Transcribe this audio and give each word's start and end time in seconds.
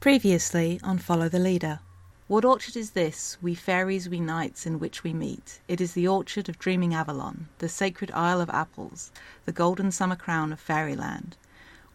Previously 0.00 0.78
on 0.84 0.98
Follow 0.98 1.28
the 1.28 1.40
Leader. 1.40 1.80
What 2.28 2.44
orchard 2.44 2.76
is 2.76 2.92
this, 2.92 3.36
we 3.42 3.56
fairies, 3.56 4.08
we 4.08 4.20
knights, 4.20 4.64
in 4.64 4.78
which 4.78 5.02
we 5.02 5.12
meet? 5.12 5.58
It 5.66 5.80
is 5.80 5.92
the 5.92 6.06
orchard 6.06 6.48
of 6.48 6.56
dreaming 6.56 6.94
Avalon, 6.94 7.48
the 7.58 7.68
sacred 7.68 8.12
isle 8.12 8.40
of 8.40 8.48
apples, 8.48 9.10
the 9.44 9.50
golden 9.50 9.90
summer 9.90 10.14
crown 10.14 10.52
of 10.52 10.60
fairyland. 10.60 11.36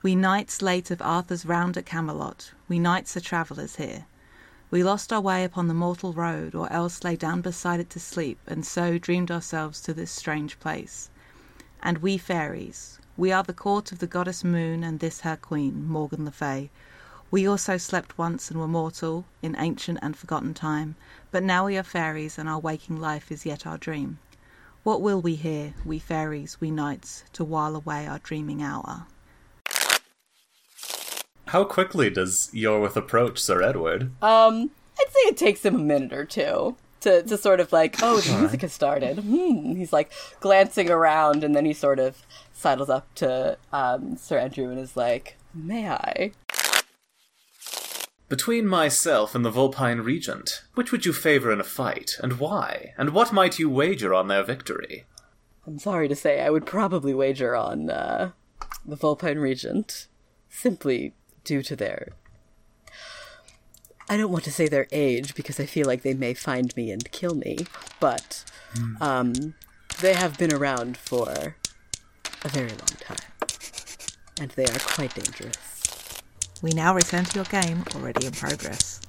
We 0.01 0.17
knights 0.17 0.61
late 0.61 0.91
of 0.91 1.01
Arthur's 1.01 1.45
round 1.45 1.77
at 1.77 1.85
Camelot, 1.85 2.51
we 2.67 2.77
knights 2.77 3.15
are 3.15 3.21
travellers 3.21 3.77
here. 3.77 4.05
We 4.69 4.83
lost 4.83 5.13
our 5.13 5.21
way 5.21 5.45
upon 5.45 5.69
the 5.69 5.73
mortal 5.73 6.11
road, 6.11 6.53
or 6.53 6.69
else 6.73 7.05
lay 7.05 7.15
down 7.15 7.39
beside 7.39 7.79
it 7.79 7.89
to 7.91 8.01
sleep, 8.01 8.39
and 8.45 8.65
so 8.65 8.97
dreamed 8.97 9.31
ourselves 9.31 9.79
to 9.79 9.93
this 9.93 10.11
strange 10.11 10.59
place. 10.59 11.09
And 11.81 11.99
we 11.99 12.17
fairies, 12.17 12.99
we 13.15 13.31
are 13.31 13.43
the 13.43 13.53
court 13.53 13.93
of 13.93 13.99
the 13.99 14.07
goddess 14.07 14.43
Moon 14.43 14.83
and 14.83 14.99
this 14.99 15.21
her 15.21 15.37
queen, 15.37 15.87
Morgan 15.87 16.25
le 16.25 16.31
Fay. 16.31 16.69
We 17.33 17.47
also 17.47 17.77
slept 17.77 18.15
once 18.15 18.51
and 18.51 18.59
were 18.59 18.67
mortal, 18.67 19.25
in 19.41 19.55
ancient 19.57 19.97
and 20.03 20.15
forgotten 20.15 20.53
time, 20.53 20.95
but 21.31 21.41
now 21.41 21.65
we 21.65 21.79
are 21.79 21.81
fairies, 21.81 22.37
and 22.37 22.47
our 22.47 22.59
waking 22.59 23.01
life 23.01 23.31
is 23.31 23.43
yet 23.43 23.65
our 23.65 23.79
dream. 23.79 24.19
What 24.83 25.01
will 25.01 25.19
we 25.19 25.33
here, 25.33 25.73
we 25.83 25.97
fairies, 25.97 26.61
we 26.61 26.69
knights, 26.69 27.23
to 27.33 27.43
while 27.43 27.75
away 27.75 28.05
our 28.05 28.19
dreaming 28.19 28.61
hour? 28.61 29.07
How 31.47 31.63
quickly 31.63 32.11
does 32.11 32.51
Yorwith 32.53 32.95
approach 32.95 33.39
Sir 33.39 33.63
Edward? 33.63 34.11
Um, 34.21 34.69
I'd 34.99 35.09
say 35.09 35.19
it 35.21 35.37
takes 35.37 35.65
him 35.65 35.73
a 35.73 35.79
minute 35.79 36.13
or 36.13 36.25
two 36.25 36.77
to, 37.01 37.23
to 37.23 37.35
sort 37.35 37.59
of 37.59 37.73
like, 37.73 37.95
oh, 38.03 38.19
the 38.19 38.37
music 38.37 38.61
has 38.61 38.73
started. 38.73 39.17
Hmm. 39.17 39.73
He's 39.73 39.91
like 39.91 40.11
glancing 40.39 40.91
around, 40.91 41.43
and 41.43 41.55
then 41.55 41.65
he 41.65 41.73
sort 41.73 41.97
of 41.97 42.21
sidles 42.53 42.91
up 42.91 43.11
to 43.15 43.57
um, 43.71 44.17
Sir 44.17 44.37
Andrew 44.37 44.69
and 44.69 44.79
is 44.79 44.95
like, 44.95 45.35
may 45.51 45.89
I? 45.89 46.33
Between 48.33 48.65
myself 48.65 49.35
and 49.35 49.45
the 49.45 49.51
Vulpine 49.51 49.99
Regent, 49.99 50.63
which 50.73 50.91
would 50.91 51.05
you 51.05 51.13
favor 51.13 51.51
in 51.51 51.59
a 51.59 51.63
fight, 51.63 52.13
and 52.19 52.39
why? 52.39 52.95
And 52.97 53.11
what 53.11 53.31
might 53.31 53.59
you 53.59 53.69
wager 53.69 54.11
on 54.11 54.27
their 54.27 54.41
victory? 54.41 55.05
I'm 55.67 55.77
sorry 55.77 56.07
to 56.07 56.15
say, 56.15 56.41
I 56.41 56.49
would 56.49 56.65
probably 56.65 57.13
wager 57.13 57.55
on 57.55 57.91
uh, 57.91 58.31
the 58.83 58.95
Vulpine 58.95 59.37
Regent, 59.37 60.07
simply 60.49 61.13
due 61.43 61.61
to 61.61 61.75
their. 61.75 62.13
I 64.09 64.17
don't 64.17 64.31
want 64.31 64.45
to 64.45 64.51
say 64.51 64.67
their 64.67 64.87
age 64.91 65.35
because 65.35 65.59
I 65.59 65.67
feel 65.67 65.85
like 65.85 66.01
they 66.01 66.15
may 66.15 66.33
find 66.33 66.75
me 66.75 66.89
and 66.89 67.11
kill 67.11 67.35
me, 67.35 67.67
but 67.99 68.45
um, 68.99 69.53
they 70.01 70.15
have 70.15 70.39
been 70.39 70.51
around 70.51 70.97
for 70.97 71.55
a 72.43 72.49
very 72.49 72.69
long 72.69 72.97
time, 72.99 73.29
and 74.41 74.49
they 74.49 74.65
are 74.65 74.79
quite 74.79 75.13
dangerous. 75.13 75.72
We 76.63 76.71
now 76.71 76.95
return 76.95 77.25
to 77.25 77.35
your 77.35 77.43
game, 77.43 77.83
already 77.93 78.25
in 78.25 78.31
progress. 78.31 79.01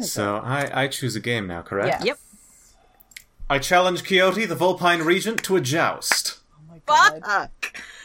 Turn 0.00 0.04
is 0.04 0.12
So 0.12 0.36
I, 0.36 0.84
I 0.84 0.88
choose 0.88 1.16
a 1.16 1.20
game 1.20 1.46
now, 1.46 1.62
correct? 1.62 2.02
it? 2.02 2.06
Yep. 2.08 2.18
I 3.48 3.58
challenge 3.58 4.04
Quixote, 4.04 4.46
the 4.46 4.54
Vulpine 4.54 5.00
Regent, 5.02 5.42
to 5.44 5.56
a 5.56 5.60
joust. 5.60 6.38
Oh 6.58 6.62
my 6.68 6.80
god. 6.86 7.50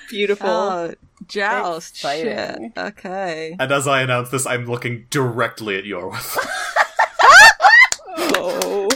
Beautiful. 0.10 0.48
Oh, 0.50 0.94
joust. 1.28 1.96
Exciting. 1.96 2.72
Shit. 2.76 2.78
Okay. 2.78 3.56
And 3.60 3.72
as 3.72 3.88
I 3.88 4.02
announce 4.02 4.30
this, 4.30 4.46
I'm 4.48 4.66
looking 4.66 5.06
directly 5.10 5.78
at 5.78 5.84
Yorwith. 5.84 6.38
Oh. 8.18 8.90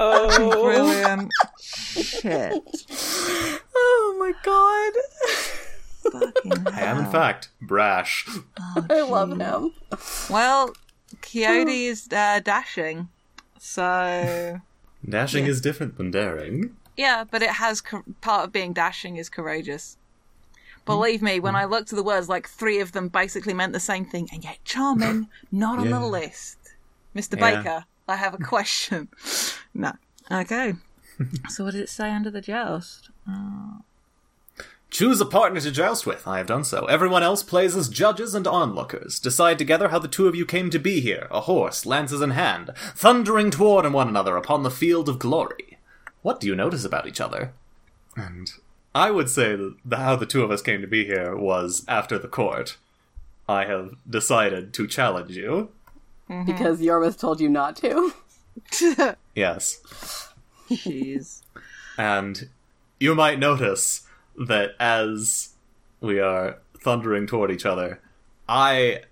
Oh. 0.00 0.62
Brilliant. 0.62 1.30
Shit. 1.60 2.54
Oh 3.74 4.16
my 4.18 4.32
god. 4.42 4.92
Fucking 6.12 6.66
I 6.68 6.80
am, 6.82 6.98
in 7.04 7.10
fact, 7.12 7.50
brash. 7.60 8.26
I 8.90 9.02
love 9.02 9.38
him. 9.38 9.72
Well, 10.30 10.72
Coyote 11.22 11.86
is 11.86 12.08
uh, 12.12 12.40
dashing. 12.44 13.08
So. 13.58 14.60
Dashing 15.08 15.46
is 15.46 15.60
different 15.60 15.96
than 15.96 16.10
daring. 16.12 16.76
Yeah, 16.96 17.24
but 17.28 17.42
it 17.42 17.50
has 17.50 17.80
co- 17.80 18.04
part 18.20 18.44
of 18.44 18.52
being 18.52 18.72
dashing 18.72 19.16
is 19.16 19.28
courageous. 19.28 19.96
Believe 20.84 21.22
me, 21.22 21.40
when 21.40 21.56
I 21.56 21.64
looked 21.64 21.92
at 21.92 21.96
the 21.96 22.02
words, 22.02 22.28
like 22.28 22.48
three 22.48 22.78
of 22.80 22.92
them 22.92 23.08
basically 23.08 23.52
meant 23.54 23.72
the 23.72 23.80
same 23.80 24.04
thing, 24.04 24.28
and 24.32 24.44
yet 24.44 24.58
charming, 24.64 25.28
not 25.52 25.78
on 25.78 25.88
Yeah. 25.88 25.98
the 25.98 26.06
list. 26.06 26.58
Mr. 27.16 27.36
Yeah. 27.38 27.56
Baker, 27.62 27.84
I 28.08 28.16
have 28.16 28.34
a 28.34 28.38
question. 28.52 29.08
no. 29.74 29.92
Okay. 30.30 30.74
so 31.48 31.64
what 31.64 31.72
did 31.72 31.82
it 31.82 31.88
say 31.88 32.10
under 32.10 32.30
the 32.30 32.40
joust? 32.40 33.10
Choose 34.92 35.22
a 35.22 35.24
partner 35.24 35.58
to 35.58 35.70
joust 35.70 36.06
with. 36.06 36.28
I 36.28 36.36
have 36.36 36.46
done 36.46 36.64
so. 36.64 36.84
Everyone 36.84 37.22
else 37.22 37.42
plays 37.42 37.74
as 37.74 37.88
judges 37.88 38.34
and 38.34 38.46
onlookers. 38.46 39.18
Decide 39.18 39.58
together 39.58 39.88
how 39.88 39.98
the 39.98 40.06
two 40.06 40.28
of 40.28 40.34
you 40.34 40.44
came 40.44 40.68
to 40.68 40.78
be 40.78 41.00
here, 41.00 41.28
a 41.30 41.40
horse, 41.40 41.86
lances 41.86 42.20
in 42.20 42.32
hand, 42.32 42.72
thundering 42.94 43.50
toward 43.50 43.90
one 43.90 44.06
another 44.08 44.36
upon 44.36 44.62
the 44.62 44.70
field 44.70 45.08
of 45.08 45.18
glory. 45.18 45.78
What 46.20 46.40
do 46.40 46.46
you 46.46 46.54
notice 46.54 46.84
about 46.84 47.08
each 47.08 47.22
other? 47.22 47.54
And 48.16 48.52
I 48.94 49.10
would 49.10 49.30
say 49.30 49.56
that 49.56 49.76
the, 49.82 49.96
how 49.96 50.14
the 50.14 50.26
two 50.26 50.44
of 50.44 50.50
us 50.50 50.60
came 50.60 50.82
to 50.82 50.86
be 50.86 51.06
here 51.06 51.34
was 51.34 51.86
after 51.88 52.18
the 52.18 52.28
court. 52.28 52.76
I 53.48 53.64
have 53.64 53.94
decided 54.08 54.74
to 54.74 54.86
challenge 54.86 55.34
you. 55.34 55.70
Mm-hmm. 56.28 56.44
Because 56.44 56.80
Yorwith 56.80 57.18
told 57.18 57.40
you 57.40 57.48
not 57.48 57.76
to. 57.76 58.12
Yes. 59.34 59.80
Jeez. 60.68 61.40
And 61.96 62.50
you 63.00 63.14
might 63.14 63.38
notice 63.38 64.06
that 64.36 64.70
as 64.78 65.50
we 66.00 66.20
are 66.20 66.58
thundering 66.78 67.26
toward 67.26 67.50
each 67.50 67.66
other, 67.66 68.00
I 68.48 69.02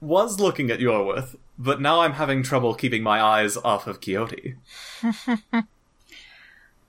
was 0.00 0.40
looking 0.40 0.70
at 0.70 0.80
Yorwith, 0.80 1.36
but 1.58 1.80
now 1.80 2.00
I'm 2.00 2.14
having 2.14 2.42
trouble 2.42 2.74
keeping 2.74 3.02
my 3.02 3.20
eyes 3.20 3.56
off 3.56 3.86
of 3.86 4.00
Quixote. 4.00 4.56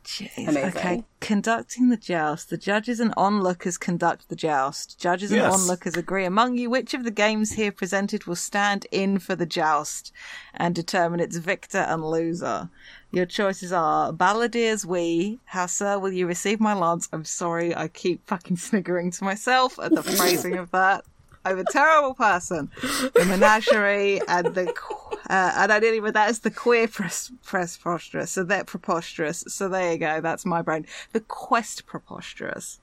Jeez. 0.09 0.47
Amazing. 0.47 0.63
Okay, 0.69 1.03
conducting 1.19 1.89
the 1.89 1.95
joust. 1.97 2.49
The 2.49 2.57
judges 2.57 2.99
and 2.99 3.13
onlookers 3.15 3.77
conduct 3.77 4.27
the 4.27 4.35
joust. 4.35 4.99
Judges 4.99 5.31
and 5.31 5.41
Yes. 5.41 5.53
onlookers 5.53 5.95
agree 5.95 6.25
among 6.25 6.55
you 6.57 6.67
which 6.67 6.95
of 6.95 7.03
the 7.03 7.11
games 7.11 7.51
here 7.51 7.71
presented 7.71 8.25
will 8.25 8.35
stand 8.35 8.87
in 8.91 9.19
for 9.19 9.35
the 9.35 9.45
joust 9.45 10.11
and 10.55 10.73
determine 10.73 11.19
its 11.19 11.37
victor 11.37 11.77
and 11.77 12.03
loser. 12.03 12.69
Your 13.11 13.27
choices 13.27 13.71
are 13.71 14.11
Balladeer's 14.11 14.83
We, 14.83 15.39
How 15.45 15.67
Sir 15.67 15.99
Will 15.99 16.11
You 16.11 16.25
Receive 16.25 16.59
My 16.59 16.73
Lance? 16.73 17.07
I'm 17.13 17.23
sorry, 17.23 17.75
I 17.75 17.87
keep 17.87 18.25
fucking 18.25 18.57
sniggering 18.57 19.11
to 19.11 19.23
myself 19.23 19.77
at 19.77 19.93
the 19.93 20.01
phrasing 20.01 20.57
of 20.57 20.71
that. 20.71 21.05
I'm 21.49 21.57
a 21.57 21.63
terrible 21.63 22.13
person. 22.13 22.69
The 22.81 23.25
menagerie 23.27 24.21
and 24.27 24.53
the 24.53 24.71
uh, 25.29 25.53
and 25.57 25.71
I 25.71 25.79
didn't 25.79 25.95
even 25.95 26.13
that 26.13 26.29
is 26.29 26.39
the 26.39 26.51
queer 26.51 26.87
press 26.87 27.31
press 27.43 27.75
preposterous. 27.75 28.31
So 28.31 28.43
they're 28.43 28.63
preposterous. 28.63 29.43
So 29.47 29.67
there 29.67 29.93
you 29.93 29.97
go. 29.97 30.21
That's 30.21 30.45
my 30.45 30.61
brain. 30.61 30.85
The 31.11 31.21
quest 31.21 31.87
preposterous. 31.87 32.79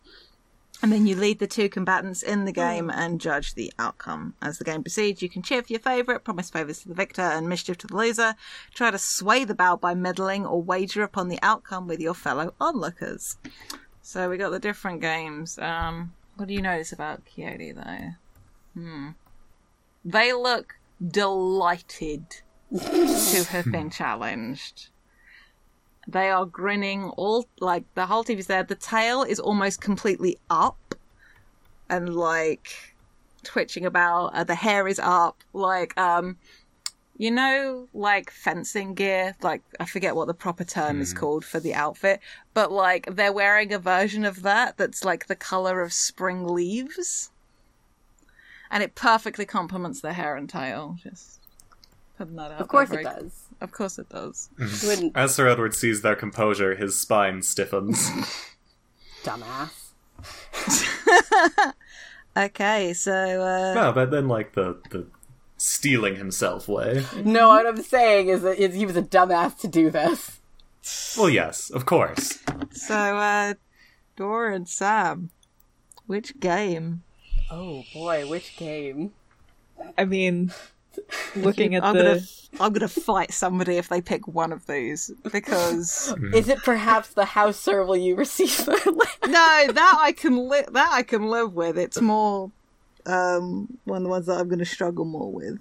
And 0.83 0.93
then 0.93 1.07
you 1.07 1.15
lead 1.15 1.39
the 1.39 1.47
two 1.47 1.69
combatants 1.69 2.23
in 2.23 2.45
the 2.45 2.53
game 2.53 2.91
and 2.91 3.21
judge 3.21 3.55
the 3.55 3.73
outcome. 3.79 4.35
As 4.43 4.59
the 4.59 4.65
game 4.65 4.83
proceeds, 4.83 5.23
you 5.23 5.29
can 5.29 5.43
cheer 5.43 5.63
for 5.63 5.73
your 5.73 5.81
favourite, 5.81 6.25
promise 6.25 6.51
favours 6.51 6.81
to 6.81 6.89
the 6.89 6.95
victor, 6.95 7.23
and 7.23 7.49
mischief 7.49 7.79
to 7.79 7.87
the 7.87 7.97
loser. 7.97 8.35
Try 8.75 8.91
to 8.91 8.99
sway 8.99 9.45
the 9.45 9.55
bout 9.55 9.81
by 9.81 9.95
meddling 9.95 10.45
or 10.45 10.61
wager 10.61 11.03
upon 11.03 11.29
the 11.29 11.39
outcome 11.41 11.87
with 11.87 12.01
your 12.01 12.15
fellow 12.15 12.53
onlookers. 12.61 13.39
So 14.03 14.29
we 14.29 14.37
got 14.37 14.51
the 14.51 14.59
different 14.59 15.01
games. 15.01 15.59
Um, 15.59 16.13
what 16.37 16.49
do 16.49 16.55
you 16.55 16.61
notice 16.61 16.93
about 16.93 17.23
Coyote 17.25 17.73
though? 17.73 18.11
Hmm. 18.77 19.11
They 20.05 20.35
look 20.35 20.75
delighted 21.01 22.27
to 22.71 23.45
have 23.51 23.73
been 23.73 23.89
challenged. 23.91 24.91
They 26.07 26.29
are 26.29 26.45
grinning 26.45 27.05
all 27.17 27.47
like 27.59 27.85
the 27.95 28.07
whole 28.07 28.23
TV's 28.23 28.47
there. 28.47 28.63
The 28.63 28.75
tail 28.75 29.23
is 29.23 29.41
almost 29.41 29.81
completely 29.81 30.39
up 30.51 30.95
and 31.89 32.15
like 32.15 32.95
twitching 33.43 33.87
about. 33.87 34.35
Uh, 34.35 34.45
the 34.45 34.55
hair 34.55 34.87
is 34.87 34.99
up. 34.99 35.43
Like 35.55 35.99
um, 35.99 36.37
you 37.17 37.31
know, 37.31 37.89
like 37.95 38.31
fencing 38.31 38.95
gear, 38.95 39.35
like 39.43 39.63
I 39.81 39.87
forget 39.87 40.15
what 40.15 40.27
the 40.27 40.35
proper 40.35 40.65
term 40.65 41.01
is 41.01 41.15
called 41.15 41.47
for 41.47 41.61
the 41.61 41.75
outfit, 41.75 42.21
but 42.53 42.71
like 42.71 43.09
they're 43.17 43.33
wearing 43.33 43.73
a 43.73 43.79
version 43.79 44.27
of 44.27 44.43
that 44.43 44.77
that's 44.77 45.03
like 45.03 45.27
the 45.27 45.37
color 45.37 45.81
of 45.81 45.95
spring 45.95 46.47
leaves. 46.47 47.31
And 48.71 48.83
it 48.83 48.95
perfectly 48.95 49.45
complements 49.47 50.01
their 50.01 50.13
hair 50.13 50.37
and 50.37 50.49
tail. 50.49 50.97
Just 51.03 51.41
putting 52.19 52.37
that 52.37 52.53
out. 52.53 52.61
Of 52.61 52.69
course 52.69 52.89
there 52.91 53.01
it 53.01 53.05
very- 53.05 53.23
does. 53.23 53.43
Of 53.61 53.73
course 53.73 53.99
it 53.99 54.09
does. 54.09 54.51
As 55.15 55.35
Sir 55.35 55.49
Edward 55.49 55.75
sees 55.75 56.03
their 56.03 56.17
composure, 56.17 56.75
his 56.75 56.99
spine 56.99 57.43
stiffens. 57.43 58.11
dumbass. 59.25 59.93
Okay, 62.37 62.93
so 62.93 63.13
uh 63.13 63.73
no, 63.73 63.93
but 63.95 64.11
then 64.11 64.29
like 64.29 64.53
the 64.53 64.79
the 64.91 65.07
stealing 65.57 66.17
himself 66.17 66.69
way. 66.69 67.03
No, 67.25 67.49
what 67.49 67.67
I'm 67.67 67.83
saying 67.83 68.29
is 68.29 68.43
that 68.43 68.59
he 68.59 68.85
was 68.85 68.95
a 68.95 69.03
dumbass 69.03 69.57
to 69.61 69.69
do 69.69 69.89
this. 69.91 70.39
Well, 71.17 71.31
yes, 71.31 71.71
of 71.71 71.87
course. 71.87 72.39
so 72.73 72.95
uh 72.95 73.55
Dora 74.17 74.55
and 74.55 74.69
Sam. 74.69 75.31
Which 76.07 76.39
game? 76.39 77.03
Oh 77.51 77.85
boy, 77.93 78.27
which 78.29 78.57
game? 78.57 79.13
I 79.97 80.05
mean, 80.05 80.53
looking 81.37 81.75
at 81.75 81.85
I'm 81.85 81.95
the 81.97 82.03
gonna 82.03 82.21
I'm 82.61 82.73
gonna 82.73 82.89
fight 82.89 83.33
somebody 83.33 83.77
if 83.77 83.89
they 83.89 84.01
pick 84.01 84.27
one 84.27 84.53
of 84.53 84.67
these 84.67 85.11
because 85.33 86.15
Is 86.35 86.49
it 86.49 86.59
perhaps 86.65 87.11
the 87.11 87.25
house 87.27 87.59
sir 87.59 87.85
will 87.85 87.97
you 87.97 88.17
receive 88.17 88.57
the 88.65 89.07
no, 89.27 89.73
that 89.73 89.99
I 90.01 90.13
can 90.13 90.49
li- 90.49 90.65
that 90.73 90.89
I 90.93 91.03
can 91.03 91.29
live 91.29 91.55
with. 91.55 91.79
It's 91.79 92.01
more 92.01 92.51
um 93.05 93.79
one 93.85 93.99
of 93.99 94.03
the 94.05 94.09
ones 94.09 94.27
that 94.27 94.39
I'm 94.39 94.49
gonna 94.49 94.65
struggle 94.65 95.05
more 95.05 95.31
with. 95.31 95.61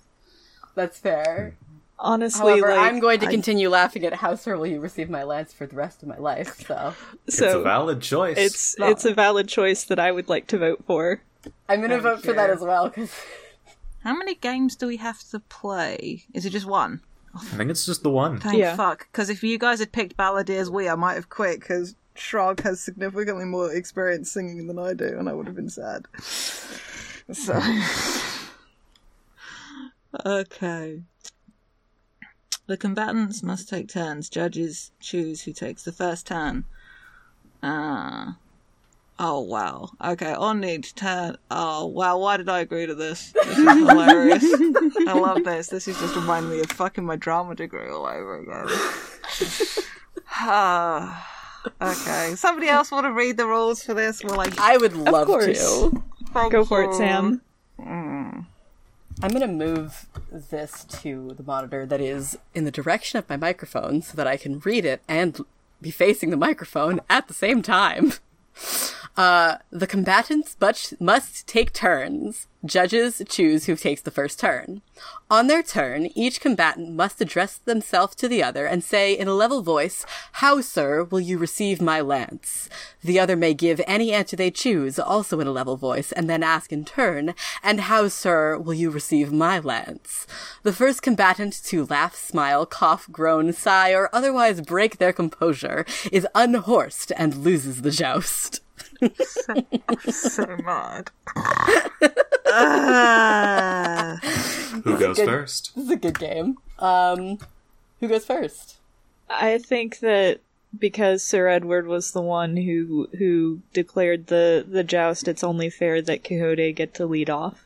That's 0.74 0.98
fair. 1.00 1.56
honestly, 2.00 2.42
However, 2.60 2.70
like, 2.70 2.80
I'm 2.80 3.00
going 3.00 3.20
to 3.22 3.28
continue 3.28 3.70
laughing 3.70 4.04
at 4.06 4.14
how 4.16 4.36
sir 4.36 4.58
will 4.58 4.68
you 4.68 4.80
receive 4.82 5.10
my 5.10 5.24
lance 5.24 5.54
for 5.54 5.66
the 5.68 5.76
rest 5.76 6.02
of 6.04 6.10
my 6.10 6.18
life, 6.18 6.66
so 6.68 6.94
it's 7.28 7.40
a 7.42 7.62
valid 7.62 8.02
choice. 8.02 8.38
it's 8.38 8.78
No. 8.80 8.88
it's 8.90 9.06
a 9.06 9.14
valid 9.14 9.48
choice 9.48 9.84
that 9.86 10.00
I 10.00 10.12
would 10.12 10.28
like 10.30 10.48
to 10.48 10.58
vote 10.58 10.84
for. 10.88 11.22
I'm 11.70 11.82
gonna 11.82 12.00
vote 12.00 12.24
for 12.24 12.34
that 12.34 12.50
as 12.50 12.62
well, 12.62 12.90
because 12.90 13.12
How 14.04 14.16
many 14.16 14.36
games 14.36 14.76
do 14.76 14.86
we 14.86 14.98
have 14.98 15.24
to 15.30 15.40
play? 15.40 16.26
Is 16.34 16.46
it 16.46 16.52
just 16.52 16.68
one? 16.68 17.02
I 17.34 17.40
think 17.44 17.72
it's 17.72 17.86
just 17.88 18.04
the 18.04 18.12
one. 18.12 18.40
Thank 18.40 18.60
Yeah. 18.60 18.76
fuck. 18.76 19.08
Because 19.12 19.30
if 19.32 19.44
you 19.44 19.58
guys 19.58 19.80
had 19.80 19.92
picked 19.92 20.16
Balladeer's 20.16 20.70
We, 20.70 20.88
I 20.88 20.94
might 20.96 21.16
have 21.16 21.30
quit 21.30 21.60
because 21.60 21.96
Shrog 22.16 22.60
has 22.62 22.80
significantly 22.80 23.46
more 23.46 23.74
experience 23.74 24.32
singing 24.32 24.68
than 24.68 24.78
I 24.80 24.94
do, 24.94 25.18
and 25.18 25.28
I 25.28 25.34
would 25.34 25.48
have 25.48 25.56
been 25.56 25.70
sad. 25.70 26.06
So. 27.34 27.60
okay. 30.26 31.02
The 32.68 32.78
combatants 32.78 33.44
must 33.44 33.68
take 33.70 33.90
turns. 33.90 34.30
Judges 34.30 34.92
choose 35.00 35.44
who 35.44 35.52
takes 35.52 35.84
the 35.84 35.92
first 35.92 36.28
turn. 36.28 36.66
Ah. 37.62 38.38
Oh 39.18 39.40
wow. 39.42 39.92
Okay, 40.04 40.34
on 40.34 40.64
each 40.64 40.96
turn. 40.96 41.38
Oh 41.50 41.86
wow, 41.86 42.18
why 42.18 42.38
did 42.38 42.50
I 42.50 42.60
agree 42.60 42.86
to 42.86 42.96
this? 42.96 43.32
This 43.32 43.58
is 43.58 43.64
hilarious. 43.66 44.44
I 45.08 45.14
love 45.14 45.44
this. 45.44 45.68
This 45.68 45.88
is 45.88 45.98
just 46.00 46.16
reminding 46.16 46.52
me 46.52 46.60
of 46.60 46.72
fucking 46.72 47.06
my 47.06 47.16
drama 47.16 47.56
degree 47.56 47.90
all 47.90 48.06
over 48.06 48.40
again. 48.40 48.68
Okay. 51.82 52.34
Somebody 52.36 52.68
else 52.68 52.92
want 52.92 53.06
to 53.06 53.12
read 53.12 53.38
the 53.38 53.48
rules 53.48 53.84
for 53.84 53.94
this? 53.94 54.24
Well, 54.24 54.38
like, 54.38 54.60
I 54.60 54.78
would 54.78 54.96
love 54.96 55.28
course. 55.28 55.58
to. 55.58 56.04
Go 56.50 56.66
for 56.66 56.84
it, 56.84 56.94
Sam. 56.94 57.42
Mm. 57.80 58.46
I'm 59.22 59.32
gonna 59.32 59.48
move 59.48 60.08
this 60.32 60.84
to 60.84 61.34
the 61.38 61.44
monitor 61.44 61.86
that 61.86 62.02
is 62.02 62.38
in 62.54 62.66
the 62.66 62.72
direction 62.72 63.18
of 63.18 63.30
my 63.30 63.38
microphone 63.38 64.02
so 64.02 64.18
that 64.18 64.28
I 64.28 64.36
can 64.36 64.60
read 64.60 64.84
it 64.84 65.02
and 65.08 65.46
be 65.82 65.92
facing 65.92 66.30
the 66.30 66.38
microphone 66.38 67.00
at 67.10 67.28
the 67.28 67.34
same 67.34 67.62
time. 67.62 68.14
Uh, 69.18 69.58
the 69.72 69.88
combatants 69.88 70.58
but 70.60 70.92
must 71.00 71.48
take 71.48 71.72
turns. 71.72 72.48
Judges 72.66 73.22
choose 73.30 73.66
who 73.66 73.76
takes 73.78 74.02
the 74.02 74.12
first 74.12 74.40
turn. 74.40 74.82
On 75.30 75.48
their 75.48 75.64
turn, 75.64 76.10
each 76.16 76.42
combatant 76.42 76.92
must 76.92 77.22
address 77.22 77.58
themselves 77.58 78.16
to 78.16 78.28
the 78.28 78.44
other 78.44 78.66
and 78.66 78.84
say 78.84 79.14
in 79.14 79.28
a 79.28 79.34
level 79.34 79.62
voice, 79.62 80.06
How, 80.34 80.60
sir, 80.62 81.04
will 81.04 81.22
you 81.22 81.38
receive 81.38 81.82
my 81.82 82.02
lance? 82.02 82.68
The 83.04 83.20
other 83.20 83.38
may 83.38 83.54
give 83.54 83.80
any 83.88 84.12
answer 84.12 84.36
they 84.36 84.52
choose, 84.52 85.00
also 85.00 85.40
in 85.40 85.48
a 85.48 85.52
level 85.52 85.78
voice, 85.78 86.12
and 86.12 86.30
then 86.30 86.44
ask 86.44 86.74
in 86.74 86.84
turn, 86.84 87.36
And 87.64 87.82
how, 87.82 88.08
sir, 88.10 88.58
will 88.58 88.74
you 88.74 88.90
receive 88.90 89.32
my 89.32 89.60
lance? 89.60 90.28
The 90.64 90.74
first 90.74 91.02
combatant 91.02 91.64
to 91.66 91.86
laugh, 91.86 92.16
smile, 92.16 92.66
cough, 92.66 93.08
groan, 93.12 93.54
sigh, 93.54 93.94
or 93.94 94.10
otherwise 94.12 94.60
break 94.60 94.98
their 94.98 95.14
composure 95.14 95.86
is 96.12 96.28
unhorsed 96.36 97.14
and 97.16 97.38
loses 97.38 97.84
the 97.84 97.92
joust. 97.92 98.60
So 100.10 100.58
mad. 100.64 101.12
Ah. 102.48 104.20
Who 104.84 104.98
goes 104.98 105.18
good- 105.18 105.28
first? 105.28 105.72
This 105.76 105.86
is 105.86 105.92
a 105.92 105.96
good 105.96 106.20
game. 106.20 106.58
Um, 106.80 107.40
who 108.00 108.08
goes 108.08 108.26
first? 108.26 108.78
I 109.30 109.58
think 109.58 110.00
that 110.00 110.40
because 110.78 111.24
Sir 111.24 111.48
Edward 111.48 111.88
was 111.88 112.12
the 112.12 112.22
one 112.22 112.58
who 112.58 113.08
who 113.18 113.62
declared 113.74 114.28
the 114.28 114.66
the 114.68 114.84
joust, 114.84 115.28
it's 115.28 115.44
only 115.44 115.70
fair 115.70 116.02
that 116.02 116.24
Quixote 116.24 116.74
get 116.74 116.94
to 116.96 117.06
lead 117.06 117.30
off. 117.30 117.66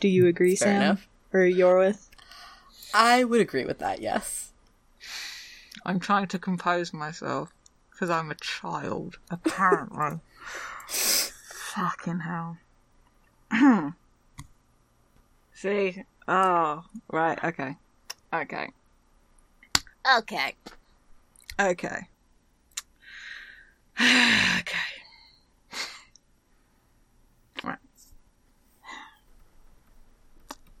Do 0.00 0.08
you 0.08 0.26
agree, 0.26 0.54
Fair 0.56 0.68
Sam? 0.68 0.82
enough. 0.82 1.08
Or 1.32 1.40
Yorwith? 1.40 2.08
I 2.94 3.24
would 3.24 3.40
agree 3.40 3.64
with 3.64 3.78
that, 3.80 4.00
yes. 4.00 4.52
I'm 5.84 5.98
trying 6.00 6.26
to 6.28 6.38
compose 6.38 6.92
myself 6.92 7.52
because 7.98 8.10
I'm 8.10 8.30
a 8.30 8.36
child, 8.36 9.18
apparently. 9.28 10.20
Fucking 10.86 12.20
hell. 12.20 12.58
See? 15.52 16.04
Oh, 16.28 16.84
right, 17.10 17.42
okay. 17.42 17.74
Okay. 18.32 18.68
Okay. 20.16 20.54
Okay. 21.58 22.08
okay. 24.00 24.78
Right. 27.64 27.78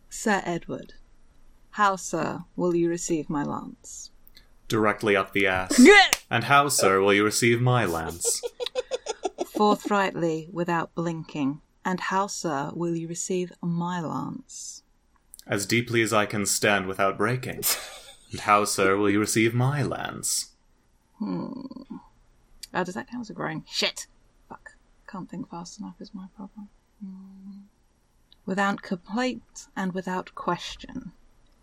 Sir 0.08 0.40
Edward, 0.44 0.92
how, 1.70 1.96
sir, 1.96 2.44
will 2.54 2.76
you 2.76 2.88
receive 2.88 3.28
my 3.28 3.42
lance? 3.42 4.12
Directly 4.68 5.16
up 5.16 5.32
the 5.32 5.46
ass. 5.46 5.80
And 6.30 6.44
how, 6.44 6.68
sir, 6.68 7.00
will 7.00 7.14
you 7.14 7.24
receive 7.24 7.58
my 7.58 7.86
lance? 7.86 8.42
forthrightly 9.58 10.48
without 10.52 10.94
blinking. 10.94 11.60
And 11.84 11.98
how, 11.98 12.28
sir, 12.28 12.70
will 12.74 12.94
you 12.94 13.08
receive 13.08 13.52
my 13.60 14.00
lance? 14.00 14.84
As 15.46 15.66
deeply 15.66 16.02
as 16.02 16.12
I 16.12 16.26
can 16.26 16.46
stand 16.46 16.86
without 16.86 17.18
breaking. 17.18 17.62
And 18.30 18.40
how, 18.40 18.64
sir, 18.64 18.96
will 18.96 19.10
you 19.10 19.18
receive 19.18 19.54
my 19.54 19.82
lance? 19.82 20.50
Hmm. 21.18 21.62
Oh, 22.74 22.84
does 22.84 22.94
that 22.94 23.10
count 23.10 23.22
as 23.22 23.30
a 23.30 23.32
groan? 23.32 23.64
Shit! 23.66 24.06
Fuck. 24.48 24.72
Can't 25.08 25.30
think 25.30 25.50
fast 25.50 25.80
enough 25.80 25.94
is 25.98 26.14
my 26.14 26.26
problem. 26.36 26.68
Hmm. 27.02 27.60
Without 28.44 28.82
complaint 28.82 29.68
and 29.74 29.92
without 29.92 30.34
question. 30.34 31.12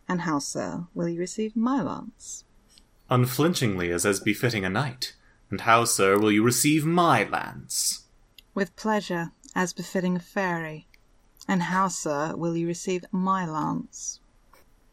And 0.10 0.22
how, 0.22 0.40
sir, 0.40 0.86
will 0.96 1.08
you 1.08 1.20
receive 1.20 1.56
my 1.56 1.82
lance? 1.82 2.45
Unflinchingly 3.10 3.92
as 3.92 4.06
as 4.06 4.20
befitting 4.20 4.66
a 4.66 4.70
knight. 4.70 5.14
And 5.52 5.62
how, 5.62 5.86
sir, 5.86 6.18
will 6.18 6.32
you 6.32 6.44
receive 6.44 6.86
my 6.86 7.24
lance? 7.24 8.06
With 8.54 8.76
pleasure, 8.76 9.32
as 9.56 9.74
befitting 9.74 10.16
a 10.16 10.20
fairy. 10.20 10.88
And 11.48 11.64
how, 11.64 11.88
sir, 11.88 12.36
will 12.36 12.58
you 12.58 12.66
receive 12.68 13.06
my 13.12 13.46
lance? 13.46 14.20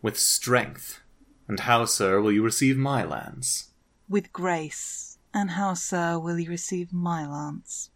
With 0.02 0.18
strength. 0.18 1.00
And 1.48 1.60
how, 1.60 1.86
sir, 1.86 2.20
will 2.20 2.32
you 2.32 2.42
receive 2.42 2.76
my 2.76 3.02
lance? 3.02 3.70
With 4.08 4.32
grace. 4.32 5.18
And 5.32 5.52
how, 5.52 5.72
sir, 5.74 6.18
will 6.18 6.38
you 6.38 6.50
receive 6.50 6.92
my 6.92 7.26
lance? 7.26 7.88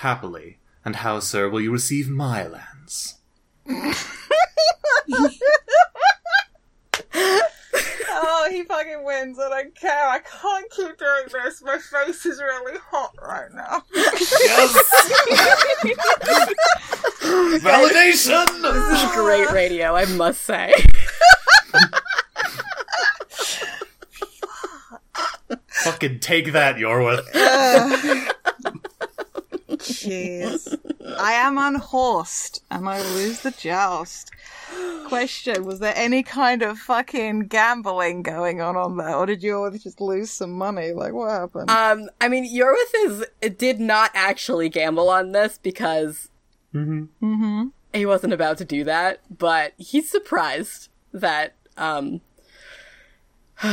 Happily. 0.00 0.58
And 0.84 0.96
how, 0.96 1.20
sir, 1.20 1.48
will 1.48 1.60
you 1.60 1.70
receive 1.70 2.08
my 2.08 2.46
lance? 2.46 3.18
Oh, 8.16 8.43
he 8.54 8.62
fucking 8.62 9.04
wins. 9.04 9.38
I 9.38 9.48
don't 9.48 9.74
care. 9.74 10.08
I 10.08 10.20
can't 10.20 10.70
keep 10.70 10.96
doing 10.96 11.24
this. 11.32 11.62
My 11.62 11.78
face 11.78 12.24
is 12.24 12.40
really 12.40 12.78
hot 12.90 13.14
right 13.20 13.52
now. 13.52 13.82
Validation! 17.60 18.46
This 18.62 19.02
is 19.02 19.10
great 19.12 19.50
radio, 19.50 19.96
I 19.96 20.04
must 20.06 20.42
say. 20.42 20.72
Fucking 25.82 26.20
take 26.20 26.52
that, 26.52 26.76
Yorwith. 26.76 27.26
Jeez. 29.68 30.78
I 31.18 31.32
am 31.32 31.58
unhorsed, 31.58 32.62
and 32.70 32.88
I 32.88 33.02
lose 33.14 33.40
the 33.40 33.50
joust. 33.50 34.30
Question: 35.04 35.64
Was 35.64 35.78
there 35.78 35.94
any 35.96 36.22
kind 36.22 36.62
of 36.62 36.78
fucking 36.78 37.48
gambling 37.48 38.22
going 38.22 38.60
on 38.60 38.76
on 38.76 38.96
there, 38.96 39.14
or 39.14 39.26
did 39.26 39.42
you 39.42 39.56
all 39.56 39.70
just 39.70 40.00
lose 40.00 40.30
some 40.30 40.52
money? 40.52 40.92
Like, 40.92 41.12
what 41.12 41.30
happened? 41.30 41.70
Um, 41.70 42.08
I 42.20 42.28
mean, 42.28 42.44
Yorwith 42.52 42.94
is 43.06 43.24
did 43.56 43.80
not 43.80 44.10
actually 44.14 44.68
gamble 44.68 45.08
on 45.08 45.32
this 45.32 45.58
because 45.62 46.30
mm-hmm. 46.74 47.66
he 47.92 48.06
wasn't 48.06 48.32
about 48.32 48.58
to 48.58 48.64
do 48.64 48.84
that, 48.84 49.20
but 49.36 49.74
he's 49.76 50.10
surprised 50.10 50.88
that 51.12 51.54
um 51.76 52.20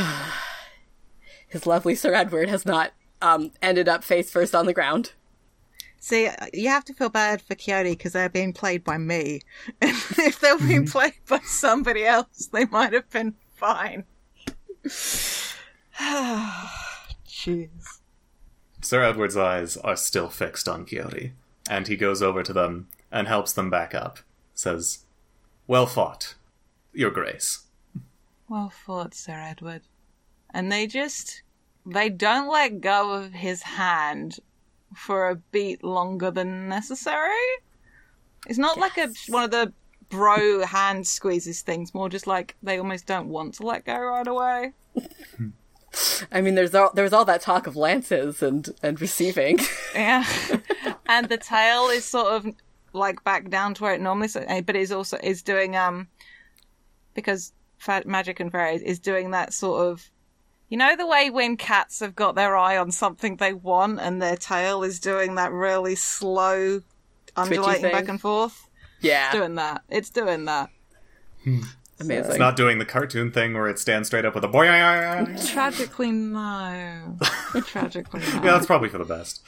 his 1.48 1.66
lovely 1.66 1.96
Sir 1.96 2.14
Edward 2.14 2.50
has 2.50 2.66
not 2.66 2.92
um 3.22 3.52
ended 3.62 3.90
up 3.90 4.04
face 4.04 4.32
first 4.32 4.56
on 4.56 4.66
the 4.66 4.74
ground. 4.74 5.14
See, 6.04 6.28
you 6.52 6.68
have 6.70 6.84
to 6.86 6.96
feel 6.96 7.10
bad 7.10 7.44
for 7.44 7.54
Coyote 7.54 7.92
because 7.92 8.14
they're 8.14 8.28
being 8.28 8.54
played 8.54 8.84
by 8.84 8.98
me. 8.98 9.42
if 9.84 10.40
they 10.40 10.52
were 10.52 10.58
being 10.58 10.86
mm-hmm. 10.86 10.92
played 10.92 11.14
by 11.30 11.38
somebody 11.46 12.04
else, 12.04 12.50
they 12.52 12.66
might 12.66 12.92
have 12.94 13.08
been 13.12 13.36
fine. 13.54 14.06
Jeez. 17.28 18.00
Sir 18.82 19.04
Edward's 19.04 19.38
eyes 19.38 19.78
are 19.78 19.96
still 19.96 20.28
fixed 20.30 20.68
on 20.68 20.88
Quixote, 20.88 21.34
and 21.70 21.88
he 21.88 21.96
goes 21.96 22.24
over 22.24 22.42
to 22.42 22.52
them 22.52 22.88
and 23.12 23.28
helps 23.28 23.54
them 23.54 23.70
back 23.70 23.94
up. 23.94 24.18
Says, 24.56 25.06
Well 25.68 25.86
fought, 25.86 26.34
Your 26.94 27.12
Grace. 27.12 27.66
Well 28.50 28.72
fought, 28.72 29.14
Sir 29.14 29.40
Edward. 29.40 29.84
And 30.52 30.72
they 30.72 30.88
just. 30.88 31.44
They 31.86 32.10
don't 32.10 32.52
let 32.52 32.82
go 32.82 33.12
of 33.12 33.34
his 33.34 33.62
hand 33.62 34.40
for 34.96 35.30
a 35.30 35.36
beat 35.36 35.84
longer 35.84 36.32
than 36.32 36.68
necessary. 36.68 37.32
It's 38.48 38.60
not 38.60 38.78
like 38.78 38.98
a 38.98 39.10
one 39.28 39.44
of 39.44 39.52
the 39.52 39.74
bro 40.10 40.66
hand 40.66 41.08
squeezes 41.08 41.62
things, 41.62 41.94
more 41.94 42.10
just 42.10 42.28
like 42.28 42.56
they 42.62 42.78
almost 42.78 43.06
don't 43.06 43.30
want 43.30 43.56
to 43.56 43.64
let 43.64 43.86
go 43.86 43.98
right 43.98 44.28
away. 44.28 44.74
I 46.32 46.42
mean, 46.42 46.56
there's 46.56 46.74
all 46.74 46.92
there's 46.94 47.14
all 47.14 47.26
that 47.26 47.42
talk 47.42 47.68
of 47.68 47.76
lances 47.76 48.42
and 48.42 48.70
and 48.84 49.00
receiving. 49.02 49.60
Yeah. 49.96 50.26
and 51.08 51.28
the 51.28 51.38
tail 51.38 51.90
is 51.90 52.06
sort 52.06 52.28
of 52.28 52.48
like 52.94 53.24
back 53.24 53.50
down 53.50 53.74
to 53.76 53.84
where 53.84 53.94
it 53.94 54.02
normally 54.02 54.30
but 54.66 54.76
is 54.76 54.92
also 54.92 55.18
is 55.22 55.42
doing 55.42 55.76
um 55.76 56.08
because 57.14 57.54
magic 58.06 58.40
and 58.40 58.52
fairies 58.52 58.82
is 58.82 59.00
doing 59.00 59.32
that 59.32 59.54
sort 59.54 59.86
of 59.88 60.10
you 60.72 60.78
know 60.78 60.96
the 60.96 61.06
way 61.06 61.30
when 61.30 61.58
cats 61.58 62.00
have 62.00 62.16
got 62.16 62.36
their 62.36 62.56
eye 62.56 62.78
on 62.78 62.92
something 62.92 63.36
they 63.36 63.52
want 63.52 64.00
and 64.00 64.22
their 64.22 64.38
tail 64.38 64.84
is 64.84 65.02
doing 65.02 65.36
that 65.36 65.52
really 65.52 65.96
slow 65.96 66.82
undulating 67.36 67.92
back 67.92 68.08
and 68.08 68.22
forth? 68.22 68.70
Yeah, 69.02 69.28
It's 69.28 69.36
doing 69.36 69.56
that. 69.56 69.84
It's 69.90 70.10
doing 70.10 70.46
that. 70.46 70.70
Amazing. 72.00 72.32
It's 72.32 72.40
not 72.40 72.56
doing 72.56 72.80
the 72.80 72.86
cartoon 72.86 73.34
thing 73.34 73.54
where 73.54 73.68
it 73.68 73.80
stands 73.80 74.08
straight 74.08 74.24
up 74.24 74.34
with 74.34 74.46
a 74.46 74.48
boy. 74.48 74.64
Yeah, 74.64 75.36
tragically 75.52 76.12
no. 76.12 77.18
Tragically 77.66 78.22
no. 78.22 78.28
Yeah, 78.28 78.40
that's 78.40 78.66
probably 78.66 78.88
for 78.88 78.98
the 78.98 79.04
best. 79.04 79.44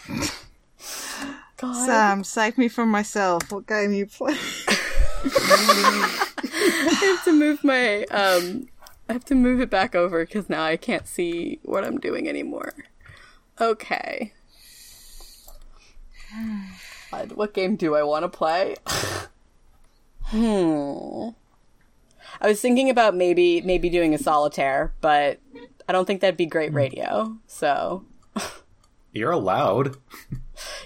God. 1.55 1.85
sam 1.85 2.23
save 2.25 2.57
me 2.57 2.67
from 2.67 2.89
myself. 2.89 3.49
What 3.49 3.65
game 3.65 3.93
you 3.93 4.07
play? 4.07 4.35
I 5.25 6.99
have 7.01 7.23
to 7.23 7.31
move 7.31 7.63
my 7.63 8.03
um 8.05 8.67
I 9.09 9.13
have 9.13 9.25
to 9.25 9.35
move 9.35 9.59
it 9.59 9.69
back 9.69 9.95
over 9.95 10.25
because 10.25 10.49
now 10.49 10.63
I 10.63 10.77
can't 10.77 11.07
see 11.07 11.59
what 11.63 11.83
I'm 11.83 11.99
doing 11.99 12.27
anymore. 12.27 12.73
Okay. 13.59 14.33
God, 17.11 17.33
what 17.33 17.53
game 17.53 17.75
do 17.75 17.95
I 17.95 18.03
want 18.03 18.23
to 18.23 18.29
play? 18.29 18.75
hmm. 20.25 21.29
I 22.41 22.47
was 22.47 22.59
thinking 22.59 22.89
about 22.89 23.15
maybe 23.15 23.61
maybe 23.61 23.89
doing 23.89 24.13
a 24.13 24.17
solitaire, 24.17 24.93
but 25.01 25.39
I 25.87 25.91
don't 25.91 26.05
think 26.05 26.21
that'd 26.21 26.37
be 26.37 26.45
great 26.45 26.73
radio. 26.73 27.37
So 27.45 28.05
You're 29.13 29.31
allowed. 29.31 29.97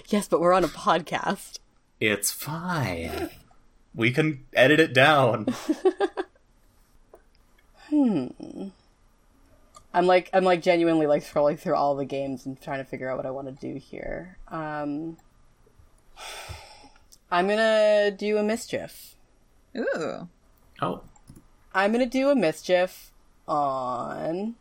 yes, 0.08 0.28
but 0.28 0.40
we're 0.40 0.52
on 0.52 0.64
a 0.64 0.68
podcast. 0.68 1.58
It's 2.00 2.30
fine. 2.30 3.30
We 3.94 4.10
can 4.10 4.44
edit 4.52 4.78
it 4.80 4.92
down. 4.92 5.46
I'm 7.90 8.72
like 10.06 10.30
I'm 10.32 10.44
like 10.44 10.62
genuinely 10.62 11.06
like 11.06 11.22
scrolling 11.22 11.58
through 11.58 11.74
all 11.74 11.96
the 11.96 12.04
games 12.04 12.46
and 12.46 12.60
trying 12.60 12.78
to 12.78 12.84
figure 12.84 13.10
out 13.10 13.16
what 13.16 13.26
I 13.26 13.30
want 13.30 13.48
to 13.48 13.72
do 13.72 13.78
here. 13.78 14.36
Um 14.48 15.16
I'm 17.30 17.48
gonna 17.48 18.10
do 18.10 18.38
a 18.38 18.42
mischief. 18.42 19.14
Ooh. 19.76 20.28
Oh. 20.80 21.02
I'm 21.74 21.92
gonna 21.92 22.06
do 22.06 22.30
a 22.30 22.36
mischief 22.36 23.10
on 23.46 24.54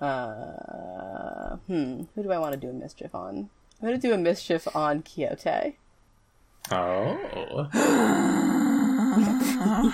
uh 0.00 1.56
hmm, 1.66 2.02
who 2.14 2.22
do 2.22 2.32
I 2.32 2.38
want 2.38 2.54
to 2.54 2.60
do 2.60 2.70
a 2.70 2.72
mischief 2.72 3.14
on? 3.14 3.50
I'm 3.80 3.88
gonna 3.88 3.98
do 3.98 4.14
a 4.14 4.18
mischief 4.18 4.74
on 4.74 5.02
Quixote. 5.02 5.76
Oh. 6.70 7.68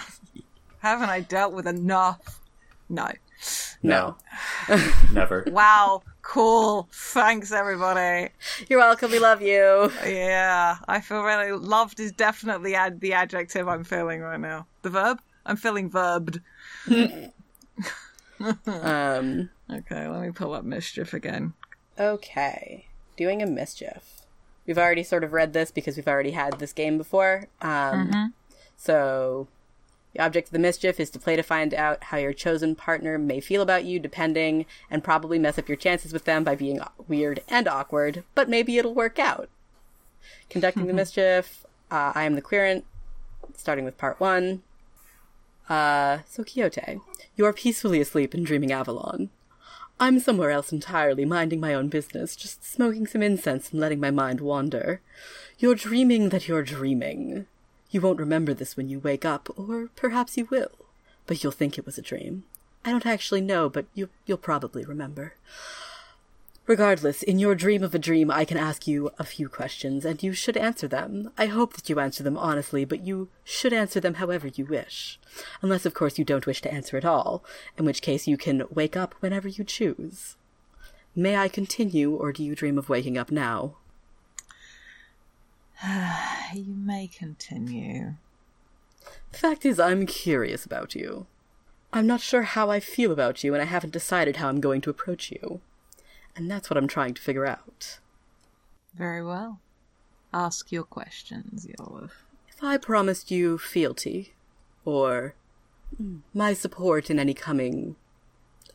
Haven't 0.79 1.09
I 1.09 1.21
dealt 1.21 1.55
with 1.55 1.67
enough? 1.67 2.44
No. 2.89 3.09
No. 3.83 4.17
Never. 5.13 5.45
Wow. 5.49 6.03
Cool. 6.23 6.89
Thanks, 6.93 7.53
everybody. 7.53 8.31
You're 8.69 8.79
welcome, 8.79 9.11
we 9.11 9.19
love 9.19 9.43
you. 9.43 9.93
Yeah, 10.07 10.77
I 10.89 11.01
feel 11.01 11.23
really 11.23 11.53
loved 11.53 12.01
is 12.01 12.13
definitely 12.13 12.75
ad- 12.75 13.01
the 13.01 13.13
adjective 13.13 13.69
I'm 13.69 13.85
feeling 13.85 14.21
right 14.23 14.41
now. 14.41 14.67
The 14.83 14.91
verb? 14.91 15.21
I'm 15.45 15.57
feeling 15.57 15.91
verbed. 15.91 16.41
Um 18.67 19.51
Okay, 19.71 20.09
let 20.09 20.21
me 20.23 20.31
pull 20.31 20.53
up 20.53 20.65
mischief 20.65 21.15
again. 21.15 21.55
Okay, 21.99 22.87
doing 23.17 23.41
a 23.43 23.47
mischief. 23.47 24.23
We've 24.67 24.77
already 24.79 25.03
sort 25.03 25.25
of 25.25 25.33
read 25.33 25.53
this 25.53 25.71
because 25.71 25.97
we've 25.97 26.09
already 26.09 26.33
had 26.33 26.59
this 26.59 26.73
game 26.73 26.99
before. 26.99 27.47
Um, 27.63 28.35
So, 28.77 29.47
the 30.15 30.23
object 30.23 30.49
of 30.49 30.53
the 30.53 30.61
mischief 30.61 31.01
is 31.01 31.11
to 31.11 31.19
play 31.19 31.35
to 31.35 31.43
find 31.43 31.75
out 31.75 32.05
how 32.05 32.17
your 32.17 32.33
chosen 32.33 32.77
partner 32.77 33.19
may 33.19 33.41
feel 33.41 33.61
about 33.61 33.85
you, 33.85 33.99
depending, 33.99 34.65
and 34.89 35.03
probably 35.03 35.41
mess 35.41 35.59
up 35.59 35.69
your 35.69 35.77
chances 35.77 36.13
with 36.13 36.25
them 36.25 36.45
by 36.45 36.55
being 36.55 36.81
weird 37.09 37.43
and 37.49 37.67
awkward, 37.67 38.23
but 38.35 38.49
maybe 38.49 38.79
it'll 38.79 38.95
work 38.95 39.19
out. 39.19 39.49
Conducting 40.49 40.87
the 40.87 40.93
mischief, 40.95 41.67
uh, 41.91 42.13
I 42.15 42.25
am 42.25 42.37
the 42.37 42.43
querent, 42.43 42.85
starting 43.57 43.85
with 43.85 43.99
part 43.99 44.21
one. 44.21 44.63
Uh, 45.69 46.19
so 46.29 46.45
Quixote, 46.45 47.01
you 47.37 47.45
are 47.45 47.53
peacefully 47.53 48.01
asleep 48.01 48.35
and 48.35 48.47
dreaming 48.47 48.71
Avalon. 48.71 49.31
I'm 49.99 50.21
somewhere 50.21 50.51
else 50.51 50.73
entirely, 50.73 51.25
minding 51.25 51.61
my 51.61 51.75
own 51.75 51.89
business, 51.89 52.37
just 52.37 52.65
smoking 52.65 53.07
some 53.07 53.23
incense 53.23 53.71
and 53.71 53.81
letting 53.81 54.01
my 54.01 54.11
mind 54.11 54.41
wander. 54.41 55.01
You're 55.59 55.75
dreaming 55.75 56.29
that 56.29 56.47
you're 56.47 56.63
dreaming. 56.63 57.47
You 57.95 58.01
won't 58.01 58.19
remember 58.19 58.53
this 58.53 58.77
when 58.77 58.89
you 58.89 58.99
wake 58.99 59.25
up, 59.25 59.49
or 59.57 59.89
perhaps 59.95 60.37
you 60.37 60.47
will, 60.51 60.73
but 61.29 61.45
you'll 61.45 61.53
think 61.53 61.79
it 61.79 61.87
was 61.87 61.97
a 61.97 62.03
dream. 62.03 62.43
I 62.85 62.91
don't 62.91 63.07
actually 63.07 63.41
know, 63.41 63.69
but 63.69 63.87
you, 63.95 64.09
you'll 64.27 64.37
probably 64.37 64.85
remember. 64.85 65.35
Regardless, 66.67 67.23
in 67.23 67.39
your 67.39 67.55
dream 67.55 67.85
of 67.85 67.95
a 67.95 68.01
dream, 68.01 68.33
I 68.33 68.45
can 68.45 68.59
ask 68.59 68.89
you 68.89 69.13
a 69.17 69.23
few 69.23 69.49
questions, 69.49 70.05
and 70.05 70.21
you 70.25 70.33
should 70.33 70.57
answer 70.57 70.89
them. 70.89 71.31
I 71.39 71.47
hope 71.47 71.75
that 71.75 71.89
you 71.89 72.01
answer 72.01 72.25
them 72.25 72.37
honestly, 72.37 72.85
but 72.85 73.07
you 73.07 73.29
should 73.45 73.73
answer 73.73 74.01
them 74.01 74.15
however 74.15 74.49
you 74.49 74.65
wish. 74.65 75.21
Unless, 75.63 75.87
of 75.87 75.95
course, 75.95 76.19
you 76.19 76.25
don't 76.25 76.49
wish 76.49 76.63
to 76.63 76.75
answer 76.75 76.97
at 76.97 77.05
all, 77.05 77.45
in 77.79 77.85
which 77.85 78.03
case 78.03 78.27
you 78.27 78.37
can 78.37 78.65
wake 78.71 78.97
up 78.97 79.15
whenever 79.21 79.47
you 79.47 79.63
choose. 79.63 80.35
May 81.15 81.37
I 81.37 81.47
continue, 81.47 82.13
or 82.13 82.33
do 82.33 82.43
you 82.43 82.57
dream 82.57 82.77
of 82.77 82.89
waking 82.89 83.17
up 83.17 83.31
now? 83.31 83.77
You 86.55 86.75
may 86.77 87.09
continue. 87.09 88.15
The 89.33 89.39
fact 89.39 89.67
is, 89.67 89.81
I'm 89.81 90.07
curious 90.07 90.65
about 90.65 90.95
you. 90.95 91.27
I'm 91.93 92.07
not 92.07 92.21
sure 92.21 92.43
how 92.43 92.71
I 92.71 92.81
feel 92.81 93.11
about 93.11 93.43
you, 93.43 93.55
and 93.55 93.63
I 93.63 93.67
haven't 93.67 93.93
decided 93.93 94.37
how 94.37 94.49
I'm 94.49 94.61
going 94.61 94.81
to 94.83 94.91
approach 94.91 95.33
you. 95.33 95.61
And 96.37 96.51
that's 96.51 96.71
what 96.71 96.77
I'm 96.77 96.89
trying 96.89 97.15
to 97.15 97.23
figure 97.23 97.47
out. 97.47 97.99
Very 98.95 99.25
well. 99.25 99.61
Ask 100.33 100.71
your 100.71 100.85
questions, 100.85 101.67
Yolov. 101.67 102.11
If 102.49 102.63
I 102.63 102.77
promised 102.77 103.31
you 103.31 103.59
fealty, 103.59 104.35
or 104.85 105.35
my 106.33 106.55
support 106.55 107.11
in 107.11 107.19
any 107.19 107.35
coming 107.35 107.97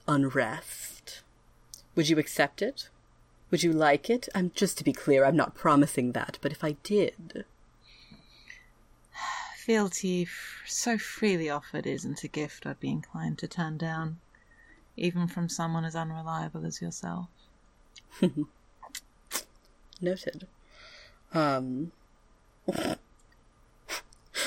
unrest, 0.08 1.22
would 1.96 2.10
you 2.10 2.18
accept 2.18 2.62
it? 2.62 2.90
Would 3.52 3.64
you 3.64 3.74
like 3.74 4.10
it? 4.10 4.30
I'm 4.36 4.52
just 4.54 4.78
to 4.78 4.84
be 4.84 4.94
clear, 4.94 5.26
I'm 5.26 5.36
not 5.36 5.56
promising 5.56 6.12
that, 6.12 6.38
but 6.42 6.52
if 6.52 6.64
I 6.64 6.74
did. 6.84 7.46
Fealty 9.58 10.28
so 10.68 10.98
freely 10.98 11.50
offered 11.50 11.88
isn't 11.88 12.24
a 12.24 12.28
gift 12.28 12.66
I'd 12.66 12.80
be 12.80 12.90
inclined 12.90 13.40
to 13.40 13.48
turn 13.48 13.78
down, 13.78 14.20
even 14.96 15.28
from 15.28 15.50
someone 15.50 15.86
as 15.86 15.96
unreliable 15.96 16.66
as 16.66 16.82
yourself. 16.82 17.28
Noted. 20.02 20.48
Um. 21.34 21.92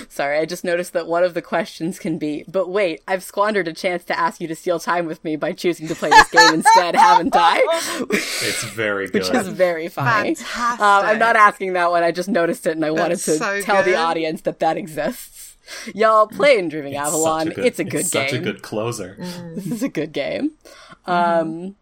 Sorry, 0.08 0.38
I 0.38 0.44
just 0.44 0.64
noticed 0.64 0.92
that 0.92 1.06
one 1.06 1.25
of 1.25 1.34
the 1.34 1.42
questions 1.42 1.99
can 1.99 2.18
be, 2.18 2.44
but 2.49 2.68
wait, 2.68 3.02
I've 3.08 3.22
squandered 3.22 3.68
a 3.68 3.72
chance 3.72 4.04
to 4.04 4.18
ask 4.18 4.40
you 4.40 4.49
to 4.49 4.54
steal 4.54 4.78
time 4.78 5.06
with 5.06 5.22
me 5.25 5.37
by 5.37 5.52
choosing 5.52 5.88
to 5.88 5.94
play 5.94 6.11
this 6.11 6.30
game 6.30 6.54
instead, 6.54 6.94
haven't 6.96 7.34
I? 7.34 7.62
It's 8.44 8.64
very 8.64 9.06
good. 9.06 9.22
Which 9.22 9.30
is 9.30 9.49
very 9.49 9.88
funny. 9.88 10.34
Fantastic. 10.34 10.80
Um, 10.80 11.06
I'm 11.06 11.18
not 11.18 11.37
asking 11.37 11.75
that 11.75 11.90
one, 11.90 12.02
I 12.02 12.11
just 12.11 12.28
noticed 12.28 12.66
it 12.66 12.72
and 12.76 12.84
I 12.84 12.90
wanted 12.90 13.18
to 13.20 13.37
so 13.38 13.61
tell 13.62 13.82
the 13.82 13.94
audience 13.94 14.42
that 14.42 14.58
that 14.61 14.76
exists. 14.76 15.56
Y'all 15.94 16.26
playing 16.26 16.68
Dreaming 16.68 16.94
It's 16.94 17.06
Avalon. 17.06 17.46
such 17.46 17.52
a 17.52 17.54
good, 17.54 17.64
it's 17.64 17.78
a 17.78 17.84
good 17.84 18.00
it's 18.00 18.11
game. 18.11 18.28
Such 18.28 18.38
a 18.38 18.42
good 18.42 18.62
closer. 18.62 19.16
This 19.54 19.66
is 19.66 19.82
a 19.82 19.88
good 19.88 20.12
game. 20.12 20.52
Um, 21.06 21.76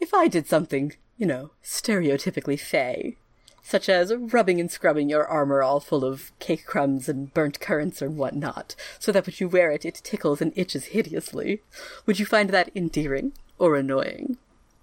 if 0.00 0.14
I 0.14 0.28
did 0.28 0.46
something, 0.46 0.94
you 1.18 1.26
know, 1.26 1.50
stereotypically 1.64 2.58
fey, 2.58 3.16
such 3.62 3.88
as 3.88 4.14
rubbing 4.14 4.60
and 4.60 4.70
scrubbing 4.70 5.08
your 5.08 5.26
armor 5.26 5.62
all 5.62 5.80
full 5.80 6.04
of 6.04 6.32
cake 6.38 6.66
crumbs 6.66 7.08
and 7.08 7.32
burnt 7.32 7.60
currants 7.60 8.02
or 8.02 8.10
whatnot, 8.10 8.74
so 8.98 9.12
that 9.12 9.26
when 9.26 9.34
you 9.38 9.48
wear 9.48 9.70
it, 9.70 9.84
it 9.84 10.00
tickles 10.02 10.40
and 10.40 10.52
itches 10.56 10.86
hideously, 10.86 11.62
would 12.06 12.18
you 12.18 12.26
find 12.26 12.50
that 12.50 12.70
endearing 12.74 13.32
or 13.58 13.76
annoying? 13.76 14.36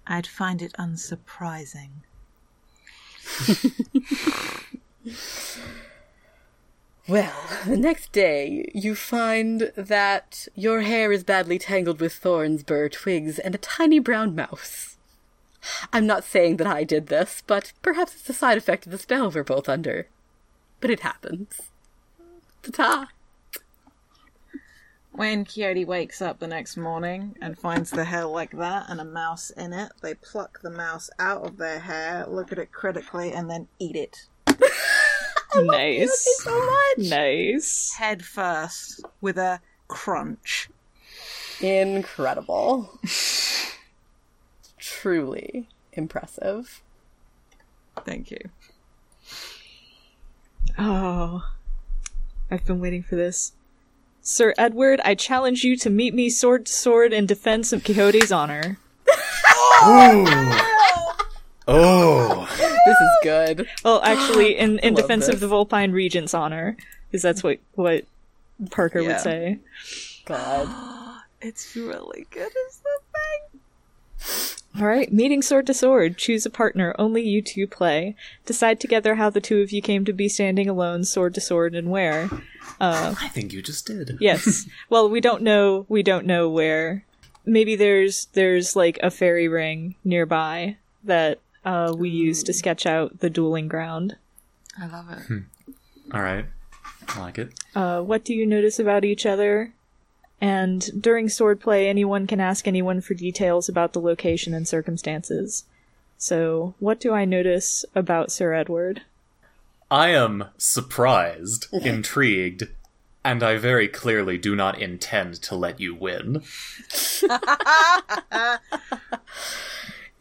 I'd 0.06 0.26
find 0.26 0.62
it 0.62 0.72
unsurprising. 0.78 1.90
Well, 7.10 7.34
the 7.66 7.76
next 7.76 8.12
day, 8.12 8.70
you 8.72 8.94
find 8.94 9.72
that 9.74 10.46
your 10.54 10.82
hair 10.82 11.10
is 11.10 11.24
badly 11.24 11.58
tangled 11.58 12.00
with 12.00 12.12
thorns, 12.12 12.62
burr, 12.62 12.88
twigs, 12.88 13.40
and 13.40 13.52
a 13.52 13.58
tiny 13.58 13.98
brown 13.98 14.36
mouse. 14.36 14.96
I'm 15.92 16.06
not 16.06 16.24
saying 16.24 16.56
that 16.56 16.66
I 16.66 16.84
did 16.84 17.08
this, 17.08 17.42
but 17.46 17.72
perhaps 17.82 18.14
it's 18.14 18.28
a 18.30 18.32
side 18.32 18.58
effect 18.58 18.86
of 18.86 18.92
the 18.92 18.98
spell 18.98 19.30
we're 19.30 19.44
both 19.44 19.68
under. 19.68 20.08
But 20.80 20.90
it 20.90 21.00
happens. 21.00 21.60
Ta-ta! 22.62 23.08
When 25.12 25.44
Coyote 25.44 25.84
wakes 25.84 26.22
up 26.22 26.38
the 26.38 26.46
next 26.46 26.76
morning 26.76 27.36
and 27.42 27.58
finds 27.58 27.90
the 27.90 28.04
hair 28.04 28.24
like 28.24 28.52
that 28.52 28.86
and 28.88 29.00
a 29.00 29.04
mouse 29.04 29.50
in 29.50 29.72
it, 29.72 29.92
they 30.02 30.14
pluck 30.14 30.60
the 30.62 30.70
mouse 30.70 31.10
out 31.18 31.44
of 31.44 31.56
their 31.56 31.80
hair, 31.80 32.24
look 32.28 32.52
at 32.52 32.58
it 32.58 32.72
critically, 32.72 33.32
and 33.32 33.50
then 33.50 33.66
eat 33.78 33.96
it. 33.96 34.28
nice. 35.56 36.42
So 36.42 36.50
much! 36.50 37.08
Nice. 37.10 37.94
Head 37.94 38.24
first, 38.24 39.04
with 39.20 39.36
a 39.36 39.60
crunch. 39.88 40.70
Incredible. 41.60 42.98
Truly 45.00 45.68
impressive. 45.92 46.82
Thank 48.04 48.30
you. 48.30 48.38
Oh, 50.78 51.44
I've 52.50 52.64
been 52.66 52.80
waiting 52.80 53.02
for 53.02 53.16
this. 53.16 53.52
Sir 54.22 54.52
Edward, 54.58 55.00
I 55.04 55.14
challenge 55.14 55.64
you 55.64 55.76
to 55.78 55.90
meet 55.90 56.12
me 56.14 56.28
sword 56.28 56.66
to 56.66 56.72
sword 56.72 57.12
in 57.12 57.26
defense 57.26 57.72
of 57.72 57.82
Quixote's 57.84 58.30
honor. 58.32 58.78
Oh, 61.68 62.46
This 62.84 62.96
is 63.00 63.10
good. 63.22 63.68
Well, 63.84 64.00
actually, 64.02 64.56
in, 64.58 64.78
in 64.80 64.94
defense 64.94 65.26
this. 65.26 65.34
of 65.34 65.40
the 65.40 65.48
Vulpine 65.48 65.92
Regent's 65.92 66.34
honor, 66.34 66.76
because 67.10 67.22
that's 67.22 67.42
what 67.42 67.58
what 67.74 68.04
Parker 68.70 69.00
Yeah. 69.00 69.08
would 69.08 69.20
say. 69.20 69.58
God. 70.24 70.68
It's 71.42 71.74
really 71.74 72.26
good 72.30 72.52
as 72.68 72.80
the 72.80 72.98
thing. 73.00 73.09
All 74.80 74.86
right, 74.86 75.12
meeting 75.12 75.42
sword 75.42 75.66
to 75.66 75.74
sword. 75.74 76.16
Choose 76.16 76.46
a 76.46 76.50
partner. 76.50 76.94
Only 76.98 77.20
you 77.20 77.42
two 77.42 77.66
play. 77.66 78.16
Decide 78.46 78.80
together 78.80 79.16
how 79.16 79.28
the 79.28 79.40
two 79.40 79.60
of 79.60 79.72
you 79.72 79.82
came 79.82 80.06
to 80.06 80.12
be 80.14 80.26
standing 80.26 80.70
alone, 80.70 81.04
sword 81.04 81.34
to 81.34 81.40
sword, 81.40 81.74
and 81.74 81.90
where. 81.90 82.30
I 83.20 83.28
think 83.28 83.52
you 83.52 83.60
just 83.60 83.86
did. 83.86 84.16
Yes. 84.20 84.66
well, 84.88 85.10
we 85.10 85.20
don't 85.20 85.42
know. 85.42 85.84
We 85.90 86.02
don't 86.02 86.24
know 86.24 86.48
where. 86.48 87.04
Maybe 87.44 87.76
there's 87.76 88.26
there's 88.32 88.74
like 88.74 88.98
a 89.02 89.10
fairy 89.10 89.48
ring 89.48 89.96
nearby 90.02 90.78
that 91.04 91.40
uh, 91.62 91.94
we 91.94 92.08
use 92.08 92.42
to 92.44 92.54
sketch 92.54 92.86
out 92.86 93.20
the 93.20 93.28
dueling 93.28 93.68
ground. 93.68 94.16
I 94.80 94.86
love 94.86 95.10
it. 95.10 95.42
All 96.14 96.22
right, 96.22 96.46
I 97.06 97.20
like 97.20 97.38
it. 97.38 97.52
Uh, 97.74 98.00
what 98.00 98.24
do 98.24 98.32
you 98.32 98.46
notice 98.46 98.78
about 98.78 99.04
each 99.04 99.26
other? 99.26 99.74
And 100.40 101.02
during 101.02 101.26
swordplay, 101.26 101.86
anyone 101.86 102.26
can 102.26 102.40
ask 102.40 102.66
anyone 102.66 103.00
for 103.00 103.14
details 103.14 103.68
about 103.68 103.92
the 103.92 104.00
location 104.00 104.54
and 104.54 104.66
circumstances. 104.66 105.64
So, 106.16 106.74
what 106.78 107.00
do 107.00 107.12
I 107.12 107.24
notice 107.24 107.84
about 107.94 108.32
Sir 108.32 108.54
Edward? 108.54 109.02
I 109.90 110.08
am 110.08 110.46
surprised, 110.56 111.66
intrigued, 111.72 112.68
and 113.24 113.42
I 113.42 113.58
very 113.58 113.88
clearly 113.88 114.38
do 114.38 114.54
not 114.54 114.80
intend 114.80 115.34
to 115.42 115.54
let 115.54 115.80
you 115.80 115.94
win. 115.94 116.42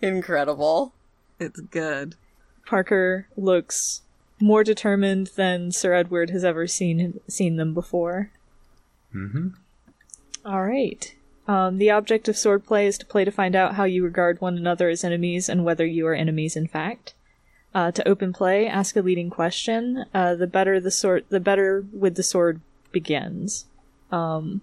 Incredible. 0.02 0.94
It's 1.40 1.60
good. 1.60 2.16
Parker 2.66 3.28
looks 3.38 4.02
more 4.40 4.64
determined 4.64 5.28
than 5.36 5.72
Sir 5.72 5.94
Edward 5.94 6.30
has 6.30 6.44
ever 6.44 6.68
seen 6.68 7.20
seen 7.28 7.56
them 7.56 7.74
before. 7.74 8.32
Mm-hmm. 9.14 9.50
All 10.46 10.64
right. 10.64 11.16
Um, 11.48 11.78
the 11.78 11.90
object 11.90 12.28
of 12.28 12.36
swordplay 12.36 12.86
is 12.86 12.98
to 13.00 13.06
play 13.06 13.26
to 13.26 13.32
find 13.32 13.56
out 13.56 13.76
how 13.76 13.84
you 13.84 14.04
regard 14.04 14.40
one 14.40 14.58
another 14.58 14.90
as 14.90 15.04
enemies 15.04 15.50
and 15.50 15.66
whether 15.66 15.86
you 15.86 16.06
are 16.08 16.14
enemies 16.14 16.56
in 16.56 16.68
fact. 16.68 17.14
Uh, 17.74 17.92
to 17.92 18.08
open 18.08 18.34
play, 18.34 18.68
ask 18.68 18.96
a 18.96 19.02
leading 19.02 19.30
question. 19.30 20.06
Uh, 20.14 20.36
the 20.36 20.48
better 20.48 20.80
the 20.80 20.92
sword, 20.92 21.26
the 21.30 21.40
better 21.40 21.86
with 21.92 22.16
the 22.16 22.24
sword 22.24 22.62
begins. 22.92 23.66
Um, 24.12 24.62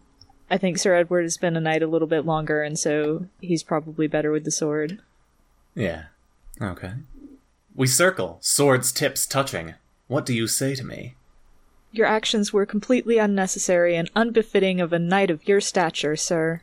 I 0.50 0.58
think 0.58 0.78
Sir 0.78 0.94
Edward 0.94 1.22
has 1.22 1.36
been 1.36 1.56
a 1.56 1.60
knight 1.60 1.82
a 1.82 1.86
little 1.86 2.08
bit 2.08 2.24
longer, 2.24 2.62
and 2.62 2.78
so 2.78 3.26
he's 3.40 3.62
probably 3.62 4.06
better 4.06 4.30
with 4.30 4.44
the 4.44 4.50
sword. 4.50 5.00
Yeah. 5.74 6.04
Okay. 6.60 6.92
We 7.74 7.86
circle, 7.86 8.38
swords 8.40 8.92
tips 8.92 9.26
touching. 9.26 9.74
What 10.08 10.24
do 10.24 10.32
you 10.34 10.46
say 10.46 10.74
to 10.74 10.84
me? 10.84 11.14
Your 11.92 12.06
actions 12.06 12.52
were 12.52 12.66
completely 12.66 13.18
unnecessary 13.18 13.96
and 13.96 14.10
unbefitting 14.14 14.80
of 14.80 14.92
a 14.92 14.98
knight 14.98 15.30
of 15.30 15.46
your 15.48 15.60
stature, 15.60 16.16
sir. 16.16 16.60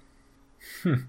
Hmm. 0.84 1.04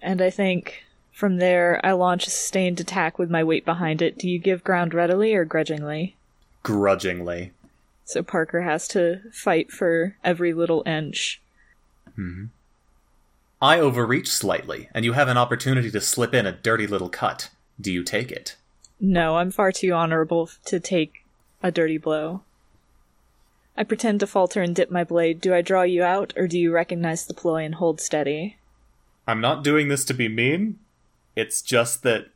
And 0.00 0.22
I 0.22 0.30
think 0.30 0.84
from 1.12 1.38
there 1.38 1.80
I 1.84 1.92
launch 1.92 2.26
a 2.26 2.30
sustained 2.30 2.78
attack 2.78 3.18
with 3.18 3.30
my 3.30 3.42
weight 3.42 3.64
behind 3.64 4.02
it. 4.02 4.18
Do 4.18 4.28
you 4.28 4.38
give 4.38 4.62
ground 4.62 4.94
readily 4.94 5.34
or 5.34 5.44
grudgingly? 5.44 6.14
Grudgingly. 6.62 7.52
So 8.04 8.22
Parker 8.22 8.62
has 8.62 8.86
to 8.88 9.22
fight 9.32 9.72
for 9.72 10.16
every 10.22 10.52
little 10.52 10.82
inch. 10.86 11.40
Hmm. 12.14 12.46
I 13.60 13.80
overreach 13.80 14.28
slightly, 14.28 14.88
and 14.92 15.04
you 15.04 15.14
have 15.14 15.28
an 15.28 15.38
opportunity 15.38 15.90
to 15.90 16.00
slip 16.00 16.34
in 16.34 16.46
a 16.46 16.52
dirty 16.52 16.86
little 16.86 17.08
cut. 17.08 17.50
Do 17.80 17.90
you 17.90 18.04
take 18.04 18.30
it? 18.30 18.56
No, 19.00 19.38
I'm 19.38 19.50
far 19.50 19.72
too 19.72 19.92
honorable 19.92 20.50
to 20.66 20.78
take 20.78 21.24
a 21.62 21.70
dirty 21.70 21.98
blow. 21.98 22.42
I 23.76 23.84
pretend 23.84 24.20
to 24.20 24.26
falter 24.26 24.62
and 24.62 24.74
dip 24.74 24.90
my 24.90 25.04
blade. 25.04 25.40
Do 25.40 25.54
I 25.54 25.60
draw 25.62 25.82
you 25.82 26.02
out, 26.02 26.32
or 26.36 26.46
do 26.48 26.58
you 26.58 26.72
recognize 26.72 27.26
the 27.26 27.34
ploy 27.34 27.64
and 27.64 27.74
hold 27.74 28.00
steady? 28.00 28.56
I'm 29.26 29.40
not 29.40 29.62
doing 29.64 29.88
this 29.88 30.04
to 30.06 30.14
be 30.14 30.28
mean. 30.28 30.78
It's 31.34 31.60
just 31.60 32.02
that, 32.04 32.28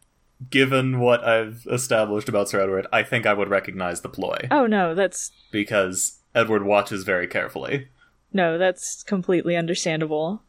given 0.51 1.01
what 1.01 1.25
I've 1.25 1.67
established 1.71 2.29
about 2.29 2.49
Sir 2.49 2.61
Edward, 2.61 2.87
I 2.93 3.03
think 3.03 3.25
I 3.27 3.33
would 3.35 3.49
recognize 3.49 4.01
the 4.03 4.09
ploy. 4.09 4.49
Oh 4.51 4.67
no, 4.67 4.95
that's 4.95 5.31
Because 5.51 6.19
Edward 6.35 6.65
watches 6.65 7.05
very 7.05 7.27
carefully. 7.27 7.89
no, 8.33 8.59
that's 8.59 9.03
completely 9.03 9.57
understandable. 9.57 10.43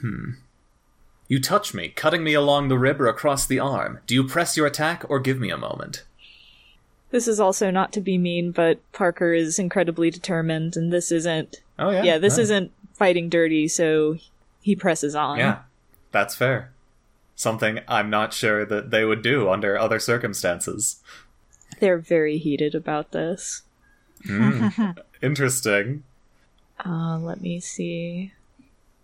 Hmm. 0.00 0.32
You 1.28 1.40
touch 1.40 1.72
me, 1.72 1.88
cutting 1.88 2.24
me 2.24 2.34
along 2.34 2.68
the 2.68 2.78
rib 2.78 3.00
or 3.00 3.06
across 3.06 3.46
the 3.46 3.60
arm. 3.60 4.00
Do 4.06 4.14
you 4.14 4.24
press 4.26 4.56
your 4.56 4.66
attack 4.66 5.04
or 5.08 5.20
give 5.20 5.38
me 5.38 5.50
a 5.50 5.56
moment? 5.56 6.04
This 7.10 7.26
is 7.26 7.40
also 7.40 7.70
not 7.70 7.92
to 7.92 8.00
be 8.00 8.18
mean, 8.18 8.52
but 8.52 8.78
Parker 8.92 9.32
is 9.32 9.58
incredibly 9.58 10.10
determined, 10.10 10.76
and 10.76 10.92
this 10.92 11.10
isn't. 11.10 11.60
Oh, 11.78 11.90
yeah. 11.90 12.02
Yeah, 12.02 12.18
this 12.18 12.38
isn't 12.38 12.72
fighting 12.94 13.28
dirty, 13.28 13.66
so 13.66 14.18
he 14.60 14.76
presses 14.76 15.14
on. 15.14 15.38
Yeah, 15.38 15.60
that's 16.12 16.34
fair. 16.34 16.72
Something 17.34 17.80
I'm 17.88 18.10
not 18.10 18.32
sure 18.34 18.64
that 18.66 18.90
they 18.90 19.04
would 19.04 19.22
do 19.22 19.48
under 19.50 19.78
other 19.78 19.98
circumstances. 19.98 21.02
They're 21.80 21.98
very 21.98 22.36
heated 22.38 22.74
about 22.74 23.12
this. 23.12 23.62
Interesting. 25.22 26.04
Uh, 26.84 27.18
let 27.18 27.40
me 27.40 27.58
see. 27.60 28.32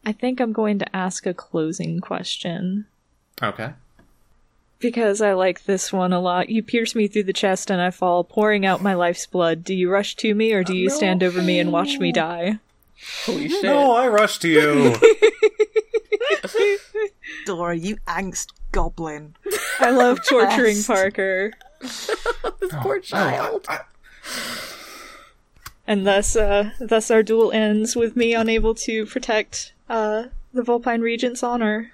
I 0.05 0.13
think 0.13 0.41
I'm 0.41 0.53
going 0.53 0.79
to 0.79 0.97
ask 0.97 1.27
a 1.27 1.35
closing 1.35 2.01
question. 2.01 2.87
Okay. 3.43 3.73
Because 4.79 5.21
I 5.23 5.33
like 5.33 5.65
this 5.65 5.93
one 5.93 6.13
a 6.13 6.21
lot. 6.21 6.51
You 6.51 6.63
pierce 6.63 6.95
me 6.95 7.09
through 7.09 7.25
the 7.25 7.33
chest 7.33 7.71
and 7.71 7.81
I 7.81 7.91
fall, 7.91 8.23
pouring 8.25 8.67
out 8.67 8.83
my 8.83 8.93
life's 8.95 9.27
blood. 9.27 9.65
Do 9.65 9.75
you 9.75 9.91
rush 9.91 10.15
to 10.17 10.35
me 10.35 10.53
or 10.53 10.63
do 10.63 10.77
you 10.77 10.91
stand 10.91 11.23
over 11.23 11.41
me 11.41 11.59
and 11.59 11.73
watch 11.73 11.99
me 11.99 12.13
die? 12.13 12.59
Holy 13.25 13.49
shit. 13.49 13.63
No, 13.65 13.93
I 13.97 14.07
rush 14.09 14.39
to 14.41 14.49
you. 14.49 14.95
Dora, 17.47 17.75
you 17.77 17.97
angst 18.07 18.49
goblin. 18.73 19.35
I 19.81 19.91
love 19.91 20.19
torturing 20.29 20.79
Oh, 20.79 20.85
Parker. 20.87 21.53
This 21.81 22.11
poor 22.81 23.01
child. 23.01 23.67
and 25.87 26.07
thus, 26.07 26.37
uh, 26.37 26.71
thus 26.81 27.11
our 27.11 27.23
duel 27.23 27.53
ends 27.53 27.97
with 27.97 28.17
me 28.17 28.35
unable 28.35 28.75
to 28.75 29.07
protect 29.07 29.73
uh, 29.89 30.25
the 30.53 30.63
Vulpine 30.63 31.01
Regent's 31.01 31.43
honor. 31.43 31.93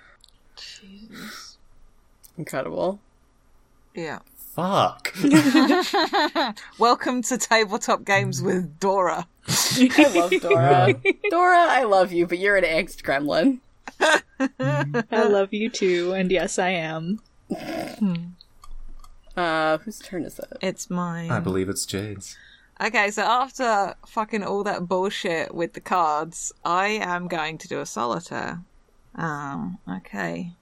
Incredible. 2.38 3.00
Yeah. 3.94 4.20
Fuck. 4.54 5.14
Welcome 6.78 7.22
to 7.22 7.38
tabletop 7.38 8.04
games 8.04 8.42
with 8.42 8.78
Dora. 8.80 9.26
I 9.48 10.12
love 10.14 10.32
Dora. 10.40 10.94
Dora, 11.30 11.66
I 11.68 11.84
love 11.84 12.12
you, 12.12 12.26
but 12.26 12.38
you're 12.38 12.56
an 12.56 12.64
angst 12.64 13.02
gremlin. 13.02 13.60
I 15.10 15.22
love 15.24 15.52
you 15.52 15.70
too, 15.70 16.12
and 16.12 16.30
yes, 16.30 16.58
I 16.58 16.70
am. 16.70 17.20
Uh, 19.36 19.78
whose 19.78 19.98
turn 19.98 20.24
is 20.24 20.38
it? 20.38 20.52
It's 20.60 20.90
mine. 20.90 21.30
I 21.30 21.40
believe 21.40 21.68
it's 21.68 21.86
Jade's. 21.86 22.36
Okay, 22.82 23.10
so 23.10 23.22
after 23.22 23.94
fucking 24.06 24.42
all 24.42 24.64
that 24.64 24.88
bullshit 24.88 25.54
with 25.54 25.74
the 25.74 25.80
cards, 25.80 26.52
I 26.64 26.88
am 26.88 27.28
going 27.28 27.58
to 27.58 27.68
do 27.68 27.80
a 27.80 27.86
solitaire. 27.86 28.60
Um, 29.14 29.78
okay. 29.88 30.52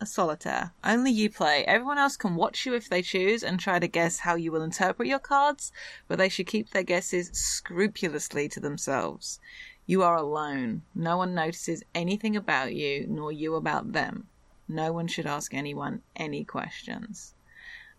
A 0.00 0.06
solitaire. 0.06 0.72
Only 0.84 1.10
you 1.10 1.28
play. 1.28 1.64
Everyone 1.64 1.98
else 1.98 2.16
can 2.16 2.36
watch 2.36 2.66
you 2.66 2.74
if 2.74 2.88
they 2.88 3.02
choose 3.02 3.42
and 3.42 3.58
try 3.58 3.78
to 3.78 3.88
guess 3.88 4.20
how 4.20 4.36
you 4.36 4.52
will 4.52 4.62
interpret 4.62 5.08
your 5.08 5.18
cards, 5.18 5.72
but 6.06 6.18
they 6.18 6.28
should 6.28 6.46
keep 6.46 6.70
their 6.70 6.82
guesses 6.82 7.30
scrupulously 7.32 8.48
to 8.50 8.60
themselves. 8.60 9.40
You 9.86 10.02
are 10.02 10.16
alone. 10.16 10.82
No 10.94 11.16
one 11.16 11.34
notices 11.34 11.82
anything 11.94 12.36
about 12.36 12.74
you, 12.74 13.06
nor 13.08 13.32
you 13.32 13.54
about 13.54 13.92
them. 13.92 14.28
No 14.68 14.92
one 14.92 15.08
should 15.08 15.26
ask 15.26 15.52
anyone 15.52 16.02
any 16.16 16.44
questions. 16.44 17.34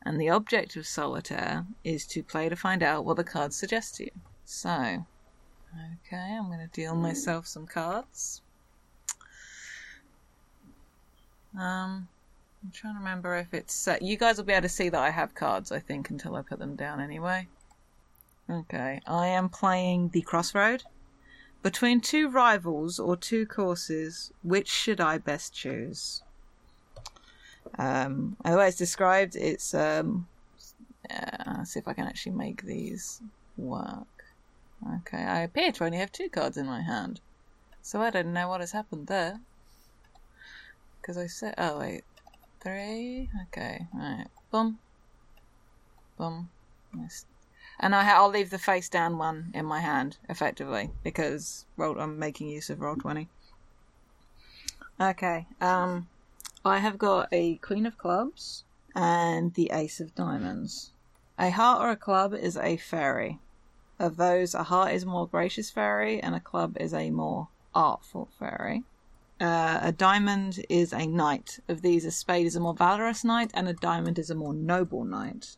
And 0.04 0.20
the 0.20 0.30
object 0.30 0.76
of 0.76 0.88
solitaire 0.88 1.65
is 1.84 2.06
to 2.08 2.24
play 2.24 2.50
to 2.50 2.56
find 2.56 2.82
out 2.82 3.06
what 3.06 3.18
the 3.18 3.24
cards 3.24 3.56
suggest 3.56 3.96
to 3.96 4.06
you. 4.06 4.12
So, 4.46 5.06
okay, 5.96 6.38
I'm 6.38 6.48
going 6.48 6.60
to 6.60 6.68
deal 6.68 6.96
myself 6.96 7.46
some 7.48 7.68
cards. 7.68 8.41
Um, 11.58 12.08
I'm 12.63 12.72
trying 12.72 12.96
to 12.96 13.00
remember 13.00 13.36
if 13.36 13.54
it's 13.54 13.74
set. 13.74 14.02
You 14.02 14.18
guys 14.18 14.38
will 14.38 14.46
be 14.46 14.54
able 14.54 14.63
to 14.63 14.70
see 14.70 14.89
that 14.89 15.02
I 15.02 15.12
have 15.12 15.36
cards, 15.36 15.72
I 15.72 15.80
think, 15.80 16.10
until 16.10 16.36
I 16.36 16.41
put 16.41 16.60
them 16.60 16.76
down 16.76 17.00
anyway. 17.00 17.48
Okay, 18.50 19.02
I 19.08 19.28
am 19.28 19.50
playing 19.50 20.10
the 20.10 20.22
Crossroad. 20.22 20.84
Between 21.63 22.00
two 22.00 22.30
rivals 22.30 23.00
or 23.00 23.18
two 23.18 23.46
courses, 23.46 24.32
which 24.44 24.68
should 24.68 25.02
I 25.02 25.18
best 25.18 25.54
choose? 25.54 26.22
Um, 27.78 28.38
it's 28.46 28.78
described, 28.78 29.36
it's 29.36 29.74
um, 29.74 30.28
uh, 31.10 31.63
see 31.63 31.80
if 31.80 31.88
I 31.88 31.94
can 31.94 32.06
actually 32.06 32.34
make 32.34 32.63
these 32.63 33.22
work. 33.58 34.08
Okay, 34.98 35.24
I 35.24 35.39
appear 35.41 35.72
to 35.72 35.86
only 35.86 35.98
have 35.98 36.12
two 36.12 36.30
cards 36.30 36.58
in 36.58 36.68
my 36.68 36.82
hand, 36.82 37.22
so 37.82 38.02
I 38.02 38.12
don't 38.12 38.34
know 38.34 38.48
what 38.48 38.60
has 38.60 38.72
happened 38.72 39.08
there. 39.08 39.39
Because 41.06 41.20
I 41.20 41.28
said, 41.28 41.54
oh 41.60 41.78
wait, 41.78 42.04
three. 42.63 43.30
Okay, 43.44 43.86
alright, 43.94 44.28
boom, 44.52 44.80
boom. 46.18 46.50
And 47.80 47.94
I 47.94 48.04
ha- 48.04 48.15
I'll 48.15 48.30
leave 48.30 48.50
the 48.50 48.58
face 48.58 48.89
down 48.89 49.20
one 49.20 49.52
in 49.54 49.68
my 49.68 49.82
hand, 49.82 50.18
effectively, 50.30 50.89
because 51.04 51.68
roll- 51.78 52.00
I'm 52.00 52.18
making 52.18 52.50
use 52.50 52.72
of 52.72 52.82
roll 52.82 52.96
twenty. 52.96 53.28
Okay, 55.00 55.46
um, 55.62 56.08
I 56.63 56.80
have 56.80 56.98
got 56.98 57.28
a 57.32 57.58
Queen 57.58 57.86
of 57.86 58.00
Clubs 58.00 58.63
and 58.96 59.54
the 59.54 59.70
Ace 59.72 60.00
of 60.00 60.15
Diamonds. 60.15 60.91
A 61.38 61.52
heart 61.52 61.84
or 61.84 61.91
a 61.91 61.96
club 61.96 62.34
is 62.34 62.58
a 62.58 62.78
fairy. 62.78 63.38
Of 64.00 64.18
those, 64.18 64.56
a 64.56 64.63
heart 64.63 64.94
is 64.94 65.04
a 65.04 65.06
more 65.06 65.28
gracious 65.28 65.70
fairy 65.70 66.20
and 66.20 66.34
a 66.34 66.39
club 66.39 66.78
is 66.80 66.96
a 66.96 67.12
more 67.12 67.50
artful 67.76 68.30
fairy. 68.39 68.84
Uh, 69.39 69.80
a 69.82 69.91
diamond 69.91 70.65
is 70.69 70.93
a 70.93 71.06
knight. 71.06 71.60
Of 71.67 71.82
these, 71.82 72.06
a 72.06 72.12
spade 72.12 72.45
is 72.45 72.56
a 72.56 72.60
more 72.62 72.74
valorous 72.74 73.24
knight 73.24 73.52
and 73.54 73.67
a 73.67 73.74
diamond 73.74 74.17
is 74.17 74.30
a 74.30 74.36
more 74.36 74.54
noble 74.54 75.04
knight. 75.04 75.58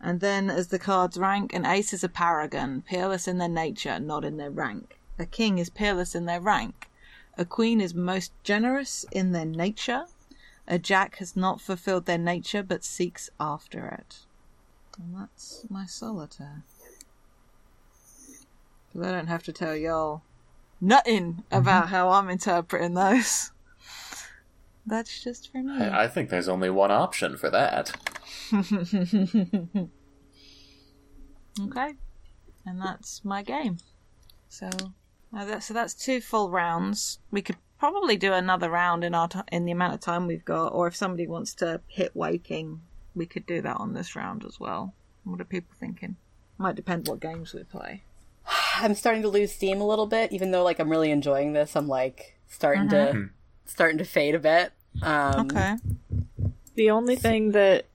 And 0.00 0.20
then, 0.20 0.50
as 0.50 0.68
the 0.68 0.78
cards 0.78 1.16
rank, 1.16 1.54
an 1.54 1.64
ace 1.64 1.92
is 1.92 2.04
a 2.04 2.08
paragon, 2.08 2.82
peerless 2.82 3.26
in 3.26 3.38
their 3.38 3.48
nature, 3.48 3.98
not 3.98 4.24
in 4.24 4.36
their 4.36 4.50
rank. 4.50 4.98
A 5.18 5.26
king 5.26 5.58
is 5.58 5.70
peerless 5.70 6.14
in 6.14 6.26
their 6.26 6.40
rank. 6.40 6.90
A 7.38 7.44
queen 7.44 7.80
is 7.80 7.94
most 7.94 8.32
generous 8.42 9.04
in 9.12 9.32
their 9.32 9.46
nature. 9.46 10.06
A 10.68 10.78
jack 10.78 11.16
has 11.16 11.36
not 11.36 11.60
fulfilled 11.60 12.06
their 12.06 12.18
nature 12.18 12.62
but 12.62 12.84
seeks 12.84 13.30
after 13.38 13.86
it. 13.86 14.26
And 14.98 15.14
that's 15.16 15.64
my 15.68 15.86
solitaire. 15.86 16.64
Because 18.92 19.06
I 19.06 19.12
don't 19.12 19.28
have 19.28 19.44
to 19.44 19.52
tell 19.52 19.76
y'all 19.76 20.22
nothing 20.80 21.44
about 21.50 21.88
how 21.88 22.10
I'm 22.10 22.28
interpreting 22.30 22.94
those. 22.94 23.52
That's 24.86 25.22
just 25.22 25.50
for 25.50 25.58
me. 25.58 25.82
I 25.82 26.04
I 26.04 26.08
think 26.08 26.30
there's 26.30 26.48
only 26.48 26.70
one 26.70 26.90
option 26.92 27.36
for 27.36 27.50
that. 27.50 27.92
Okay, 31.58 31.94
and 32.66 32.80
that's 32.80 33.24
my 33.24 33.42
game. 33.42 33.78
So, 34.48 34.68
uh, 35.34 35.44
that, 35.46 35.62
so 35.62 35.72
that's 35.72 35.94
two 35.94 36.20
full 36.20 36.50
rounds. 36.50 37.18
We 37.30 37.40
could 37.40 37.56
probably 37.78 38.16
do 38.16 38.32
another 38.32 38.70
round 38.70 39.04
in 39.04 39.14
our 39.14 39.28
t- 39.28 39.40
in 39.50 39.64
the 39.64 39.72
amount 39.72 39.94
of 39.94 40.00
time 40.00 40.26
we've 40.26 40.44
got, 40.44 40.68
or 40.68 40.86
if 40.86 40.94
somebody 40.94 41.26
wants 41.26 41.54
to 41.54 41.80
hit 41.88 42.14
waking, 42.14 42.82
we 43.14 43.26
could 43.26 43.46
do 43.46 43.62
that 43.62 43.78
on 43.78 43.94
this 43.94 44.14
round 44.14 44.44
as 44.44 44.60
well. 44.60 44.92
What 45.24 45.40
are 45.40 45.44
people 45.44 45.74
thinking? 45.78 46.16
Might 46.58 46.76
depend 46.76 47.08
what 47.08 47.20
games 47.20 47.54
we 47.54 47.64
play. 47.64 48.04
I'm 48.78 48.94
starting 48.94 49.22
to 49.22 49.28
lose 49.28 49.52
steam 49.52 49.80
a 49.80 49.86
little 49.86 50.06
bit, 50.06 50.32
even 50.32 50.50
though 50.50 50.62
like 50.62 50.78
I'm 50.78 50.90
really 50.90 51.10
enjoying 51.10 51.52
this. 51.52 51.76
I'm 51.76 51.88
like 51.88 52.38
starting 52.48 52.88
to 52.90 52.96
mm-hmm. 52.96 53.18
hmm. 53.18 53.26
starting 53.64 53.98
to 53.98 54.04
fade 54.04 54.34
a 54.34 54.38
bit. 54.38 54.72
Um, 55.02 55.46
Okay. 55.46 55.76
The 56.74 56.90
only 56.90 57.16
thing 57.16 57.52
that 57.52 57.86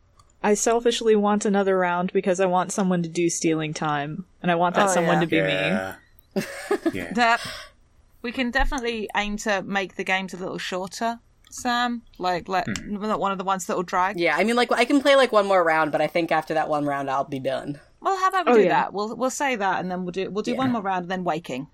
I 0.41 0.55
selfishly 0.55 1.15
want 1.15 1.45
another 1.45 1.77
round 1.77 2.11
because 2.13 2.39
I 2.39 2.47
want 2.47 2.71
someone 2.71 3.03
to 3.03 3.09
do 3.09 3.29
stealing 3.29 3.73
time, 3.73 4.25
and 4.41 4.51
I 4.51 4.55
want 4.55 4.75
that 4.75 4.89
Oh, 4.89 4.93
someone 4.93 5.15
yeah. 5.15 5.21
to 5.21 5.27
be 5.27 5.41
me. 5.41 5.47
Yeah. 5.47 5.95
yeah. 6.93 7.13
That 7.13 7.41
we 8.21 8.31
can 8.31 8.49
definitely 8.51 9.09
aim 9.15 9.37
to 9.37 9.61
make 9.61 9.95
the 9.95 10.03
games 10.03 10.33
a 10.33 10.37
little 10.37 10.57
shorter. 10.57 11.19
Sam, 11.51 12.01
like 12.17 12.47
let 12.47 12.65
hmm. 12.65 13.01
not 13.01 13.19
one 13.19 13.31
of 13.31 13.37
the 13.37 13.43
ones 13.43 13.65
that 13.67 13.75
will 13.75 13.83
drag. 13.83 14.19
Yeah, 14.19 14.35
I 14.35 14.43
mean, 14.43 14.55
like 14.55 14.71
I 14.71 14.85
can 14.85 15.01
play 15.01 15.15
like 15.15 15.31
one 15.31 15.45
more 15.45 15.63
round, 15.63 15.91
but 15.91 16.01
I 16.01 16.07
think 16.07 16.31
after 16.31 16.53
that 16.53 16.69
one 16.69 16.85
round, 16.85 17.09
I'll 17.09 17.23
be 17.23 17.39
done. 17.39 17.79
Well, 18.01 18.17
how 18.17 18.29
about 18.29 18.47
we 18.47 18.51
Oh, 18.51 18.55
do 18.57 18.63
yeah. 18.63 18.69
that? 18.69 18.93
We'll 18.93 19.15
we'll 19.15 19.29
say 19.29 19.55
that, 19.55 19.79
and 19.79 19.89
then 19.91 20.03
we'll 20.03 20.11
do 20.11 20.29
we'll 20.29 20.43
do 20.43 20.55
one 20.55 20.71
more 20.71 20.81
round, 20.81 21.03
and 21.03 21.11
then 21.11 21.23
waking. 21.23 21.67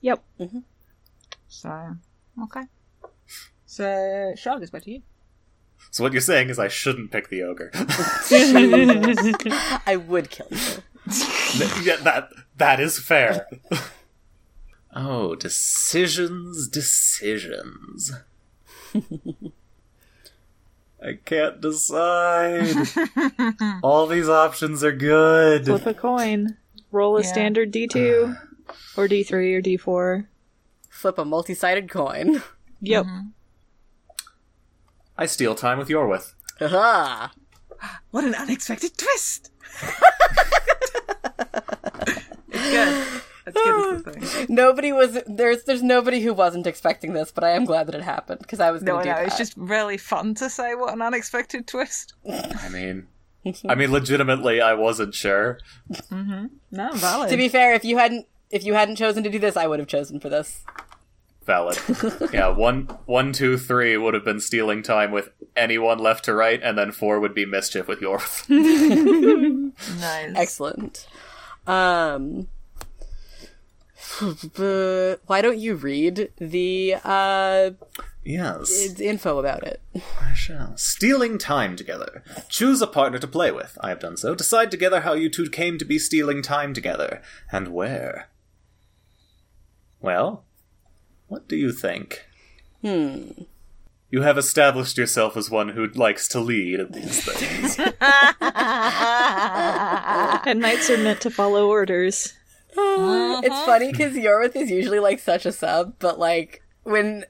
Yep. 0.00 0.22
Mm-hmm. 0.40 0.58
So 1.48 1.96
okay. 2.44 2.62
So 3.66 4.32
Charlotte, 4.36 4.60
goes 4.60 4.70
back 4.70 4.82
to 4.84 4.90
you. 4.92 5.02
So 5.90 6.04
what 6.04 6.12
you're 6.12 6.20
saying 6.22 6.48
is 6.50 6.58
I 6.58 6.68
shouldn't 6.68 7.10
pick 7.10 7.28
the 7.28 7.42
ogre. 7.42 7.70
I 9.86 9.96
would 9.96 10.30
kill 10.30 10.46
you. 10.50 10.58
yeah, 11.82 11.96
that 11.96 12.28
that 12.56 12.78
is 12.80 12.98
fair. 12.98 13.46
oh, 14.94 15.34
decisions, 15.34 16.68
decisions. 16.68 18.12
I 21.04 21.18
can't 21.24 21.60
decide. 21.60 22.76
All 23.82 24.06
these 24.06 24.28
options 24.28 24.84
are 24.84 24.92
good. 24.92 25.64
Flip 25.66 25.86
a 25.86 25.94
coin. 25.94 26.56
Roll 26.92 27.16
a 27.16 27.22
Yeah. 27.22 27.26
standard 27.26 27.72
D2 27.72 28.36
or 28.96 29.08
D3 29.08 29.32
or 29.54 29.62
D4. 29.62 30.26
Flip 30.88 31.18
a 31.18 31.24
multi-sided 31.24 31.90
coin. 31.90 32.42
Yep. 32.84 33.04
Mm-hmm. 33.06 33.28
I 35.16 35.26
steal 35.26 35.54
time 35.54 35.78
with 35.78 35.86
Yorwith. 35.88 36.32
Aha! 36.60 37.30
What 38.10 38.24
an 38.24 38.34
unexpected 38.34 38.98
twist! 38.98 39.52
it's 42.48 42.70
good. 42.72 43.21
It's 43.46 43.54
good. 43.56 43.94
It's 43.94 44.04
the 44.04 44.12
thing. 44.12 44.46
Nobody 44.54 44.92
was 44.92 45.18
there's 45.26 45.64
there's 45.64 45.82
nobody 45.82 46.20
who 46.20 46.32
wasn't 46.34 46.66
expecting 46.66 47.12
this, 47.12 47.32
but 47.32 47.44
I 47.44 47.50
am 47.50 47.64
glad 47.64 47.86
that 47.86 47.94
it 47.94 48.02
happened 48.02 48.40
because 48.40 48.60
I 48.60 48.70
was 48.70 48.82
No, 48.82 48.92
going 48.92 49.04
to 49.06 49.10
no, 49.10 49.16
do 49.16 49.20
that. 49.20 49.26
it's 49.28 49.38
just 49.38 49.54
really 49.56 49.96
fun 49.96 50.34
to 50.36 50.48
say 50.50 50.74
what 50.74 50.92
an 50.94 51.02
unexpected 51.02 51.66
twist. 51.66 52.14
I 52.30 52.68
mean, 52.68 53.06
I 53.68 53.74
mean, 53.74 53.90
legitimately, 53.90 54.60
I 54.60 54.74
wasn't 54.74 55.14
sure. 55.14 55.58
No, 56.10 56.48
valid. 56.94 57.30
to 57.30 57.36
be 57.36 57.48
fair, 57.48 57.74
if 57.74 57.84
you 57.84 57.98
hadn't 57.98 58.26
if 58.50 58.64
you 58.64 58.74
hadn't 58.74 58.96
chosen 58.96 59.22
to 59.24 59.30
do 59.30 59.38
this, 59.38 59.56
I 59.56 59.66
would 59.66 59.78
have 59.78 59.88
chosen 59.88 60.20
for 60.20 60.28
this. 60.28 60.64
Valid. 61.44 61.76
yeah, 62.32 62.46
one, 62.48 62.82
one, 63.06 63.32
two, 63.32 63.58
three 63.58 63.96
would 63.96 64.14
have 64.14 64.24
been 64.24 64.38
stealing 64.38 64.80
time 64.80 65.10
with 65.10 65.30
anyone 65.56 65.98
left 65.98 66.24
to 66.26 66.34
right, 66.34 66.62
and 66.62 66.78
then 66.78 66.92
four 66.92 67.18
would 67.18 67.34
be 67.34 67.44
mischief 67.44 67.88
with 67.88 68.00
yours. 68.00 68.44
nice. 68.48 70.32
Excellent. 70.36 71.06
Um 71.66 72.46
but 72.46 72.46
why 75.26 75.40
don't 75.40 75.58
you 75.58 75.74
read 75.74 76.32
the 76.38 76.96
uh 77.04 77.70
Yes. 78.24 78.70
It's 78.70 79.00
info 79.00 79.38
about 79.38 79.64
it. 79.64 79.82
I 80.20 80.32
shall. 80.32 80.76
Stealing 80.76 81.38
time 81.38 81.74
together. 81.74 82.22
Choose 82.48 82.80
a 82.80 82.86
partner 82.86 83.18
to 83.18 83.26
play 83.26 83.50
with. 83.50 83.76
I 83.80 83.88
have 83.88 83.98
done 83.98 84.16
so. 84.16 84.34
Decide 84.36 84.70
together 84.70 85.00
how 85.00 85.14
you 85.14 85.28
two 85.28 85.50
came 85.50 85.76
to 85.78 85.84
be 85.84 85.98
stealing 85.98 86.40
time 86.40 86.72
together, 86.72 87.20
and 87.50 87.68
where. 87.68 88.28
Well, 90.00 90.44
what 91.26 91.48
do 91.48 91.56
you 91.56 91.72
think? 91.72 92.26
Hmm. 92.80 93.30
You 94.08 94.22
have 94.22 94.38
established 94.38 94.98
yourself 94.98 95.36
as 95.36 95.50
one 95.50 95.70
who 95.70 95.86
likes 95.88 96.28
to 96.28 96.38
lead 96.38 96.78
in 96.78 96.92
these 96.92 97.24
things. 97.24 97.78
And 100.44 100.60
knights 100.60 100.90
are 100.90 100.98
meant 100.98 101.20
to 101.22 101.30
follow 101.30 101.68
orders. 101.68 102.34
It's 103.44 103.52
uh-huh. 103.52 103.66
funny 103.66 103.90
because 103.90 104.14
Yorwith 104.14 104.54
is 104.54 104.70
usually 104.70 105.00
like 105.00 105.18
such 105.18 105.46
a 105.46 105.52
sub, 105.52 105.94
but 105.98 106.18
like 106.18 106.62
when 106.84 107.24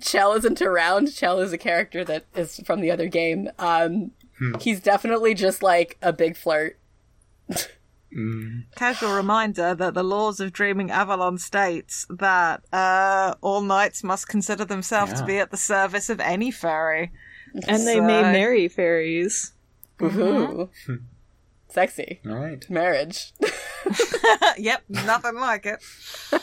Chell 0.00 0.32
isn't 0.32 0.62
around, 0.62 1.14
Chell 1.14 1.40
is 1.40 1.52
a 1.52 1.58
character 1.58 2.04
that 2.04 2.24
is 2.34 2.60
from 2.64 2.80
the 2.80 2.90
other 2.90 3.06
game. 3.06 3.50
Um, 3.58 4.12
hmm. 4.38 4.54
he's 4.60 4.80
definitely 4.80 5.34
just 5.34 5.62
like 5.62 5.98
a 6.00 6.12
big 6.12 6.36
flirt. 6.36 6.78
Hmm. 8.12 8.60
Casual 8.74 9.14
reminder 9.14 9.74
that 9.74 9.94
the 9.94 10.02
laws 10.02 10.40
of 10.40 10.52
Dreaming 10.52 10.90
Avalon 10.90 11.36
states 11.38 12.06
that 12.08 12.62
uh, 12.72 13.34
all 13.42 13.60
knights 13.60 14.02
must 14.02 14.28
consider 14.28 14.64
themselves 14.64 15.12
to 15.20 15.26
be 15.26 15.38
at 15.38 15.50
the 15.50 15.56
service 15.58 16.08
of 16.08 16.20
any 16.20 16.50
fairy. 16.50 17.12
And 17.66 17.86
they 17.86 18.00
may 18.00 18.22
marry 18.22 18.68
fairies. 18.68 19.52
Mm-hmm. 19.98 20.20
Woohoo! 20.20 20.68
Hmm. 20.86 20.94
Sexy 21.68 22.20
All 22.26 22.36
right. 22.36 22.68
marriage. 22.70 23.32
yep, 24.58 24.82
nothing 24.88 25.36
like 25.36 25.66
it. 25.66 25.82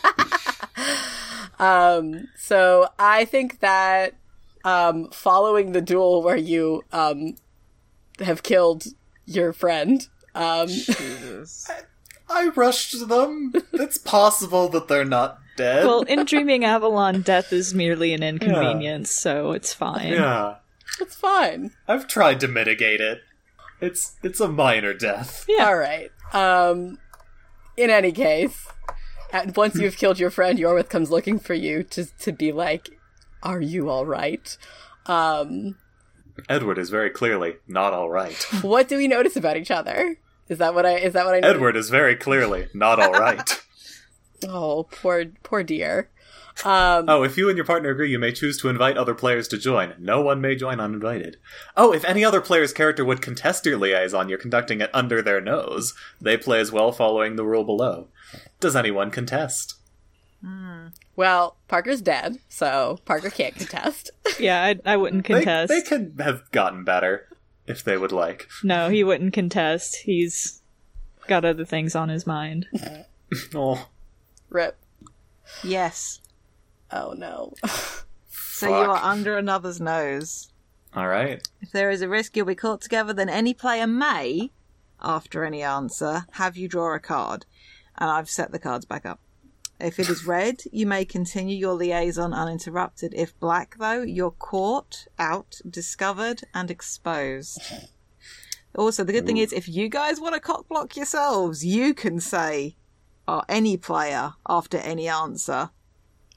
Um, 1.59 2.27
so 2.37 2.87
I 2.99 3.25
think 3.25 3.59
that 3.59 4.15
um, 4.63 5.09
following 5.11 5.71
the 5.71 5.81
duel 5.81 6.21
where 6.21 6.35
you 6.35 6.83
um, 6.91 7.35
have 8.19 8.43
killed 8.43 8.85
your 9.25 9.53
friend, 9.53 10.07
um, 10.33 10.67
I 12.29 12.49
rushed 12.55 13.07
them. 13.07 13.53
It's 13.73 13.97
possible 13.97 14.67
that 14.69 14.87
they're 14.87 15.05
not 15.05 15.39
dead. 15.55 15.85
Well, 15.85 16.01
in 16.01 16.25
Dreaming 16.25 16.65
Avalon, 16.65 17.21
death 17.21 17.53
is 17.53 17.73
merely 17.73 18.13
an 18.13 18.23
inconvenience, 18.23 19.11
so 19.11 19.51
it's 19.51 19.73
fine. 19.73 20.13
yeah. 20.13 20.55
it's 20.99 21.15
fine. 21.15 21.71
I've 21.87 22.07
tried 22.07 22.39
to 22.41 22.47
mitigate 22.47 23.01
it. 23.01 23.21
It's 23.81 24.15
it's 24.23 24.39
a 24.39 24.47
minor 24.47 24.93
death. 24.93 25.45
Yeah. 25.47 25.67
All 25.67 25.77
right. 25.77 26.11
Um, 26.33 26.97
in 27.77 27.89
any 27.89 28.11
case, 28.11 28.67
at, 29.31 29.55
once 29.55 29.75
you've 29.75 29.97
killed 29.97 30.19
your 30.19 30.29
friend, 30.29 30.57
Yorwith 30.57 30.89
comes 30.89 31.11
looking 31.11 31.39
for 31.39 31.53
you 31.53 31.83
to 31.83 32.05
to 32.05 32.31
be 32.31 32.51
like, 32.51 32.89
"Are 33.43 33.61
you 33.61 33.89
all 33.89 34.05
right?" 34.05 34.57
Um, 35.05 35.77
Edward 36.49 36.77
is 36.77 36.89
very 36.89 37.09
clearly 37.09 37.55
not 37.67 37.93
all 37.93 38.09
right. 38.09 38.41
what 38.61 38.87
do 38.87 38.97
we 38.97 39.07
notice 39.07 39.35
about 39.35 39.57
each 39.57 39.71
other? 39.71 40.17
Is 40.47 40.57
that 40.59 40.73
what 40.73 40.85
I? 40.85 40.97
Is 40.97 41.13
that 41.13 41.25
what 41.25 41.35
I? 41.35 41.39
noticed? 41.39 41.55
Edward 41.55 41.75
is 41.75 41.89
very 41.89 42.15
clearly 42.15 42.67
not 42.73 42.99
all 42.99 43.11
right. 43.13 43.61
Oh, 44.47 44.83
poor 44.91 45.25
poor 45.43 45.63
dear. 45.63 46.09
Um, 46.63 47.05
Oh, 47.09 47.23
if 47.23 47.37
you 47.37 47.49
and 47.49 47.57
your 47.57 47.65
partner 47.65 47.89
agree, 47.89 48.09
you 48.09 48.17
may 48.19 48.31
choose 48.31 48.57
to 48.59 48.69
invite 48.69 48.97
other 48.97 49.13
players 49.13 49.47
to 49.49 49.57
join. 49.57 49.93
No 49.99 50.21
one 50.21 50.39
may 50.39 50.55
join 50.55 50.79
uninvited. 50.79 51.37
Oh, 51.75 51.91
if 51.93 52.05
any 52.05 52.23
other 52.23 52.39
player's 52.39 52.71
character 52.71 53.03
would 53.03 53.21
contest 53.21 53.65
your 53.65 53.77
liaison, 53.77 54.29
you're 54.29 54.37
conducting 54.37 54.79
it 54.79 54.89
under 54.93 55.21
their 55.21 55.41
nose. 55.41 55.93
They 56.21 56.37
play 56.37 56.59
as 56.61 56.71
well 56.71 56.91
following 56.93 57.35
the 57.35 57.43
rule 57.43 57.65
below. 57.65 58.07
Does 58.61 58.75
anyone 58.75 59.11
contest? 59.11 59.75
well, 61.15 61.57
Parker's 61.67 62.01
dead, 62.01 62.37
so 62.49 62.99
Parker 63.05 63.29
can't 63.31 63.55
contest. 63.55 64.11
Yeah, 64.39 64.61
I, 64.63 64.93
I 64.93 64.97
wouldn't 64.97 65.23
contest. 65.25 65.69
they 65.69 65.81
could 65.81 66.15
have 66.19 66.51
gotten 66.51 66.83
better 66.83 67.27
if 67.67 67.83
they 67.83 67.97
would 67.97 68.11
like. 68.11 68.47
No, 68.63 68.89
he 68.89 69.03
wouldn't 69.03 69.33
contest. 69.33 69.95
He's 70.03 70.61
got 71.27 71.45
other 71.45 71.63
things 71.65 71.95
on 71.95 72.09
his 72.09 72.25
mind. 72.27 72.67
Oh, 73.55 73.87
Rip. 74.49 74.77
Yes. 75.63 76.19
Oh 76.95 77.13
no. 77.17 77.53
So 78.27 78.69
you 78.69 78.89
are 78.89 79.03
under 79.03 79.37
another's 79.37 79.81
nose. 79.81 80.47
all 80.93 81.09
right. 81.09 81.45
If 81.61 81.73
there 81.73 81.89
is 81.89 82.01
a 82.01 82.07
risk 82.07 82.37
you'll 82.37 82.45
be 82.45 82.55
caught 82.55 82.79
together, 82.79 83.11
then 83.11 83.27
any 83.27 83.53
player 83.53 83.85
may, 83.85 84.51
after 85.01 85.43
any 85.43 85.61
answer, 85.61 86.25
have 86.31 86.55
you 86.55 86.69
draw 86.69 86.95
a 86.95 86.99
card. 86.99 87.45
And 87.97 88.09
I've 88.09 88.29
set 88.29 88.53
the 88.53 88.59
cards 88.59 88.85
back 88.85 89.05
up. 89.05 89.19
If 89.77 89.99
it 89.99 90.07
is 90.07 90.25
red, 90.37 90.61
you 90.71 90.87
may 90.87 91.03
continue 91.03 91.57
your 91.57 91.73
liaison 91.73 92.33
uninterrupted. 92.33 93.13
If 93.13 93.37
black, 93.41 93.75
though, 93.77 94.03
you're 94.03 94.31
caught, 94.31 95.05
out, 95.19 95.59
discovered, 95.69 96.43
and 96.53 96.71
exposed. 96.71 97.61
Also, 98.77 99.03
the 99.05 99.13
good 99.13 99.25
thing 99.25 99.37
is, 99.37 99.53
if 99.53 99.69
you 99.69 99.87
guys 99.87 100.19
want 100.19 100.33
to 100.35 100.39
cock 100.41 100.67
block 100.67 100.97
yourselves, 100.97 101.65
you 101.65 101.93
can 101.93 102.19
say, 102.19 102.75
or 103.25 103.43
any 103.47 103.77
player, 103.77 104.33
after 104.49 104.77
any 104.77 105.07
answer, 105.07 105.69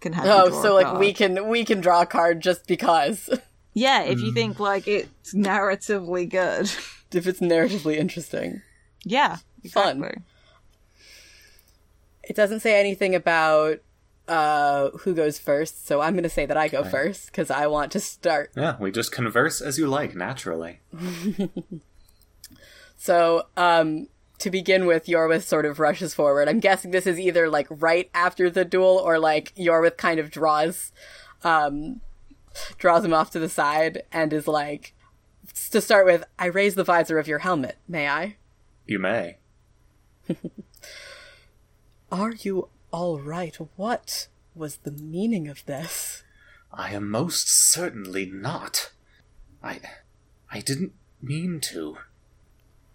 can 0.00 0.12
have 0.14 0.26
Oh, 0.26 0.48
draw 0.48 0.62
so 0.62 0.72
a 0.72 0.74
like 0.74 0.86
card. 0.86 0.98
we 1.00 1.12
can 1.12 1.48
we 1.48 1.64
can 1.64 1.80
draw 1.80 2.02
a 2.02 2.06
card 2.06 2.40
just 2.40 2.66
because 2.66 3.28
Yeah, 3.74 4.02
if 4.02 4.20
you 4.20 4.32
think 4.32 4.58
like 4.60 4.86
it's 4.88 5.34
narratively 5.34 6.28
good. 6.28 6.70
if 7.12 7.26
it's 7.26 7.40
narratively 7.40 7.96
interesting. 7.96 8.62
Yeah, 9.04 9.36
Fun. 9.70 10.22
It 12.22 12.36
doesn't 12.36 12.60
say 12.60 12.78
anything 12.78 13.14
about 13.14 13.78
uh 14.26 14.90
who 15.00 15.14
goes 15.14 15.38
first, 15.38 15.86
so 15.86 16.00
I'm 16.02 16.12
going 16.12 16.22
to 16.22 16.28
say 16.28 16.44
that 16.44 16.56
I 16.56 16.68
go 16.68 16.84
first 16.84 17.32
cuz 17.32 17.50
I 17.50 17.66
want 17.66 17.92
to 17.92 18.00
start. 18.00 18.50
Yeah, 18.54 18.76
we 18.78 18.90
just 18.90 19.10
converse 19.12 19.60
as 19.62 19.78
you 19.78 19.86
like, 19.88 20.14
naturally. 20.14 20.80
So, 23.00 23.46
um 23.56 24.08
to 24.38 24.50
begin 24.50 24.86
with, 24.86 25.06
Yorwith 25.06 25.42
sort 25.42 25.66
of 25.66 25.80
rushes 25.80 26.14
forward. 26.14 26.48
I'm 26.48 26.60
guessing 26.60 26.90
this 26.90 27.06
is 27.06 27.18
either 27.18 27.48
like 27.48 27.66
right 27.70 28.10
after 28.14 28.48
the 28.50 28.64
duel 28.64 29.00
or 29.02 29.18
like 29.18 29.54
Yorwith 29.56 29.96
kind 29.96 30.20
of 30.20 30.30
draws 30.30 30.92
um 31.44 32.00
draws 32.78 33.04
him 33.04 33.14
off 33.14 33.30
to 33.30 33.38
the 33.38 33.48
side 33.48 34.02
and 34.10 34.32
is 34.32 34.48
like 34.48 34.94
to 35.70 35.80
start 35.80 36.06
with, 36.06 36.24
I 36.38 36.46
raise 36.46 36.74
the 36.74 36.84
visor 36.84 37.18
of 37.18 37.28
your 37.28 37.40
helmet, 37.40 37.76
may 37.86 38.08
I? 38.08 38.36
You 38.86 38.98
may. 38.98 39.38
Are 42.12 42.32
you 42.32 42.68
all 42.90 43.20
right? 43.20 43.54
What 43.76 44.28
was 44.54 44.78
the 44.78 44.92
meaning 44.92 45.48
of 45.48 45.64
this? 45.66 46.22
I 46.72 46.92
am 46.92 47.10
most 47.10 47.48
certainly 47.48 48.26
not. 48.26 48.92
I. 49.62 49.80
I 50.50 50.60
didn't 50.60 50.92
mean 51.20 51.60
to. 51.72 51.98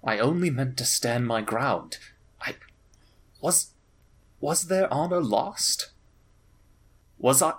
I 0.03 0.19
only 0.19 0.49
meant 0.49 0.77
to 0.77 0.85
stand 0.85 1.27
my 1.27 1.41
ground. 1.41 1.97
I. 2.41 2.55
Was. 3.41 3.71
Was 4.39 4.63
their 4.63 4.93
honor 4.93 5.21
lost? 5.21 5.91
Was 7.17 7.41
I. 7.41 7.53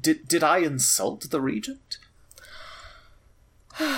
Did, 0.00 0.26
did 0.26 0.42
I 0.42 0.58
insult 0.58 1.30
the 1.30 1.40
regent? 1.40 1.98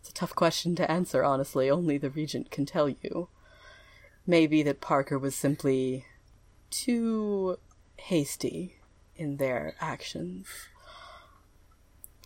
It's 0.00 0.10
a 0.10 0.14
tough 0.14 0.34
question 0.34 0.76
to 0.76 0.90
answer, 0.90 1.24
honestly. 1.24 1.70
Only 1.70 1.96
the 1.98 2.10
regent 2.10 2.50
can 2.50 2.66
tell 2.66 2.88
you. 2.88 3.28
Maybe 4.26 4.62
that 4.62 4.82
Parker 4.82 5.18
was 5.18 5.34
simply 5.34 6.04
too 6.70 7.58
hasty 7.96 8.76
in 9.16 9.38
their 9.38 9.74
actions. 9.80 10.46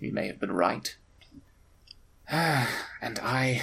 You 0.00 0.12
may 0.12 0.26
have 0.26 0.40
been 0.40 0.52
right. 0.52 0.96
and 2.30 3.18
I. 3.20 3.62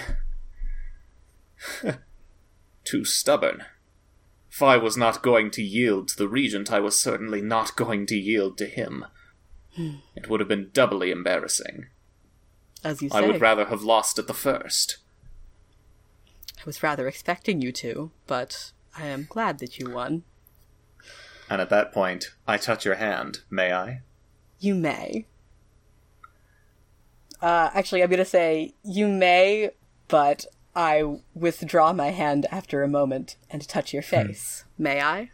Too 2.83 3.05
stubborn. 3.05 3.63
If 4.49 4.63
I 4.63 4.77
was 4.77 4.95
not 4.95 5.21
going 5.21 5.51
to 5.51 5.63
yield 5.63 6.07
to 6.09 6.17
the 6.17 6.29
regent, 6.29 6.71
I 6.71 6.79
was 6.79 6.97
certainly 6.97 7.41
not 7.41 7.75
going 7.75 8.05
to 8.07 8.17
yield 8.17 8.57
to 8.59 8.65
him. 8.65 9.05
Hmm. 9.75 9.95
it 10.15 10.29
would 10.29 10.39
have 10.39 10.47
been 10.47 10.69
doubly 10.71 11.11
embarrassing. 11.11 11.87
As 12.81 13.01
you 13.01 13.09
say, 13.09 13.17
I 13.17 13.21
would 13.27 13.41
rather 13.41 13.65
have 13.65 13.83
lost 13.83 14.17
at 14.17 14.27
the 14.27 14.33
first. 14.33 14.99
I 16.57 16.61
was 16.65 16.81
rather 16.81 17.09
expecting 17.09 17.61
you 17.61 17.73
to, 17.73 18.11
but 18.25 18.71
I 18.97 19.07
am 19.07 19.27
glad 19.29 19.59
that 19.59 19.77
you 19.77 19.89
won. 19.89 20.23
And 21.49 21.61
at 21.61 21.69
that 21.69 21.91
point, 21.91 22.27
I 22.47 22.57
touch 22.57 22.85
your 22.85 22.95
hand, 22.95 23.39
may 23.49 23.73
I? 23.73 24.01
You 24.59 24.75
may. 24.75 25.25
Uh, 27.45 27.69
actually, 27.75 28.01
I'm 28.01 28.09
going 28.09 28.17
to 28.17 28.25
say 28.25 28.73
you 28.83 29.07
may, 29.07 29.69
but 30.07 30.47
I 30.75 31.19
withdraw 31.35 31.93
my 31.93 32.09
hand 32.09 32.47
after 32.49 32.81
a 32.81 32.87
moment 32.87 33.35
and 33.51 33.67
touch 33.67 33.93
your 33.93 34.01
face. 34.01 34.65
May 34.79 34.99
I? 34.99 35.29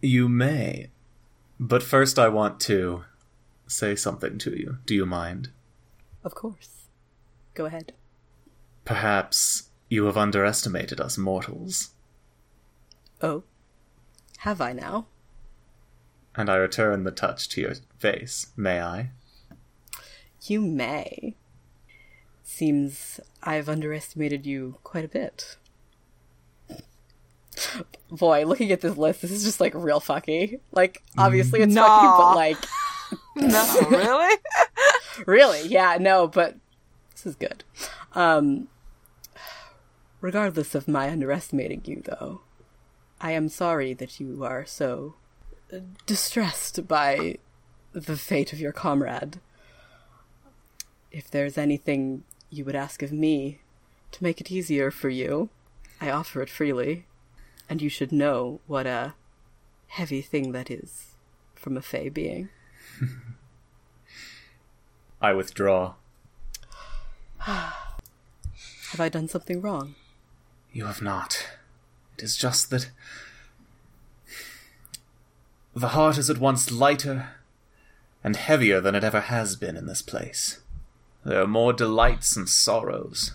You 0.00 0.28
may. 0.28 0.90
But 1.60 1.84
first, 1.84 2.18
I 2.18 2.26
want 2.26 2.58
to 2.62 3.04
say 3.68 3.94
something 3.94 4.36
to 4.38 4.50
you. 4.58 4.78
Do 4.84 4.96
you 4.96 5.06
mind? 5.06 5.50
Of 6.24 6.34
course. 6.34 6.88
Go 7.54 7.66
ahead. 7.66 7.92
Perhaps 8.84 9.68
you 9.88 10.06
have 10.06 10.16
underestimated 10.16 11.00
us 11.00 11.16
mortals. 11.16 11.90
Oh. 13.22 13.44
Have 14.38 14.60
I 14.60 14.72
now? 14.72 15.06
And 16.40 16.48
I 16.48 16.56
return 16.56 17.04
the 17.04 17.10
touch 17.10 17.50
to 17.50 17.60
your 17.60 17.74
face. 17.98 18.46
May 18.56 18.80
I? 18.80 19.10
You 20.44 20.62
may. 20.62 21.34
Seems 22.42 23.20
I've 23.42 23.68
underestimated 23.68 24.46
you 24.46 24.76
quite 24.82 25.04
a 25.04 25.08
bit. 25.08 25.58
Boy, 28.10 28.46
looking 28.46 28.72
at 28.72 28.80
this 28.80 28.96
list, 28.96 29.20
this 29.20 29.30
is 29.30 29.44
just 29.44 29.60
like 29.60 29.74
real 29.74 30.00
fucky. 30.00 30.60
Like, 30.72 31.02
obviously 31.18 31.60
it's 31.60 31.74
No. 31.74 31.82
fucky, 31.86 32.16
but 32.16 32.34
like, 32.34 32.56
No, 33.36 33.80
really? 33.90 34.36
really, 35.26 35.68
yeah, 35.68 35.98
no, 36.00 36.26
but 36.26 36.56
this 37.12 37.26
is 37.26 37.36
good. 37.36 37.64
Um, 38.14 38.68
regardless 40.22 40.74
of 40.74 40.88
my 40.88 41.10
underestimating 41.10 41.82
you, 41.84 42.00
though, 42.02 42.40
I 43.20 43.32
am 43.32 43.50
sorry 43.50 43.92
that 43.92 44.18
you 44.20 44.42
are 44.42 44.64
so 44.64 45.16
distressed 46.06 46.86
by 46.86 47.36
the 47.92 48.16
fate 48.16 48.52
of 48.52 48.60
your 48.60 48.72
comrade. 48.72 49.40
If 51.10 51.30
there's 51.30 51.58
anything 51.58 52.22
you 52.50 52.64
would 52.64 52.76
ask 52.76 53.02
of 53.02 53.12
me 53.12 53.60
to 54.12 54.22
make 54.22 54.40
it 54.40 54.50
easier 54.50 54.90
for 54.90 55.08
you, 55.08 55.48
I 56.00 56.10
offer 56.10 56.42
it 56.42 56.50
freely, 56.50 57.06
and 57.68 57.82
you 57.82 57.88
should 57.88 58.12
know 58.12 58.60
what 58.66 58.86
a 58.86 59.14
heavy 59.88 60.22
thing 60.22 60.52
that 60.52 60.70
is 60.70 61.14
from 61.54 61.76
a 61.76 61.82
fey 61.82 62.08
being. 62.08 62.48
I 65.20 65.32
withdraw. 65.32 65.94
Have 67.38 68.98
I 68.98 69.08
done 69.08 69.28
something 69.28 69.60
wrong? 69.60 69.94
You 70.72 70.86
have 70.86 71.02
not. 71.02 71.46
It 72.16 72.24
is 72.24 72.36
just 72.36 72.70
that. 72.70 72.90
The 75.74 75.88
heart 75.88 76.18
is 76.18 76.28
at 76.30 76.38
once 76.38 76.70
lighter 76.70 77.30
and 78.24 78.36
heavier 78.36 78.80
than 78.80 78.94
it 78.94 79.04
ever 79.04 79.20
has 79.20 79.56
been 79.56 79.76
in 79.76 79.86
this 79.86 80.02
place. 80.02 80.60
There 81.24 81.40
are 81.42 81.46
more 81.46 81.72
delights 81.72 82.36
and 82.36 82.48
sorrows. 82.48 83.32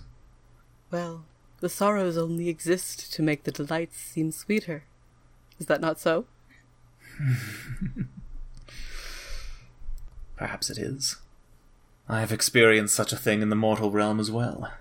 Well, 0.92 1.26
the 1.60 1.70
sorrows 1.70 2.18
only 2.18 2.50
exist 2.50 3.14
to 3.14 3.24
make 3.24 3.44
the 3.44 3.52
delights 3.52 3.98
seem 3.98 4.32
sweeter. 4.32 4.84
Is 5.60 5.68
that 5.68 5.82
not 5.82 6.00
so? 6.00 6.26
Perhaps 10.36 10.70
it 10.70 10.78
is. 10.78 11.16
I 12.10 12.20
have 12.20 12.32
experienced 12.32 12.94
such 12.96 13.14
a 13.14 13.18
thing 13.18 13.42
in 13.42 13.50
the 13.50 13.56
mortal 13.56 13.90
realm 13.92 14.20
as 14.20 14.30
well. 14.30 14.72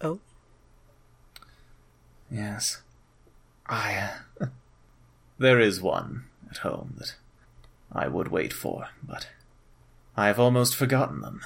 Oh, 0.00 0.20
Yes. 2.30 2.80
I. 3.66 3.94
Uh, 3.96 4.10
there 5.40 5.58
is 5.58 5.80
one 5.80 6.24
at 6.50 6.58
home 6.58 6.94
that 6.98 7.14
I 7.90 8.06
would 8.06 8.28
wait 8.28 8.52
for, 8.52 8.90
but 9.02 9.28
I 10.16 10.26
have 10.26 10.38
almost 10.38 10.76
forgotten 10.76 11.22
them. 11.22 11.40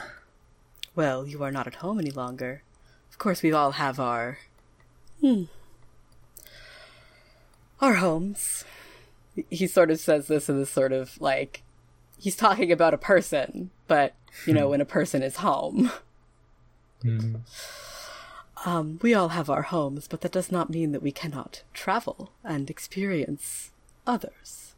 well, 0.95 1.27
you 1.27 1.43
are 1.43 1.53
not 1.53 1.67
at 1.67 1.77
home 1.77 1.99
any 1.99 2.11
longer. 2.11 2.63
Of 3.11 3.19
course, 3.19 3.43
we 3.43 3.53
all 3.53 3.73
have 3.73 3.99
our. 4.01 4.39
Hmm. 5.21 5.45
Our 7.81 7.95
homes. 7.95 8.65
He 9.49 9.67
sort 9.67 9.91
of 9.91 9.99
says 10.01 10.27
this 10.27 10.49
in 10.49 10.59
this 10.59 10.71
sort 10.71 10.93
of 10.93 11.21
like. 11.21 11.63
He's 12.19 12.37
talking 12.37 12.73
about 12.73 12.95
a 12.95 12.99
person, 12.99 13.71
but, 13.87 14.15
you 14.47 14.55
know, 14.55 14.69
when 14.69 14.81
a 14.81 14.87
person 14.87 15.23
is 15.23 15.37
home. 15.37 15.91
Um, 18.65 18.99
we 19.03 19.13
all 19.13 19.29
have 19.29 19.51
our 19.51 19.63
homes, 19.63 20.09
but 20.09 20.23
that 20.23 20.33
does 20.33 20.51
not 20.51 20.71
mean 20.71 20.93
that 20.93 21.03
we 21.03 21.13
cannot 21.13 21.63
travel 21.75 22.33
and 22.43 22.71
experience 22.71 23.73
others. 24.07 24.75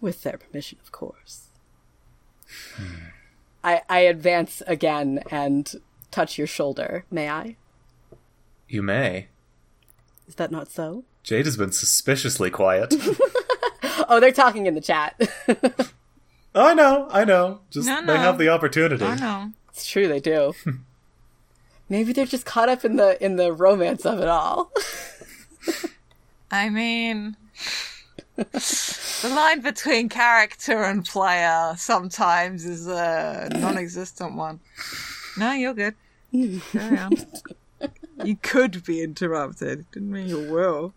With 0.00 0.22
their 0.22 0.38
permission, 0.38 0.78
of 0.82 0.92
course. 0.92 1.48
Hmm. 2.76 2.84
I, 3.62 3.82
I 3.88 3.98
advance 4.00 4.62
again 4.66 5.22
and 5.30 5.70
touch 6.10 6.38
your 6.38 6.46
shoulder. 6.46 7.04
May 7.10 7.28
I? 7.28 7.56
You 8.68 8.82
may. 8.82 9.28
Is 10.26 10.36
that 10.36 10.50
not 10.50 10.70
so? 10.70 11.04
Jade 11.22 11.44
has 11.44 11.56
been 11.58 11.72
suspiciously 11.72 12.50
quiet. 12.50 12.94
Oh, 14.12 14.18
they're 14.18 14.32
talking 14.32 14.66
in 14.66 14.74
the 14.74 14.80
chat. 14.80 15.14
I 16.54 16.74
know, 16.74 17.06
I 17.12 17.24
know. 17.24 17.60
Just 17.70 17.86
No, 17.86 18.04
they 18.04 18.16
have 18.18 18.38
the 18.38 18.48
opportunity. 18.48 19.04
I 19.04 19.14
know. 19.14 19.52
it's 19.68 19.86
true, 19.86 20.08
they 20.08 20.18
do. 20.18 20.52
Maybe 21.88 22.12
they're 22.12 22.26
just 22.26 22.44
caught 22.44 22.68
up 22.68 22.84
in 22.84 22.96
the 22.96 23.22
in 23.24 23.36
the 23.36 23.52
romance 23.52 24.04
of 24.04 24.18
it 24.18 24.26
all. 24.26 24.72
I 26.50 26.70
mean, 26.70 27.36
the 28.40 29.32
line 29.34 29.60
between 29.60 30.08
character 30.08 30.82
and 30.82 31.04
player 31.04 31.74
sometimes 31.76 32.64
is 32.64 32.86
a 32.86 33.48
non-existent 33.52 34.34
one. 34.34 34.60
No, 35.36 35.52
you're 35.52 35.74
good. 35.74 35.94
Carry 36.72 36.98
on. 36.98 37.12
You 38.24 38.36
could 38.36 38.84
be 38.84 39.02
interrupted. 39.02 39.86
Didn't 39.92 40.10
mean 40.10 40.28
you 40.28 40.50
will. 40.50 40.94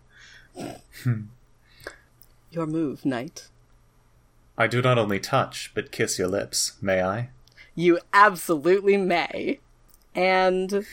Hmm. 1.03 1.23
Your 2.51 2.65
move, 2.65 3.05
knight. 3.05 3.49
I 4.57 4.67
do 4.67 4.81
not 4.81 4.97
only 4.97 5.19
touch, 5.19 5.71
but 5.73 5.91
kiss 5.91 6.19
your 6.19 6.27
lips. 6.27 6.73
May 6.81 7.01
I? 7.01 7.29
You 7.75 7.99
absolutely 8.13 8.97
may. 8.97 9.59
And 10.13 10.85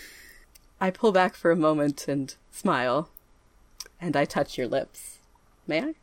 I 0.81 0.91
pull 0.91 1.13
back 1.13 1.35
for 1.35 1.51
a 1.51 1.57
moment 1.57 2.09
and 2.09 2.35
smile. 2.51 3.11
And 4.01 4.17
I 4.17 4.25
touch 4.25 4.57
your 4.57 4.67
lips. 4.67 5.19
May 5.67 5.83
I? 5.83 5.95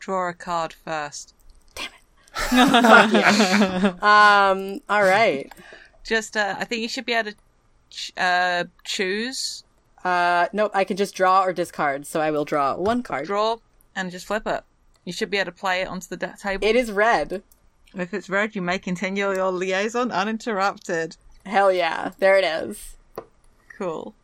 Draw 0.00 0.30
a 0.30 0.34
card 0.34 0.72
first. 0.72 1.34
Damn 1.74 1.90
it. 1.92 2.02
Um, 4.02 4.80
all 4.88 5.02
right. 5.04 5.52
Just, 6.04 6.36
uh, 6.36 6.56
I 6.58 6.64
think 6.64 6.82
you 6.82 6.88
should 6.88 7.04
be 7.06 7.12
able 7.12 7.30
to 7.32 7.36
ch- 7.90 8.12
uh, 8.16 8.64
choose, 8.84 9.62
Uh, 10.04 10.46
nope, 10.52 10.70
I 10.74 10.84
can 10.84 10.96
just 10.96 11.14
draw 11.14 11.42
or 11.44 11.52
discard, 11.52 12.06
so 12.06 12.20
I 12.20 12.30
will 12.30 12.44
draw 12.46 12.74
one 12.76 13.02
card. 13.02 13.26
draw, 13.26 13.58
and 13.94 14.10
just 14.10 14.26
flip 14.26 14.46
it. 14.46 14.62
You 15.04 15.12
should 15.12 15.28
be 15.30 15.36
able 15.36 15.52
to 15.52 15.58
play 15.58 15.82
it 15.82 15.88
onto 15.88 16.08
the 16.08 16.16
de- 16.16 16.34
table. 16.40 16.66
It 16.66 16.74
is 16.76 16.90
red. 16.90 17.42
If 17.94 18.14
it's 18.14 18.30
red, 18.30 18.54
you 18.54 18.62
may 18.62 18.78
continue 18.78 19.30
your 19.32 19.50
liaison 19.50 20.10
uninterrupted. 20.10 21.16
Hell 21.44 21.70
yeah. 21.72 22.12
There 22.18 22.38
it 22.38 22.44
is. 22.44 22.96
Cool. 23.76 24.14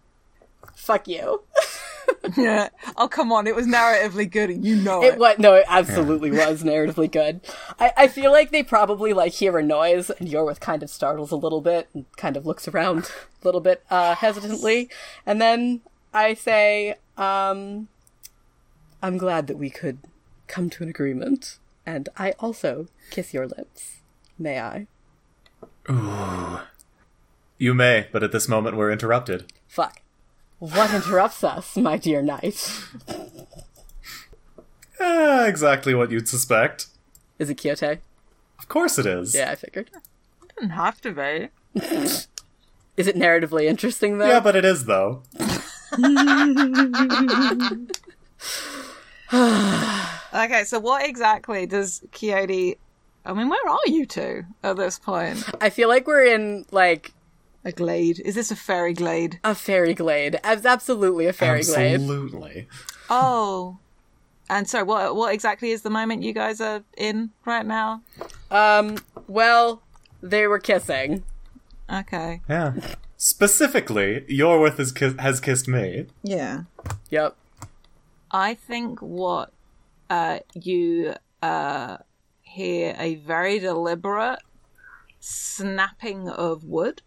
Fuck 0.75 1.09
you. 1.09 1.43
Yeah. 2.37 2.71
Oh, 2.97 3.07
come 3.09 3.31
on. 3.31 3.47
It 3.47 3.55
was 3.55 3.66
narratively 3.66 4.31
good, 4.31 4.51
and 4.51 4.64
you 4.64 4.77
know 4.77 5.03
it. 5.03 5.14
It 5.14 5.19
what? 5.19 5.38
No, 5.38 5.55
it 5.55 5.64
absolutely 5.69 6.33
was 6.33 6.64
narratively 6.64 7.11
good. 7.11 7.40
I, 7.79 7.92
I 7.97 8.09
feel 8.09 8.33
like 8.33 8.51
they 8.51 8.62
probably 8.64 9.12
like 9.12 9.33
hear 9.33 9.57
a 9.57 9.62
noise, 9.62 10.11
and 10.11 10.29
Yorwith 10.29 10.61
kind 10.61 10.83
of 10.83 10.90
startles 10.90 11.31
a 11.31 11.37
little 11.37 11.61
bit 11.61 11.88
and 11.95 12.05
kind 12.16 12.37
of 12.37 12.45
looks 12.45 12.66
around 12.66 13.11
a 13.42 13.45
little 13.47 13.61
bit 13.61 13.85
uh, 13.90 14.16
hesitantly, 14.16 14.90
and 15.25 15.40
then 15.40 15.83
I 16.12 16.35
say, 16.35 16.97
um, 17.16 17.88
"I'm 19.03 19.19
glad 19.19 19.47
that 19.47 19.57
we 19.57 19.71
could 19.71 19.99
come 20.49 20.69
to 20.71 20.83
an 20.83 20.88
agreement, 20.88 21.59
and 21.87 22.09
I 22.19 22.33
also 22.40 22.88
kiss 23.11 23.33
your 23.33 23.47
lips. 23.47 23.99
May 24.37 24.61
I?" 24.61 24.88
Ooh. 25.88 26.59
You 27.59 27.73
may, 27.73 28.09
but 28.12 28.23
at 28.23 28.33
this 28.33 28.49
moment 28.49 28.77
we're 28.77 28.92
interrupted. 28.92 29.53
Fuck. 29.69 30.03
What 30.59 30.92
interrupts 30.95 31.45
us, 31.45 31.77
my 31.77 31.99
dear 31.99 32.23
knight? 32.23 32.81
Ah, 34.99 35.45
exactly 35.45 35.95
what 35.95 36.11
you'd 36.11 36.29
suspect. 36.29 36.87
Is 37.38 37.51
it 37.51 37.57
Quixote? 37.57 38.01
Of 38.59 38.69
course 38.69 38.99
it 38.99 39.05
is. 39.07 39.35
Yeah, 39.35 39.51
I 39.51 39.55
figured. 39.55 39.90
Doesn't 40.55 40.71
have 40.71 41.01
to 41.03 41.12
be. 41.12 41.49
Is 42.97 43.07
it 43.07 43.14
narratively 43.14 43.64
interesting 43.64 44.16
though? 44.16 44.27
Yeah, 44.27 44.40
but 44.40 44.57
it 44.57 44.64
is 44.64 44.87
though. 44.87 45.23
Okay, 50.35 50.64
so 50.64 50.79
what 50.79 51.07
exactly 51.07 51.66
does 51.66 52.03
Quixote? 52.12 52.79
I 53.25 53.33
mean, 53.33 53.49
where 53.49 53.69
are 53.69 53.79
you 53.87 54.07
two 54.07 54.45
at 54.62 54.77
this 54.77 54.99
point? 54.99 55.42
I 55.61 55.71
feel 55.71 55.88
like 55.88 56.07
we're 56.07 56.27
in 56.27 56.66
like 56.71 57.12
A 57.66 57.72
glade? 57.72 58.20
Is 58.24 58.36
this 58.36 58.53
a 58.53 58.57
fairy 58.57 58.93
glade? 58.95 59.41
a 59.43 59.53
fairy 59.53 59.93
glade. 59.93 60.38
As 60.45 60.64
absolutely 60.64 61.26
a 61.26 61.32
fairy 61.32 61.64
glade. 61.64 61.95
Absolutely. 61.95 62.68
Oh, 63.11 63.78
and 64.49 64.68
so 64.68 64.84
what? 64.84 65.16
What 65.16 65.34
exactly 65.34 65.72
is 65.72 65.82
the 65.82 65.91
moment 65.91 66.22
you 66.22 66.32
guys 66.32 66.61
are 66.61 66.84
in 66.97 67.30
right 67.45 67.66
now? 67.66 68.03
Um, 68.53 68.99
well, 69.26 69.82
they 70.22 70.47
were 70.47 70.61
kissing. 70.61 71.24
Okay. 71.93 72.41
Yeah. 72.49 72.74
Specifically, 73.16 74.24
Yorwith 74.30 74.76
has, 74.78 74.93
kiss- 74.93 75.18
has 75.18 75.41
kissed 75.41 75.66
me. 75.66 76.07
Yeah. 76.22 76.62
Yep. 77.11 77.36
I 78.30 78.55
think 78.55 79.01
what 79.01 79.53
uh, 80.09 80.38
you 80.55 81.14
uh, 81.43 81.97
hear 82.43 82.95
a 82.97 83.16
very 83.16 83.59
deliberate 83.59 84.38
snapping 85.18 86.28
of 86.28 86.62
wood, 86.62 87.03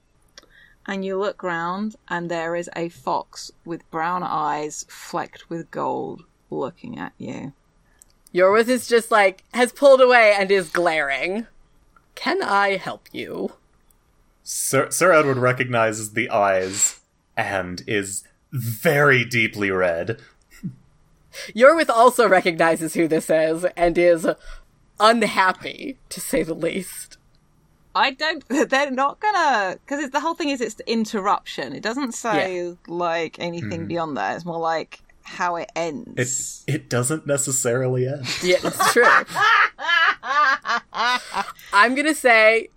and 0.90 1.06
you 1.06 1.20
look 1.20 1.44
round, 1.44 1.96
and 2.08 2.32
there 2.32 2.56
is 2.56 2.68
a 2.76 2.90
fox 2.90 3.52
with 3.64 3.90
brown 3.92 4.24
eyes 4.24 4.88
flecked 4.90 5.48
with 5.48 5.70
gold 5.70 6.24
looking 6.50 6.98
at 6.98 7.14
you. 7.20 7.54
Yorwith 8.34 8.68
is 8.68 8.88
just 8.88 9.12
like 9.12 9.44
has 9.54 9.72
pulled 9.72 10.02
away 10.02 10.34
and 10.36 10.50
is 10.50 10.72
glaring. 10.72 11.46
Can 12.16 12.42
I 12.42 12.78
help 12.78 13.08
you? 13.12 13.52
Sir, 14.42 14.90
Sir 14.90 15.14
Edward 15.14 15.38
recognizes 15.38 16.14
the 16.14 16.28
eyes 16.32 17.02
and 17.38 17.84
is 17.86 18.24
very 18.52 19.24
deeply 19.24 19.70
red. 19.70 20.20
Yorwith 21.56 21.90
also 21.90 22.28
recognizes 22.28 22.96
who 22.96 23.08
this 23.08 23.30
is 23.30 23.64
and 23.78 23.96
is 23.96 24.28
unhappy, 25.00 26.00
to 26.10 26.20
say 26.20 26.42
the 26.42 26.56
least. 26.56 27.19
I 28.00 28.12
don't. 28.12 28.48
They're 28.70 28.92
not 28.92 29.20
gonna 29.20 29.78
because 29.86 30.10
the 30.12 30.22
whole 30.22 30.34
thing 30.34 30.50
is 30.50 30.62
it's 30.62 30.76
the 30.76 30.90
interruption. 30.90 31.74
It 31.74 31.84
doesn't 31.84 32.14
say 32.14 32.76
like 32.88 33.38
anything 33.40 33.82
hmm. 33.82 33.88
beyond 33.88 34.16
that. 34.18 34.38
It's 34.38 34.46
more 34.46 34.58
like 34.58 35.02
how 35.24 35.58
it 35.58 35.70
ends. 35.76 36.64
It 36.66 36.76
it 36.76 36.90
doesn't 36.90 37.28
necessarily 37.28 38.08
end. 38.08 38.26
Yeah, 38.44 38.58
it's 38.64 38.94
true. 38.94 39.04
I'm 41.74 41.94
gonna 41.94 42.16
say 42.16 42.70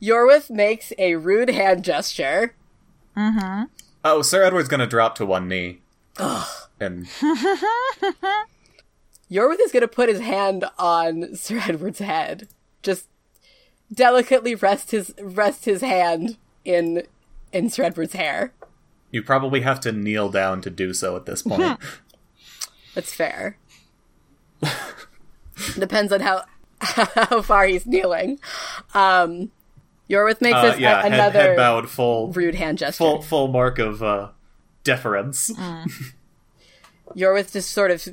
Yorwith 0.00 0.50
makes 0.50 0.92
a 0.98 1.14
rude 1.16 1.48
hand 1.48 1.82
gesture. 1.82 2.54
Mm-hmm. 3.16 3.64
Oh, 4.04 4.20
Sir 4.20 4.44
Edward's 4.44 4.68
gonna 4.68 4.86
drop 4.86 5.14
to 5.16 5.24
one 5.24 5.48
knee. 5.48 5.80
And 6.18 7.06
Yorwith 9.30 9.60
is 9.60 9.72
gonna 9.72 9.88
put 9.88 10.10
his 10.10 10.20
hand 10.20 10.66
on 10.78 11.34
Sir 11.34 11.62
Edward's 11.66 12.00
head. 12.00 12.48
Just 12.82 13.08
delicately 13.92 14.54
rest 14.54 14.90
his 14.90 15.14
rest 15.20 15.64
his 15.64 15.80
hand 15.80 16.36
in 16.64 17.02
in 17.52 17.70
Sir 17.70 17.84
Edward's 17.84 18.12
hair. 18.14 18.52
you 19.10 19.22
probably 19.22 19.60
have 19.60 19.80
to 19.80 19.92
kneel 19.92 20.28
down 20.28 20.60
to 20.62 20.70
do 20.70 20.92
so 20.92 21.16
at 21.16 21.26
this 21.26 21.42
point. 21.50 21.78
That's 22.94 23.12
fair. 23.14 23.58
Depends 25.78 26.12
on 26.12 26.20
how 26.20 26.44
how 26.80 27.42
far 27.42 27.66
he's 27.66 27.86
kneeling. 27.86 28.38
Um 28.94 29.50
Yorwith 30.08 30.40
makes 30.40 30.56
Uh, 30.56 30.66
us 30.68 30.78
yeah, 30.78 31.02
a- 31.02 31.06
another 31.06 31.40
head 31.40 31.56
bowed, 31.56 31.88
full, 31.88 32.28
rude 32.32 32.54
hand 32.54 32.78
gesture. 32.78 32.98
full, 32.98 33.22
full 33.22 33.48
mark 33.48 33.78
of 33.80 34.02
uh, 34.04 34.28
deference. 34.84 35.50
Yorwith 37.16 37.52
just 37.52 37.72
sort 37.72 37.90
of 37.90 38.06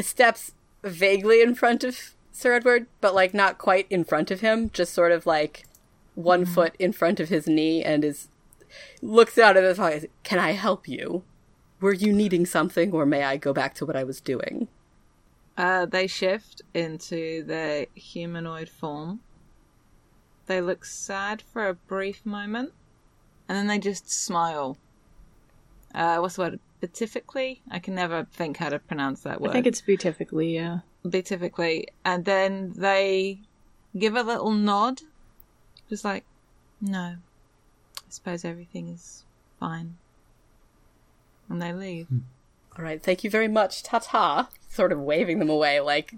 steps 0.00 0.52
vaguely 0.84 1.40
in 1.42 1.54
front 1.56 1.82
of 1.82 2.13
Sir 2.36 2.52
Edward, 2.52 2.88
but 3.00 3.14
like 3.14 3.32
not 3.32 3.58
quite 3.58 3.86
in 3.90 4.02
front 4.02 4.32
of 4.32 4.40
him, 4.40 4.68
just 4.72 4.92
sort 4.92 5.12
of 5.12 5.24
like 5.24 5.66
one 6.16 6.44
foot 6.44 6.74
in 6.80 6.92
front 6.92 7.20
of 7.20 7.28
his 7.28 7.46
knee 7.46 7.82
and 7.82 8.04
is 8.04 8.28
looks 9.00 9.38
out 9.38 9.56
at 9.56 9.62
his 9.62 9.78
eyes. 9.78 10.04
Can 10.24 10.40
I 10.40 10.50
help 10.50 10.88
you? 10.88 11.22
Were 11.80 11.92
you 11.92 12.12
needing 12.12 12.44
something 12.44 12.92
or 12.92 13.06
may 13.06 13.22
I 13.22 13.36
go 13.36 13.52
back 13.52 13.74
to 13.74 13.86
what 13.86 13.94
I 13.94 14.02
was 14.02 14.20
doing? 14.20 14.66
Uh, 15.56 15.86
they 15.86 16.08
shift 16.08 16.60
into 16.74 17.44
their 17.44 17.86
humanoid 17.94 18.68
form. 18.68 19.20
They 20.46 20.60
look 20.60 20.84
sad 20.84 21.40
for 21.40 21.68
a 21.68 21.74
brief 21.74 22.26
moment, 22.26 22.72
and 23.48 23.56
then 23.56 23.68
they 23.68 23.78
just 23.78 24.10
smile. 24.10 24.76
Uh, 25.94 26.18
what's 26.18 26.34
the 26.34 26.42
word? 26.42 26.60
Beatifically? 26.80 27.62
I 27.70 27.78
can 27.78 27.94
never 27.94 28.26
think 28.32 28.56
how 28.56 28.70
to 28.70 28.80
pronounce 28.80 29.20
that 29.20 29.40
word. 29.40 29.50
I 29.50 29.52
think 29.52 29.68
it's 29.68 29.80
beatifically, 29.80 30.56
yeah. 30.56 30.80
Beatifically, 31.08 31.88
and 32.04 32.24
then 32.24 32.72
they 32.76 33.40
give 33.96 34.16
a 34.16 34.22
little 34.22 34.52
nod, 34.52 35.02
just 35.88 36.04
like, 36.04 36.24
"No, 36.80 37.16
I 37.98 38.10
suppose 38.10 38.44
everything 38.44 38.88
is 38.88 39.24
fine," 39.60 39.96
and 41.48 41.60
they 41.60 41.72
leave. 41.72 42.08
All 42.76 42.84
right, 42.84 43.02
thank 43.02 43.22
you 43.22 43.30
very 43.30 43.48
much. 43.48 43.82
Ta 43.82 44.00
ta. 44.00 44.48
Sort 44.68 44.90
of 44.90 44.98
waving 44.98 45.38
them 45.38 45.50
away 45.50 45.80
like 45.80 46.14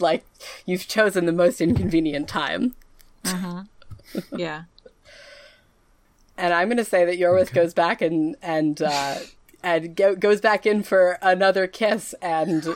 like 0.00 0.24
you've 0.64 0.86
chosen 0.88 1.26
the 1.26 1.32
most 1.32 1.60
inconvenient 1.60 2.28
time. 2.28 2.74
Yeah. 4.36 4.64
And 6.38 6.54
I'm 6.54 6.68
going 6.68 6.76
to 6.76 6.84
say 6.84 7.04
that 7.04 7.18
Yorwith 7.18 7.52
goes 7.52 7.74
back 7.74 8.00
and 8.00 8.36
and 8.42 8.80
uh, 8.80 9.16
and 9.62 9.96
go, 9.96 10.14
goes 10.14 10.40
back 10.40 10.64
in 10.66 10.82
for 10.82 11.18
another 11.22 11.66
kiss. 11.66 12.14
And 12.22 12.68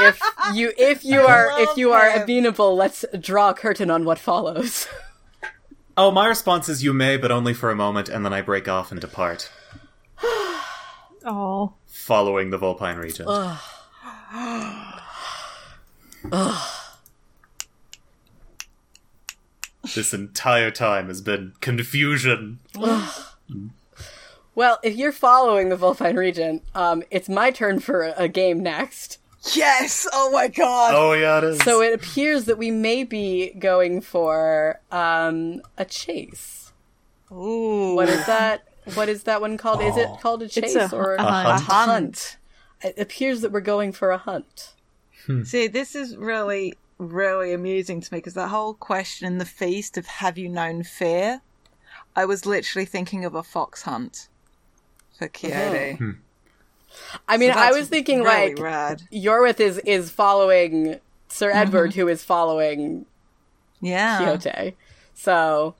if 0.00 0.20
you 0.54 0.72
if 0.76 1.04
you 1.04 1.20
are 1.20 1.50
if 1.60 1.76
you 1.76 1.92
are 1.92 2.10
him. 2.10 2.22
amenable, 2.22 2.76
let's 2.76 3.04
draw 3.18 3.50
a 3.50 3.54
curtain 3.54 3.90
on 3.90 4.04
what 4.04 4.18
follows. 4.18 4.88
Oh, 5.94 6.10
my 6.10 6.26
response 6.26 6.70
is 6.70 6.82
you 6.82 6.94
may, 6.94 7.18
but 7.18 7.30
only 7.30 7.52
for 7.52 7.70
a 7.70 7.76
moment, 7.76 8.08
and 8.08 8.24
then 8.24 8.32
I 8.32 8.40
break 8.40 8.66
off 8.66 8.90
and 8.90 8.98
depart, 8.98 9.50
Oh, 11.22 11.74
following 11.86 12.48
the 12.48 12.56
Vulpine 12.56 12.96
Regent. 12.96 13.28
this 19.94 20.14
entire 20.14 20.70
time 20.70 21.08
has 21.08 21.20
been 21.20 21.52
confusion. 21.60 22.58
well, 24.54 24.78
if 24.82 24.96
you're 24.96 25.12
following 25.12 25.68
the 25.68 25.76
Vulpine 25.76 26.16
Regent, 26.16 26.62
um, 26.74 27.02
it's 27.10 27.28
my 27.28 27.50
turn 27.50 27.80
for 27.80 28.02
a, 28.02 28.14
a 28.16 28.28
game 28.28 28.62
next. 28.62 29.18
Yes! 29.54 30.06
Oh 30.12 30.30
my 30.30 30.48
god! 30.48 30.94
Oh 30.94 31.12
yeah, 31.14 31.38
it 31.38 31.44
is. 31.44 31.58
So 31.62 31.82
it 31.82 31.92
appears 31.92 32.44
that 32.44 32.58
we 32.58 32.70
may 32.70 33.02
be 33.04 33.50
going 33.58 34.00
for 34.00 34.80
um, 34.92 35.62
a 35.76 35.84
chase. 35.84 36.72
Ooh. 37.32 37.94
What 37.96 38.08
is 38.08 38.24
that? 38.26 38.68
What 38.94 39.08
is 39.08 39.24
that 39.24 39.40
one 39.40 39.56
called? 39.56 39.82
Is 39.82 39.96
it 39.96 40.08
Oh. 40.10 40.16
called 40.20 40.42
a 40.42 40.48
chase 40.48 40.74
a- 40.76 40.94
or 40.94 41.14
a 41.16 41.22
hunt. 41.22 41.46
A 41.48 41.50
A 41.50 41.58
hunt. 41.58 41.90
hunt. 41.90 42.36
It 42.82 42.94
appears 42.98 43.40
that 43.40 43.52
we're 43.52 43.60
going 43.60 43.92
for 43.92 44.10
a 44.10 44.18
hunt. 44.18 44.74
See, 45.44 45.68
this 45.68 45.94
is 45.94 46.16
really, 46.16 46.74
really 46.98 47.52
amusing 47.52 48.00
to 48.00 48.12
me 48.12 48.18
because 48.18 48.34
that 48.34 48.48
whole 48.48 48.74
question 48.74 49.26
in 49.28 49.38
the 49.38 49.44
feast 49.44 49.96
of 49.96 50.06
have 50.06 50.36
you 50.36 50.48
known 50.48 50.82
fear? 50.82 51.42
I 52.16 52.24
was 52.24 52.44
literally 52.44 52.86
thinking 52.86 53.24
of 53.24 53.34
a 53.36 53.44
fox 53.44 53.82
hunt 53.82 54.28
for 55.16 55.28
Quixote. 55.28 55.98
I 57.28 57.36
mean, 57.36 57.52
So 57.52 57.58
I 57.58 57.72
was 57.72 57.88
thinking 57.88 58.22
really 58.22 58.50
like 58.54 58.58
rad. 58.58 59.02
Yorwith 59.12 59.60
is 59.60 59.78
is 59.78 60.10
following 60.10 60.98
Sir 61.28 61.50
Edward, 61.50 61.94
who 61.94 62.08
is 62.08 62.22
following 62.24 63.06
Yeah. 63.80 64.18
Quixote. 64.18 64.76
So 65.14 65.74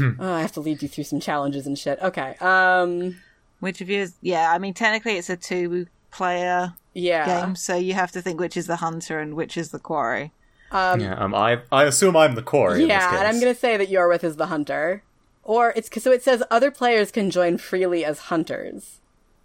oh, 0.00 0.32
I 0.32 0.40
have 0.40 0.52
to 0.52 0.60
lead 0.60 0.82
you 0.82 0.88
through 0.88 1.04
some 1.04 1.20
challenges 1.20 1.66
and 1.66 1.78
shit. 1.78 1.98
Okay. 2.02 2.36
Um. 2.40 3.16
Which 3.60 3.80
of 3.80 3.88
you 3.88 4.00
is, 4.00 4.14
yeah, 4.20 4.52
I 4.52 4.58
mean, 4.58 4.74
technically 4.74 5.16
it's 5.16 5.30
a 5.30 5.36
two 5.36 5.86
player 6.10 6.74
Yeah. 6.92 7.40
game, 7.44 7.56
so 7.56 7.74
you 7.76 7.94
have 7.94 8.12
to 8.12 8.20
think 8.20 8.38
which 8.38 8.56
is 8.58 8.66
the 8.66 8.76
hunter 8.76 9.18
and 9.20 9.34
which 9.34 9.56
is 9.56 9.70
the 9.70 9.78
quarry. 9.78 10.32
yeah, 10.72 11.14
um, 11.18 11.34
I 11.34 11.60
I 11.72 11.84
assume 11.84 12.16
I'm 12.16 12.34
the 12.34 12.42
core. 12.42 12.72
in 12.74 12.80
this 12.80 12.88
Yeah, 12.88 13.18
and 13.18 13.26
I'm 13.28 13.40
gonna 13.40 13.54
say 13.54 13.76
that 13.76 13.88
Yorwith 13.90 14.24
is 14.24 14.36
the 14.36 14.46
hunter, 14.46 15.02
or 15.42 15.72
it's 15.76 15.88
so 16.02 16.10
it 16.12 16.22
says 16.22 16.42
other 16.50 16.70
players 16.70 17.10
can 17.10 17.30
join 17.30 17.56
freely 17.58 18.04
as 18.04 18.18
hunters. 18.30 18.98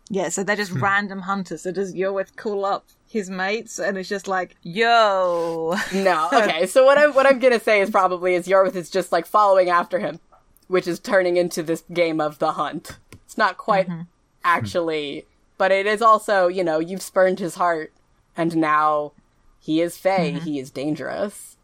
Yeah, 0.09 0.29
so 0.29 0.43
they're 0.43 0.55
just 0.55 0.71
hmm. 0.71 0.83
random 0.83 1.21
hunters. 1.21 1.61
So 1.61 1.71
does 1.71 1.93
Yorwith 1.93 2.35
call 2.35 2.65
up 2.65 2.87
his 3.07 3.29
mates 3.29 3.79
and 3.79 3.97
it's 3.97 4.09
just 4.09 4.27
like, 4.27 4.55
yo. 4.63 5.75
No, 5.93 6.29
okay. 6.33 6.65
so 6.65 6.85
what 6.85 6.97
I'm 6.97 7.13
what 7.13 7.25
I'm 7.25 7.39
gonna 7.39 7.59
say 7.59 7.81
is 7.81 7.89
probably 7.89 8.35
is 8.35 8.47
Yorwith 8.47 8.75
is 8.75 8.89
just 8.89 9.11
like 9.11 9.25
following 9.25 9.69
after 9.69 9.99
him, 9.99 10.19
which 10.67 10.87
is 10.87 10.99
turning 10.99 11.37
into 11.37 11.61
this 11.61 11.83
game 11.93 12.19
of 12.19 12.39
the 12.39 12.53
hunt. 12.53 12.97
It's 13.25 13.37
not 13.37 13.57
quite 13.57 13.87
mm-hmm. 13.87 14.01
actually, 14.43 15.25
but 15.57 15.71
it 15.71 15.85
is 15.85 16.01
also 16.01 16.47
you 16.47 16.63
know 16.63 16.79
you've 16.79 17.03
spurned 17.03 17.39
his 17.39 17.55
heart, 17.55 17.93
and 18.35 18.57
now 18.57 19.13
he 19.59 19.81
is 19.81 19.97
Fey. 19.97 20.33
Mm-hmm. 20.33 20.45
He 20.45 20.59
is 20.59 20.71
dangerous. 20.71 21.57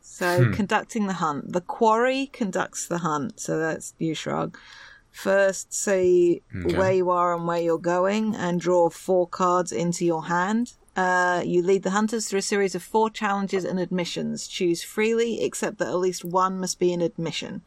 So 0.00 0.44
hmm. 0.44 0.52
conducting 0.52 1.06
the 1.06 1.14
hunt. 1.14 1.52
The 1.52 1.60
quarry 1.60 2.26
conducts 2.32 2.86
the 2.86 2.98
hunt. 2.98 3.38
So 3.40 3.58
that's 3.58 3.94
you, 3.98 4.14
Shrug. 4.14 4.58
First, 5.12 5.72
say 5.72 6.40
where 6.52 6.92
you 6.92 7.10
are 7.10 7.34
and 7.34 7.46
where 7.46 7.60
you're 7.60 7.78
going, 7.78 8.34
and 8.34 8.60
draw 8.60 8.90
four 8.90 9.28
cards 9.28 9.70
into 9.70 10.04
your 10.04 10.24
hand. 10.24 10.72
Uh, 10.96 11.42
you 11.44 11.62
lead 11.62 11.84
the 11.84 11.90
hunters 11.90 12.28
through 12.28 12.40
a 12.40 12.42
series 12.42 12.74
of 12.74 12.82
four 12.82 13.08
challenges 13.08 13.64
and 13.64 13.78
admissions. 13.78 14.48
Choose 14.48 14.82
freely, 14.82 15.42
except 15.42 15.78
that 15.78 15.88
at 15.88 15.96
least 15.96 16.24
one 16.24 16.58
must 16.58 16.78
be 16.78 16.92
an 16.92 17.00
admission. 17.00 17.62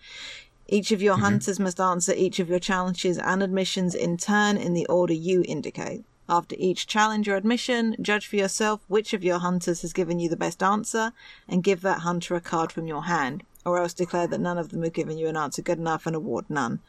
Each 0.68 0.92
of 0.92 1.02
your 1.02 1.18
hunters 1.18 1.60
must 1.60 1.80
answer 1.80 2.14
each 2.16 2.40
of 2.40 2.50
your 2.50 2.60
challenges 2.60 3.20
and 3.20 3.44
admissions 3.44 3.94
in 3.94 4.18
turn 4.18 4.58
in 4.58 4.74
the 4.74 4.88
order 4.88 5.14
you 5.14 5.44
indicate. 5.48 6.04
After 6.28 6.56
each 6.58 6.88
challenge 6.88 7.30
or 7.30 7.36
admission, 7.36 7.96
judge 8.02 8.26
for 8.26 8.36
yourself 8.36 8.82
which 8.88 9.14
of 9.14 9.24
your 9.24 9.38
hunters 9.38 9.84
has 9.84 9.94
given 9.94 10.20
you 10.20 10.28
the 10.28 10.36
best 10.36 10.64
answer 10.64 11.14
and 11.48 11.64
give 11.64 11.82
that 11.82 12.00
hunter 12.00 12.36
a 12.36 12.42
card 12.42 12.72
from 12.72 12.88
your 12.88 13.04
hand, 13.04 13.44
or 13.64 13.78
else 13.78 13.94
declare 13.94 14.26
that 14.28 14.42
none 14.42 14.58
of 14.58 14.70
them 14.70 14.82
have 14.82 14.94
given 14.94 15.20
you 15.20 15.28
an 15.28 15.38
answer 15.38 15.62
good 15.62 15.78
enough 15.78 16.08
and 16.08 16.16
award 16.16 16.46
none. 16.50 16.80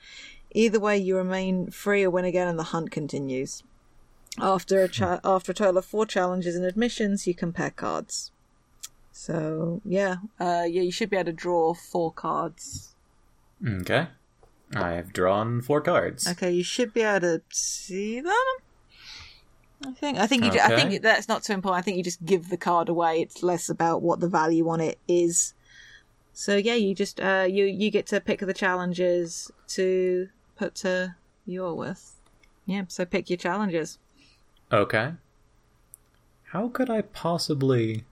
Either 0.53 0.81
way, 0.81 0.97
you 0.97 1.17
remain 1.17 1.71
free 1.71 2.03
or 2.05 2.11
win 2.11 2.25
again 2.25 2.49
and 2.49 2.59
the 2.59 2.65
hunt 2.65 2.91
continues. 2.91 3.63
After 4.41 4.83
a, 4.83 4.89
cha- 4.89 5.21
after 5.25 5.53
a 5.53 5.55
total 5.55 5.79
of 5.79 5.85
four 5.87 6.07
challenges 6.07 6.57
and 6.57 6.65
admissions, 6.65 7.27
you 7.27 7.35
compare 7.35 7.71
cards. 7.71 8.33
So, 9.13 9.81
yeah. 9.85 10.17
Uh, 10.39 10.65
yeah, 10.69 10.83
you 10.83 10.93
should 10.93 11.11
be 11.11 11.17
able 11.17 11.27
to 11.27 11.33
draw 11.33 11.73
four 11.75 12.13
cards. 12.13 12.95
Okay. 13.67 14.09
I've 14.75 15.13
drawn 15.13 15.63
four 15.63 15.81
cards. 15.81 16.27
Okay, 16.27 16.51
you 16.51 16.65
should 16.65 16.93
be 16.93 17.03
able 17.03 17.21
to 17.21 17.43
see 17.51 18.21
them. 18.21 18.33
I 19.85 19.93
think 19.93 20.19
I 20.19 20.27
think 20.27 20.45
you. 20.45 20.51
ju- 20.51 20.59
I 20.63 20.75
think 20.75 21.03
that's 21.03 21.29
not 21.29 21.45
so 21.45 21.55
important. 21.55 21.79
I 21.79 21.83
think 21.83 21.99
you 21.99 22.03
just 22.03 22.25
give 22.25 22.49
the 22.49 22.57
card 22.57 22.89
away. 22.89 23.21
It's 23.21 23.43
less 23.43 23.69
about 23.69 24.03
what 24.03 24.21
the 24.21 24.29
value 24.29 24.69
on 24.69 24.81
it 24.81 24.99
is. 25.07 25.55
So 26.33 26.57
yeah, 26.57 26.75
you 26.75 26.95
just 26.95 27.21
uh 27.21 27.47
you 27.49 27.65
you 27.65 27.91
get 27.91 28.07
to 28.09 28.21
pick 28.21 28.41
the 28.41 28.55
challenges 28.55 29.51
to 29.69 30.29
put 30.57 30.75
to 30.77 31.15
Yorwith. 31.49 32.13
Yeah, 32.67 32.85
so 32.89 33.05
pick 33.05 33.31
your 33.31 33.37
challenges. 33.37 33.99
Okay. 34.73 35.13
How 36.51 36.69
could 36.69 36.91
I 36.91 37.03
possibly 37.03 38.05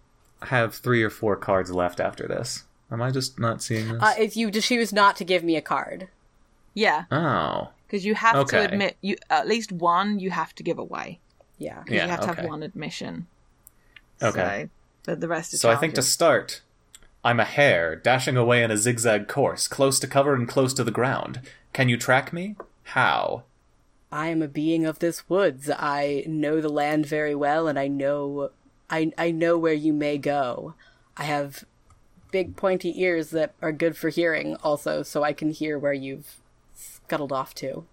have 0.42 0.74
three 0.74 1.02
or 1.02 1.10
four 1.10 1.36
cards 1.36 1.70
left 1.72 2.00
after 2.00 2.28
this? 2.28 2.64
Am 2.90 3.00
I 3.02 3.10
just 3.10 3.38
not 3.38 3.62
seeing 3.62 3.88
this? 3.92 4.02
Uh, 4.02 4.14
if 4.18 4.36
you 4.36 4.50
choose 4.50 4.92
not 4.92 5.16
to 5.16 5.24
give 5.24 5.42
me 5.42 5.56
a 5.56 5.62
card, 5.62 6.08
Yeah, 6.74 7.04
oh. 7.10 7.70
because 7.86 8.04
you 8.04 8.14
have 8.14 8.36
Okay. 8.36 8.58
to 8.58 8.72
admit 8.72 8.96
you 9.00 9.16
at 9.30 9.48
least 9.48 9.72
one 9.72 10.18
you 10.20 10.30
have 10.30 10.54
to 10.56 10.62
give 10.62 10.78
away. 10.78 11.20
yeah. 11.58 11.76
'Cause 11.84 11.90
Yeah, 11.90 12.04
you 12.04 12.10
have 12.10 12.20
to 12.20 12.30
okay. 12.30 12.42
have 12.42 12.50
one 12.50 12.62
admission. 12.62 13.26
Okay. 14.22 14.64
So, 14.64 14.70
but 15.12 15.20
the 15.20 15.28
rest 15.28 15.54
is 15.54 15.60
So 15.60 15.70
I 15.70 15.76
think 15.76 15.94
to 15.94 16.02
start, 16.02 16.60
I'm 17.24 17.40
a 17.40 17.44
hare 17.44 17.96
dashing 17.96 18.36
away 18.36 18.62
in 18.62 18.70
a 18.70 18.76
zigzag 18.76 19.28
course, 19.28 19.66
close 19.66 19.98
to 20.00 20.06
cover 20.06 20.34
and 20.34 20.46
close 20.46 20.74
to 20.74 20.84
the 20.84 20.90
ground. 20.90 21.40
Can 21.72 21.88
you 21.88 21.96
track 21.96 22.32
me? 22.32 22.54
How? 22.82 23.44
I 24.12 24.28
am 24.28 24.42
a 24.42 24.48
being 24.48 24.84
of 24.84 24.98
this 24.98 25.28
woods. 25.28 25.70
I 25.70 26.24
know 26.26 26.60
the 26.60 26.68
land 26.68 27.06
very 27.06 27.34
well, 27.34 27.66
and 27.66 27.78
I 27.78 27.88
know, 27.88 28.50
I 28.90 29.10
I 29.16 29.30
know 29.30 29.56
where 29.56 29.72
you 29.72 29.92
may 29.92 30.18
go. 30.18 30.74
I 31.16 31.24
have 31.24 31.64
big 32.30 32.56
pointy 32.56 33.00
ears 33.00 33.30
that 33.30 33.54
are 33.62 33.72
good 33.72 33.96
for 33.96 34.10
hearing, 34.10 34.56
also, 34.56 35.02
so 35.02 35.22
I 35.22 35.32
can 35.32 35.50
hear 35.50 35.78
where 35.78 35.92
you've 35.92 36.36
scuttled 36.74 37.32
off 37.32 37.54
to. 37.56 37.86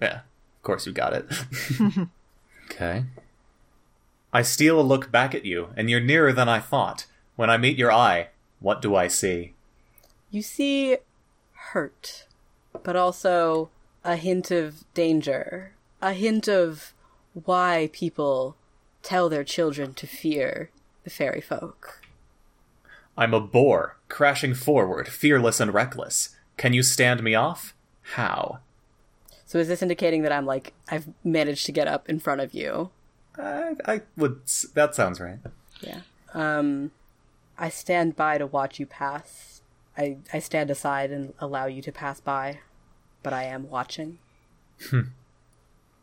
Yeah, 0.00 0.20
of 0.20 0.62
course 0.62 0.86
you 0.86 0.92
got 0.92 1.12
it. 1.12 1.26
okay. 2.70 3.04
I 4.32 4.42
steal 4.42 4.80
a 4.80 4.82
look 4.82 5.12
back 5.12 5.34
at 5.34 5.44
you, 5.44 5.68
and 5.76 5.90
you're 5.90 6.00
nearer 6.00 6.32
than 6.32 6.48
I 6.48 6.58
thought. 6.58 7.06
When 7.36 7.50
I 7.50 7.58
meet 7.58 7.76
your 7.76 7.92
eye, 7.92 8.28
what 8.60 8.82
do 8.82 8.94
I 8.94 9.08
see? 9.08 9.54
You 10.30 10.42
see 10.42 10.98
hurt, 11.72 12.26
but 12.82 12.96
also 12.96 13.70
a 14.04 14.16
hint 14.16 14.50
of 14.50 14.84
danger, 14.94 15.72
a 16.00 16.12
hint 16.12 16.48
of 16.48 16.92
why 17.44 17.90
people 17.92 18.56
tell 19.02 19.28
their 19.28 19.44
children 19.44 19.94
to 19.94 20.06
fear 20.06 20.70
the 21.04 21.10
fairy 21.10 21.40
folk. 21.40 22.00
I'm 23.16 23.32
a 23.32 23.40
boar, 23.40 23.96
crashing 24.08 24.54
forward, 24.54 25.08
fearless 25.08 25.60
and 25.60 25.72
reckless. 25.72 26.36
Can 26.56 26.72
you 26.72 26.82
stand 26.82 27.22
me 27.22 27.34
off? 27.34 27.74
How? 28.14 28.60
So 29.46 29.58
is 29.58 29.68
this 29.68 29.82
indicating 29.82 30.22
that 30.22 30.32
I'm 30.32 30.46
like 30.46 30.72
I've 30.90 31.08
managed 31.24 31.66
to 31.66 31.72
get 31.72 31.88
up 31.88 32.08
in 32.08 32.18
front 32.18 32.40
of 32.40 32.52
you? 32.52 32.90
I, 33.38 33.76
I 33.84 34.00
would. 34.16 34.40
That 34.74 34.94
sounds 34.94 35.20
right. 35.20 35.38
Yeah. 35.80 36.00
Um 36.34 36.90
I 37.58 37.68
stand 37.68 38.16
by 38.16 38.38
to 38.38 38.46
watch 38.46 38.78
you 38.80 38.86
pass. 38.86 39.62
I 39.96 40.18
I 40.32 40.38
stand 40.40 40.70
aside 40.70 41.10
and 41.10 41.32
allow 41.38 41.66
you 41.66 41.82
to 41.82 41.92
pass 41.92 42.20
by, 42.20 42.60
but 43.22 43.32
I 43.32 43.44
am 43.44 43.68
watching. 43.70 44.18
Hmm. 44.90 45.00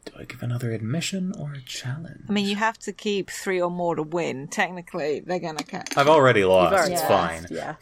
Do 0.06 0.12
I 0.20 0.24
give 0.26 0.43
another 0.43 0.72
admission 0.72 1.32
or 1.39 1.54
a 1.54 1.62
challenge? 1.62 2.24
I 2.28 2.32
mean, 2.32 2.45
you 2.45 2.58
have 2.58 2.78
to 2.80 2.91
keep 2.91 3.30
three 3.30 3.62
or 3.62 3.72
more 3.72 3.95
to 3.95 4.04
win. 4.04 4.47
Technically, 4.47 5.22
they're 5.22 5.39
gonna 5.39 5.64
catch. 5.64 5.95
I've 5.95 6.10
already 6.10 6.43
lost. 6.43 6.74
Already 6.74 6.93
it's 6.93 7.01
passed, 7.04 7.47
fine. 7.47 7.58
Yeah. 7.58 7.76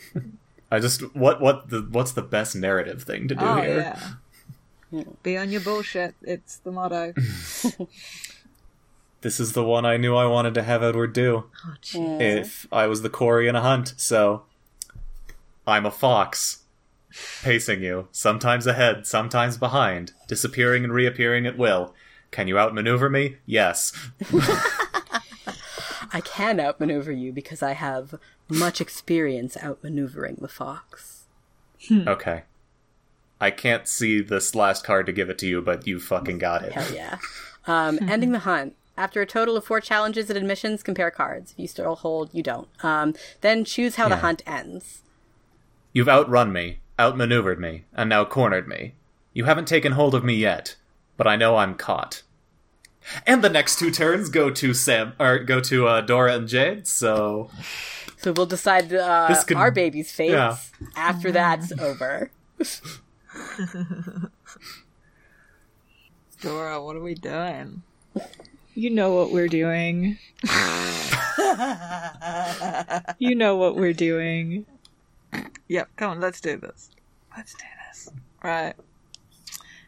I 0.70 0.80
just 0.80 1.02
what 1.16 1.42
what 1.42 1.70
the 1.70 1.82
what's 1.90 2.12
the 2.12 2.22
best 2.22 2.56
narrative 2.56 3.04
thing 3.04 3.28
to 3.30 3.36
do 3.36 3.44
Oh 3.46 3.56
here? 3.62 3.98
yeah. 4.92 5.04
Be 5.24 5.38
on 5.38 5.50
your 5.50 5.62
bullshit. 5.62 6.16
It's 6.22 6.58
the 6.58 6.72
motto. 6.72 7.14
This 9.22 9.40
is 9.40 9.54
the 9.54 9.64
one 9.64 9.86
I 9.86 9.98
knew 9.98 10.16
I 10.16 10.26
wanted 10.26 10.54
to 10.56 10.64
have 10.64 10.82
Edward 10.82 11.14
do. 11.14 11.46
Oh. 11.66 12.20
If 12.20 12.68
I 12.72 12.88
was 12.88 13.04
the 13.04 13.10
quarry 13.10 13.48
in 13.48 13.56
a 13.56 13.62
hunt, 13.62 13.94
so 13.98 14.44
I'm 15.68 15.86
a 15.86 15.92
fox, 15.92 16.64
pacing 17.44 17.84
you, 17.84 18.08
sometimes 18.12 18.66
ahead, 18.66 19.06
sometimes 19.06 19.58
behind, 19.58 20.14
disappearing 20.28 20.84
and 20.84 20.92
reappearing 20.94 21.46
at 21.46 21.58
will. 21.58 21.94
Can 22.32 22.48
you 22.48 22.58
outmaneuver 22.58 23.10
me? 23.10 23.38
Yes. 23.46 23.94
I 26.14 26.22
can 26.22 26.60
outmaneuver 26.60 27.12
you 27.12 27.32
because 27.32 27.62
I 27.62 27.74
have 27.74 28.16
much 28.50 28.82
experience 28.82 29.56
outmaneuvering 29.56 30.40
the 30.42 30.48
fox. 30.48 31.26
Okay. 31.92 32.44
I 33.40 33.52
can't 33.52 33.88
see 33.88 34.22
this 34.22 34.56
last 34.56 34.86
card 34.86 35.06
to 35.08 35.12
give 35.12 35.30
it 35.30 35.38
to 35.40 35.48
you, 35.48 35.62
but 35.62 35.88
you 35.88 36.00
fucking 36.00 36.38
got 36.38 36.64
it. 36.64 36.74
Hell 36.74 36.94
yeah. 36.94 37.18
Um, 37.68 38.00
ending 38.02 38.32
the 38.32 38.40
hunt. 38.40 38.76
After 39.02 39.20
a 39.20 39.26
total 39.26 39.58
of 39.58 39.66
four 39.66 39.82
challenges 39.82 40.30
and 40.30 40.38
admissions, 40.38 40.84
compare 40.84 41.10
cards. 41.10 41.54
If 41.54 41.60
you 41.60 41.68
still 41.68 41.96
hold, 41.96 42.30
you 42.36 42.44
don't. 42.44 42.68
Um, 42.84 43.16
then 43.42 43.66
choose 43.66 43.96
how 43.96 44.08
the 44.08 44.18
hunt 44.18 44.44
ends. 44.46 45.02
You've 45.92 46.08
outrun 46.08 46.54
me, 46.54 46.82
outmaneuvered 47.00 47.60
me, 47.60 47.86
and 47.96 48.10
now 48.12 48.26
cornered 48.26 48.68
me. 48.68 48.94
You 49.34 49.46
haven't 49.46 49.68
taken 49.68 49.94
hold 49.94 50.14
of 50.14 50.24
me 50.24 50.36
yet, 50.36 50.76
but 51.18 51.26
I 51.26 51.36
know 51.36 51.58
I'm 51.58 51.74
caught. 51.74 52.22
And 53.26 53.44
the 53.44 53.50
next 53.50 53.80
two 53.80 53.90
turns 53.90 54.30
go 54.30 54.52
to 54.52 54.72
Sam 54.76 55.14
or 55.20 55.40
go 55.40 55.60
to 55.62 55.88
uh, 55.88 56.02
Dora 56.02 56.36
and 56.36 56.48
Jade. 56.48 56.86
So 56.86 57.50
So 58.18 58.32
we'll 58.34 58.46
decide 58.46 58.94
uh, 58.94 59.26
This 59.30 59.44
could- 59.44 59.58
our 59.58 59.72
baby's 59.72 60.12
fates 60.12 60.34
yeah. 60.34 60.58
after 60.96 61.32
that's 61.32 61.72
over. 61.80 62.30
Dora, 66.42 66.84
what 66.84 66.96
are 66.96 67.02
we 67.02 67.16
doing? 67.16 67.82
You 68.74 68.90
know 68.90 69.14
what 69.14 69.32
we're 69.32 69.50
doing. 69.50 70.18
you 73.20 73.36
know 73.36 73.58
what 73.58 73.76
we're 73.76 73.94
doing. 73.94 74.66
Yep, 75.68 75.90
come 75.98 76.12
on, 76.12 76.22
let's 76.22 76.40
do 76.40 76.58
this. 76.58 76.90
Let's 77.36 77.54
do 77.54 77.66
this. 77.88 78.10
Right. 78.44 78.76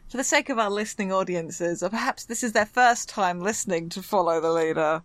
For 0.08 0.18
the 0.18 0.24
sake 0.24 0.50
of 0.50 0.58
our 0.58 0.70
listening 0.70 1.12
audiences, 1.12 1.82
or 1.82 1.88
perhaps 1.88 2.24
this 2.24 2.42
is 2.42 2.52
their 2.52 2.66
first 2.66 3.08
time 3.08 3.40
listening 3.40 3.88
to 3.90 4.02
Follow 4.02 4.40
the 4.40 4.52
Leader. 4.52 5.02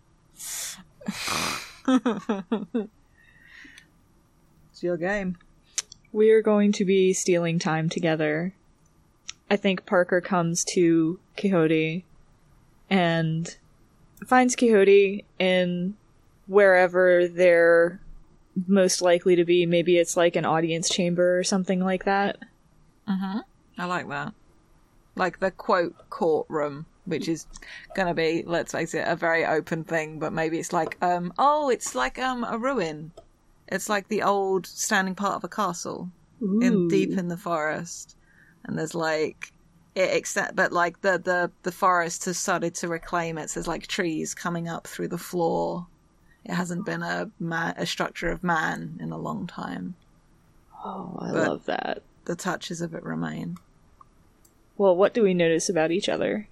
it's 4.70 4.82
your 4.82 4.96
game. 4.96 5.36
We 6.12 6.30
are 6.30 6.42
going 6.42 6.72
to 6.72 6.84
be 6.84 7.12
stealing 7.12 7.58
time 7.58 7.88
together. 7.88 8.54
I 9.50 9.56
think 9.56 9.86
Parker 9.86 10.20
comes 10.20 10.64
to 10.74 11.18
Quixote 11.36 12.04
and 12.88 13.56
finds 14.26 14.56
Quixote 14.56 15.24
in 15.38 15.94
wherever 16.46 17.28
they're 17.28 18.00
most 18.66 19.00
likely 19.02 19.36
to 19.36 19.44
be. 19.44 19.66
Maybe 19.66 19.96
it's 19.98 20.16
like 20.16 20.36
an 20.36 20.44
audience 20.44 20.88
chamber 20.88 21.38
or 21.38 21.44
something 21.44 21.80
like 21.80 22.04
that. 22.04 22.38
I 23.78 23.84
like 23.86 24.08
that. 24.08 24.34
Like 25.16 25.40
the 25.40 25.50
quote 25.50 25.94
courtroom, 26.10 26.86
which 27.04 27.28
is 27.28 27.46
gonna 27.94 28.14
be, 28.14 28.42
let's 28.46 28.72
face 28.72 28.94
it, 28.94 29.06
a 29.06 29.16
very 29.16 29.44
open 29.44 29.84
thing, 29.84 30.18
but 30.18 30.32
maybe 30.32 30.58
it's 30.58 30.72
like, 30.72 30.96
um, 31.02 31.32
oh, 31.38 31.70
it's 31.70 31.94
like 31.94 32.18
um 32.18 32.44
a 32.44 32.58
ruin. 32.58 33.12
It's 33.68 33.88
like 33.88 34.08
the 34.08 34.22
old 34.22 34.66
standing 34.66 35.14
part 35.14 35.34
of 35.34 35.44
a 35.44 35.48
castle 35.48 36.10
in 36.40 36.88
deep 36.88 37.16
in 37.18 37.28
the 37.28 37.36
forest, 37.36 38.16
and 38.64 38.78
there's 38.78 38.94
like 38.94 39.52
it 40.04 40.16
extent, 40.16 40.56
but 40.56 40.72
like 40.72 41.00
the 41.00 41.18
the 41.18 41.50
the 41.62 41.72
forest 41.72 42.24
has 42.26 42.38
started 42.38 42.74
to 42.76 42.88
reclaim 42.88 43.38
it. 43.38 43.50
So 43.50 43.60
there's 43.60 43.68
like 43.68 43.86
trees 43.86 44.34
coming 44.34 44.68
up 44.68 44.86
through 44.86 45.08
the 45.08 45.18
floor. 45.18 45.86
It 46.44 46.52
hasn't 46.54 46.86
been 46.86 47.02
a 47.02 47.30
man, 47.38 47.74
a 47.76 47.86
structure 47.86 48.30
of 48.30 48.42
man 48.42 48.98
in 49.00 49.12
a 49.12 49.18
long 49.18 49.46
time. 49.46 49.94
Oh, 50.84 51.16
I 51.20 51.32
But- 51.32 51.48
love 51.48 51.64
that. 51.66 52.02
The 52.24 52.36
touches 52.36 52.80
of 52.80 52.94
it 52.94 53.02
remain. 53.02 53.56
Well, 54.78 54.96
what 54.96 55.12
do 55.14 55.22
we 55.22 55.34
notice 55.34 55.68
about 55.68 55.90
each 55.90 56.08
other? 56.08 56.48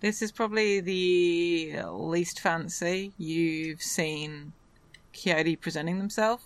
This 0.00 0.20
is 0.20 0.30
probably 0.32 0.80
the 0.80 1.80
least 1.90 2.38
fancy 2.40 3.12
you've 3.16 3.80
seen 3.80 4.52
Quixote 5.14 5.56
presenting 5.56 5.98
themselves. 5.98 6.44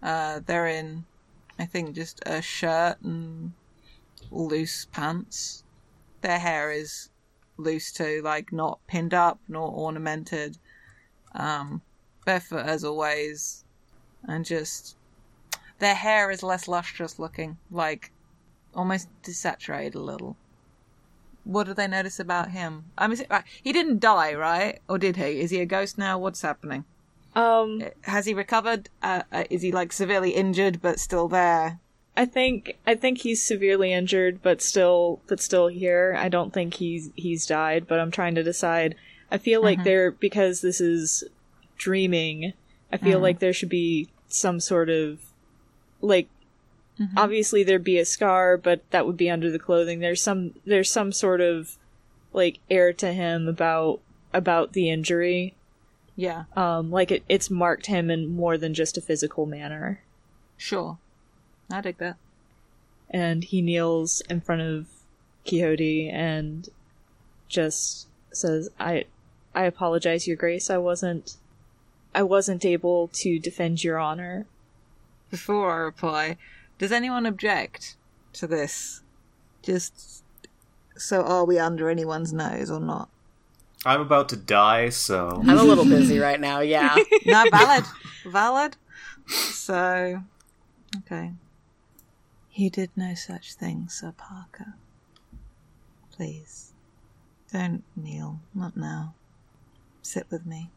Uh, 0.00 0.40
they're 0.46 0.68
in, 0.68 1.04
I 1.58 1.66
think, 1.66 1.94
just 1.94 2.20
a 2.24 2.40
shirt 2.40 3.00
and 3.02 3.52
loose 4.32 4.86
pants. 4.86 5.64
Their 6.20 6.38
hair 6.38 6.72
is 6.72 7.10
loose 7.56 7.92
too, 7.92 8.20
like 8.24 8.52
not 8.52 8.80
pinned 8.86 9.14
up 9.14 9.38
nor 9.48 9.68
ornamented. 9.68 10.58
Um, 11.34 11.82
barefoot 12.24 12.66
as 12.66 12.84
always, 12.84 13.64
and 14.24 14.44
just 14.44 14.96
their 15.78 15.94
hair 15.94 16.30
is 16.30 16.42
less 16.42 16.68
lustrous 16.68 17.18
looking, 17.18 17.58
like 17.70 18.12
almost 18.74 19.08
desaturated 19.22 19.94
a 19.94 20.00
little. 20.00 20.36
What 21.44 21.66
do 21.66 21.74
they 21.74 21.88
notice 21.88 22.20
about 22.20 22.52
him? 22.52 22.84
I 22.96 23.08
mean, 23.08 23.18
right, 23.28 23.44
he 23.62 23.72
didn't 23.72 23.98
die, 23.98 24.34
right? 24.34 24.80
Or 24.88 24.98
did 24.98 25.16
he? 25.16 25.40
Is 25.40 25.50
he 25.50 25.60
a 25.60 25.66
ghost 25.66 25.98
now? 25.98 26.18
What's 26.18 26.42
happening? 26.42 26.84
Um, 27.34 27.82
Has 28.02 28.26
he 28.26 28.34
recovered? 28.34 28.90
Uh, 29.02 29.22
uh, 29.32 29.44
is 29.50 29.62
he 29.62 29.72
like 29.72 29.92
severely 29.92 30.30
injured 30.30 30.80
but 30.80 31.00
still 31.00 31.28
there? 31.28 31.80
I 32.16 32.26
think 32.26 32.76
I 32.86 32.94
think 32.94 33.18
he's 33.18 33.44
severely 33.44 33.92
injured, 33.92 34.42
but 34.42 34.60
still 34.60 35.20
but 35.26 35.40
still 35.40 35.68
here. 35.68 36.14
I 36.18 36.28
don't 36.28 36.52
think 36.52 36.74
he's 36.74 37.10
he's 37.16 37.46
died, 37.46 37.86
but 37.88 38.00
I'm 38.00 38.10
trying 38.10 38.34
to 38.34 38.42
decide. 38.42 38.94
I 39.30 39.38
feel 39.38 39.62
like 39.62 39.78
mm-hmm. 39.78 39.84
there 39.84 40.10
because 40.10 40.60
this 40.60 40.80
is 40.80 41.24
dreaming. 41.78 42.52
I 42.92 42.98
feel 42.98 43.14
mm-hmm. 43.14 43.22
like 43.22 43.38
there 43.38 43.54
should 43.54 43.70
be 43.70 44.08
some 44.28 44.60
sort 44.60 44.90
of 44.90 45.20
like 46.02 46.28
mm-hmm. 47.00 47.16
obviously 47.16 47.62
there'd 47.62 47.82
be 47.82 47.98
a 47.98 48.04
scar, 48.04 48.58
but 48.58 48.82
that 48.90 49.06
would 49.06 49.16
be 49.16 49.30
under 49.30 49.50
the 49.50 49.58
clothing. 49.58 50.00
There's 50.00 50.22
some 50.22 50.54
there's 50.66 50.90
some 50.90 51.12
sort 51.12 51.40
of 51.40 51.78
like 52.34 52.58
air 52.70 52.92
to 52.92 53.12
him 53.12 53.48
about 53.48 54.00
about 54.34 54.74
the 54.74 54.90
injury. 54.90 55.54
Yeah, 56.14 56.44
Um, 56.54 56.90
like 56.90 57.10
it, 57.10 57.24
it's 57.26 57.50
marked 57.50 57.86
him 57.86 58.10
in 58.10 58.28
more 58.28 58.58
than 58.58 58.74
just 58.74 58.98
a 58.98 59.00
physical 59.00 59.46
manner. 59.46 60.02
sure. 60.58 60.98
I 61.72 61.80
dig 61.80 61.98
that. 61.98 62.16
and 63.10 63.44
he 63.44 63.60
kneels 63.62 64.22
in 64.30 64.40
front 64.40 64.62
of 64.62 64.86
Quixote 65.46 66.08
and 66.08 66.68
just 67.48 68.06
says, 68.32 68.68
"I, 68.78 69.04
I 69.54 69.64
apologize, 69.64 70.26
Your 70.26 70.36
Grace. 70.36 70.70
I 70.70 70.78
wasn't, 70.78 71.36
I 72.14 72.22
wasn't 72.22 72.64
able 72.64 73.08
to 73.14 73.38
defend 73.38 73.82
your 73.84 73.98
honor." 73.98 74.46
Before 75.30 75.72
I 75.72 75.76
reply, 75.76 76.36
does 76.78 76.92
anyone 76.92 77.24
object 77.26 77.96
to 78.34 78.46
this? 78.46 79.02
Just 79.62 80.22
so 80.96 81.22
are 81.22 81.44
we 81.46 81.58
under 81.58 81.88
anyone's 81.88 82.32
nose 82.32 82.70
or 82.70 82.80
not? 82.80 83.08
I'm 83.84 84.00
about 84.00 84.28
to 84.28 84.36
die, 84.36 84.90
so 84.90 85.42
I'm 85.42 85.58
a 85.58 85.62
little 85.64 85.84
busy 85.84 86.18
right 86.18 86.38
now, 86.40 86.60
yeah. 86.60 86.96
No, 87.26 87.44
valid. 87.50 87.84
valid. 88.26 88.76
So, 89.26 90.22
okay. 90.98 91.32
He 92.52 92.68
did 92.68 92.90
no 92.94 93.14
such 93.14 93.54
thing, 93.54 93.88
Sir 93.88 94.12
Parker. 94.14 94.74
Please, 96.14 96.74
don't 97.50 97.82
kneel. 97.96 98.40
Not 98.54 98.76
now. 98.76 99.14
Sit 100.02 100.26
with 100.30 100.44
me. 100.44 100.70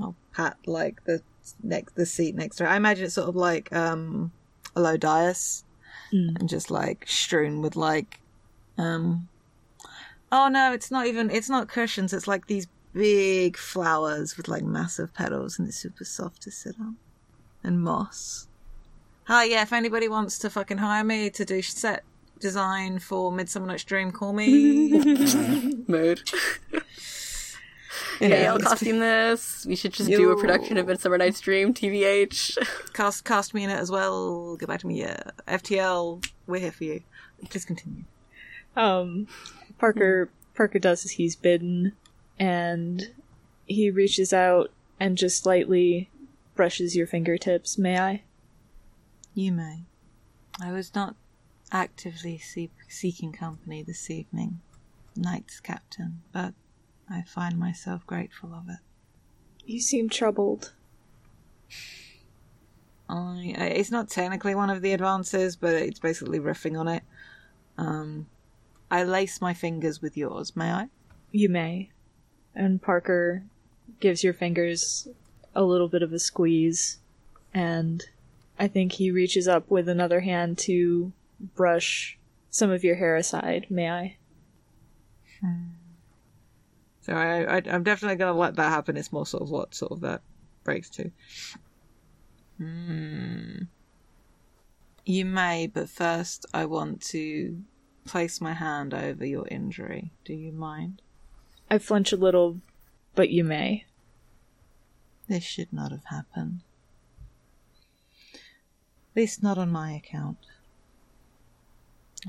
I'll 0.00 0.14
pat 0.32 0.56
like 0.66 1.04
the 1.04 1.20
next 1.64 1.96
the 1.96 2.06
seat 2.06 2.36
next 2.36 2.56
to 2.56 2.64
her. 2.64 2.70
I 2.70 2.76
imagine 2.76 3.06
it's 3.06 3.14
sort 3.14 3.28
of 3.28 3.34
like 3.34 3.72
um 3.74 4.30
a 4.76 4.80
low 4.80 4.96
dais, 4.96 5.64
and 6.12 6.48
just 6.48 6.70
like 6.70 7.08
strewn 7.08 7.60
with 7.60 7.74
like 7.74 8.20
um. 8.76 9.28
Oh 10.30 10.48
no, 10.48 10.72
it's 10.72 10.92
not 10.92 11.06
even. 11.06 11.28
It's 11.30 11.50
not 11.50 11.68
cushions. 11.68 12.12
It's 12.12 12.28
like 12.28 12.46
these 12.46 12.68
big 12.92 13.56
flowers 13.56 14.36
with 14.36 14.46
like 14.46 14.62
massive 14.62 15.12
petals, 15.12 15.58
and 15.58 15.66
it's 15.66 15.78
super 15.78 16.04
soft 16.04 16.42
to 16.42 16.52
sit 16.52 16.76
on, 16.78 16.96
and 17.64 17.82
moss. 17.82 18.47
Hi, 19.28 19.44
yeah. 19.44 19.62
If 19.62 19.72
anybody 19.72 20.08
wants 20.08 20.38
to 20.40 20.50
fucking 20.50 20.78
hire 20.78 21.04
me 21.04 21.28
to 21.30 21.44
do 21.44 21.60
set 21.62 22.02
design 22.40 22.98
for 22.98 23.30
Midsummer 23.30 23.66
Night's 23.66 23.84
Dream, 23.84 24.10
call 24.10 24.32
me. 24.32 24.88
Mood. 25.86 26.22
Yeah, 26.72 28.26
Okay, 28.26 28.46
I'll 28.46 28.56
it's- 28.56 28.68
costume 28.70 28.98
this. 29.00 29.66
We 29.66 29.76
should 29.76 29.92
just 29.92 30.08
do 30.10 30.30
a 30.32 30.40
production 30.40 30.76
of 30.78 30.86
Midsummer 30.86 31.18
Night's 31.18 31.40
Dream, 31.40 31.74
TVH. 31.74 32.56
cast 32.94 33.24
cast 33.24 33.52
me 33.54 33.64
in 33.64 33.70
it 33.70 33.78
as 33.78 33.90
well. 33.90 34.56
Get 34.56 34.68
back 34.68 34.80
to 34.80 34.86
me. 34.86 35.00
Yeah, 35.00 35.20
FTL. 35.46 36.24
We're 36.46 36.60
here 36.60 36.72
for 36.72 36.84
you. 36.84 37.02
Please 37.50 37.64
continue. 37.64 38.04
Um, 38.76 39.28
Parker 39.78 40.30
Parker 40.56 40.78
does 40.78 41.04
as 41.04 41.12
he's 41.12 41.36
bidden, 41.36 41.92
and 42.38 43.10
he 43.66 43.90
reaches 43.90 44.32
out 44.32 44.70
and 44.98 45.16
just 45.18 45.44
lightly 45.46 46.08
brushes 46.56 46.96
your 46.96 47.06
fingertips. 47.06 47.76
May 47.78 47.98
I? 47.98 48.22
You 49.38 49.52
may. 49.52 49.84
I 50.60 50.72
was 50.72 50.96
not 50.96 51.14
actively 51.70 52.38
see- 52.38 52.72
seeking 52.88 53.30
company 53.30 53.84
this 53.84 54.10
evening, 54.10 54.62
Knights 55.14 55.60
Captain, 55.60 56.22
but 56.32 56.54
I 57.08 57.22
find 57.22 57.56
myself 57.56 58.04
grateful 58.04 58.52
of 58.52 58.68
it. 58.68 58.80
You 59.64 59.80
seem 59.80 60.08
troubled. 60.08 60.72
I, 63.08 63.54
I- 63.56 63.74
it's 63.78 63.92
not 63.92 64.08
technically 64.10 64.56
one 64.56 64.70
of 64.70 64.82
the 64.82 64.90
advances, 64.92 65.54
but 65.54 65.72
it's 65.72 66.00
basically 66.00 66.40
riffing 66.40 66.76
on 66.76 66.88
it. 66.88 67.04
Um, 67.76 68.26
I 68.90 69.04
lace 69.04 69.40
my 69.40 69.54
fingers 69.54 70.02
with 70.02 70.16
yours, 70.16 70.56
may 70.56 70.72
I? 70.72 70.88
You 71.30 71.48
may. 71.48 71.90
And 72.56 72.82
Parker 72.82 73.44
gives 74.00 74.24
your 74.24 74.34
fingers 74.34 75.06
a 75.54 75.62
little 75.62 75.86
bit 75.86 76.02
of 76.02 76.12
a 76.12 76.18
squeeze, 76.18 76.98
and 77.54 78.04
I 78.58 78.68
think 78.68 78.92
he 78.92 79.10
reaches 79.10 79.46
up 79.46 79.70
with 79.70 79.88
another 79.88 80.20
hand 80.20 80.58
to 80.58 81.12
brush 81.54 82.18
some 82.50 82.70
of 82.70 82.84
your 82.84 82.96
hair 82.96 83.16
aside. 83.16 83.66
May 83.70 83.90
I? 83.90 84.16
So 87.00 87.12
I, 87.12 87.56
I, 87.58 87.62
I'm 87.66 87.84
definitely 87.84 88.16
going 88.16 88.32
to 88.32 88.38
let 88.38 88.56
that 88.56 88.70
happen. 88.70 88.96
It's 88.96 89.12
more 89.12 89.26
sort 89.26 89.42
of 89.42 89.50
what 89.50 89.74
sort 89.74 89.92
of 89.92 90.00
that 90.00 90.22
breaks 90.64 90.90
to. 90.90 91.10
Hmm. 92.58 93.62
You 95.04 95.24
may, 95.24 95.68
but 95.68 95.88
first 95.88 96.44
I 96.52 96.66
want 96.66 97.00
to 97.06 97.62
place 98.04 98.40
my 98.40 98.52
hand 98.52 98.92
over 98.92 99.24
your 99.24 99.46
injury. 99.48 100.12
Do 100.24 100.34
you 100.34 100.52
mind? 100.52 101.00
I 101.70 101.78
flinch 101.78 102.12
a 102.12 102.16
little, 102.16 102.60
but 103.14 103.30
you 103.30 103.44
may. 103.44 103.84
This 105.28 105.44
should 105.44 105.72
not 105.72 105.92
have 105.92 106.04
happened. 106.06 106.62
At 109.18 109.22
least 109.22 109.42
not 109.42 109.58
on 109.58 109.72
my 109.72 109.90
account. 109.90 110.38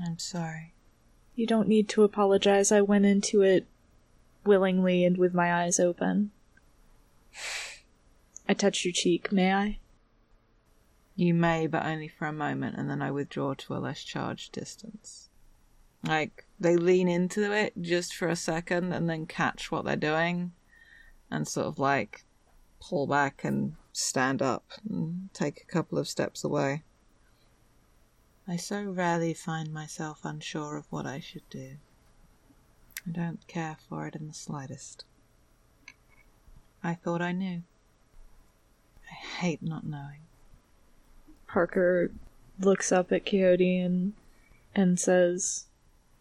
I'm 0.04 0.18
sorry. 0.18 0.74
You 1.36 1.46
don't 1.46 1.68
need 1.68 1.88
to 1.90 2.02
apologize. 2.02 2.72
I 2.72 2.80
went 2.80 3.06
into 3.06 3.42
it 3.42 3.68
willingly 4.44 5.04
and 5.04 5.16
with 5.16 5.32
my 5.32 5.54
eyes 5.54 5.78
open. 5.78 6.32
I 8.48 8.54
touched 8.54 8.84
your 8.84 8.90
cheek. 8.90 9.30
May 9.30 9.52
I? 9.54 9.78
You 11.14 11.32
may, 11.32 11.68
but 11.68 11.86
only 11.86 12.08
for 12.08 12.26
a 12.26 12.32
moment, 12.32 12.74
and 12.76 12.90
then 12.90 13.02
I 13.02 13.12
withdraw 13.12 13.54
to 13.54 13.76
a 13.76 13.78
less 13.78 14.02
charged 14.02 14.50
distance. 14.50 15.28
Like, 16.04 16.44
they 16.58 16.74
lean 16.74 17.06
into 17.06 17.52
it 17.52 17.72
just 17.80 18.16
for 18.16 18.26
a 18.26 18.34
second 18.34 18.92
and 18.92 19.08
then 19.08 19.26
catch 19.26 19.70
what 19.70 19.84
they're 19.84 19.94
doing 19.94 20.54
and 21.30 21.46
sort 21.46 21.68
of 21.68 21.78
like 21.78 22.24
pull 22.80 23.06
back 23.06 23.44
and 23.44 23.76
stand 23.92 24.42
up 24.42 24.64
and 24.88 25.30
take 25.32 25.60
a 25.62 25.72
couple 25.72 25.98
of 25.98 26.08
steps 26.08 26.44
away. 26.44 26.82
I 28.46 28.56
so 28.56 28.82
rarely 28.82 29.34
find 29.34 29.72
myself 29.72 30.24
unsure 30.24 30.76
of 30.76 30.86
what 30.90 31.06
I 31.06 31.20
should 31.20 31.48
do. 31.50 31.76
I 33.06 33.10
don't 33.10 33.46
care 33.46 33.76
for 33.88 34.06
it 34.06 34.16
in 34.16 34.28
the 34.28 34.34
slightest. 34.34 35.04
I 36.82 36.94
thought 36.94 37.22
I 37.22 37.32
knew. 37.32 37.62
I 39.10 39.14
hate 39.14 39.62
not 39.62 39.86
knowing. 39.86 40.22
Parker 41.46 42.10
looks 42.58 42.92
up 42.92 43.12
at 43.12 43.26
Quixote 43.26 43.78
and 43.78 44.12
and 44.74 45.00
says, 45.00 45.66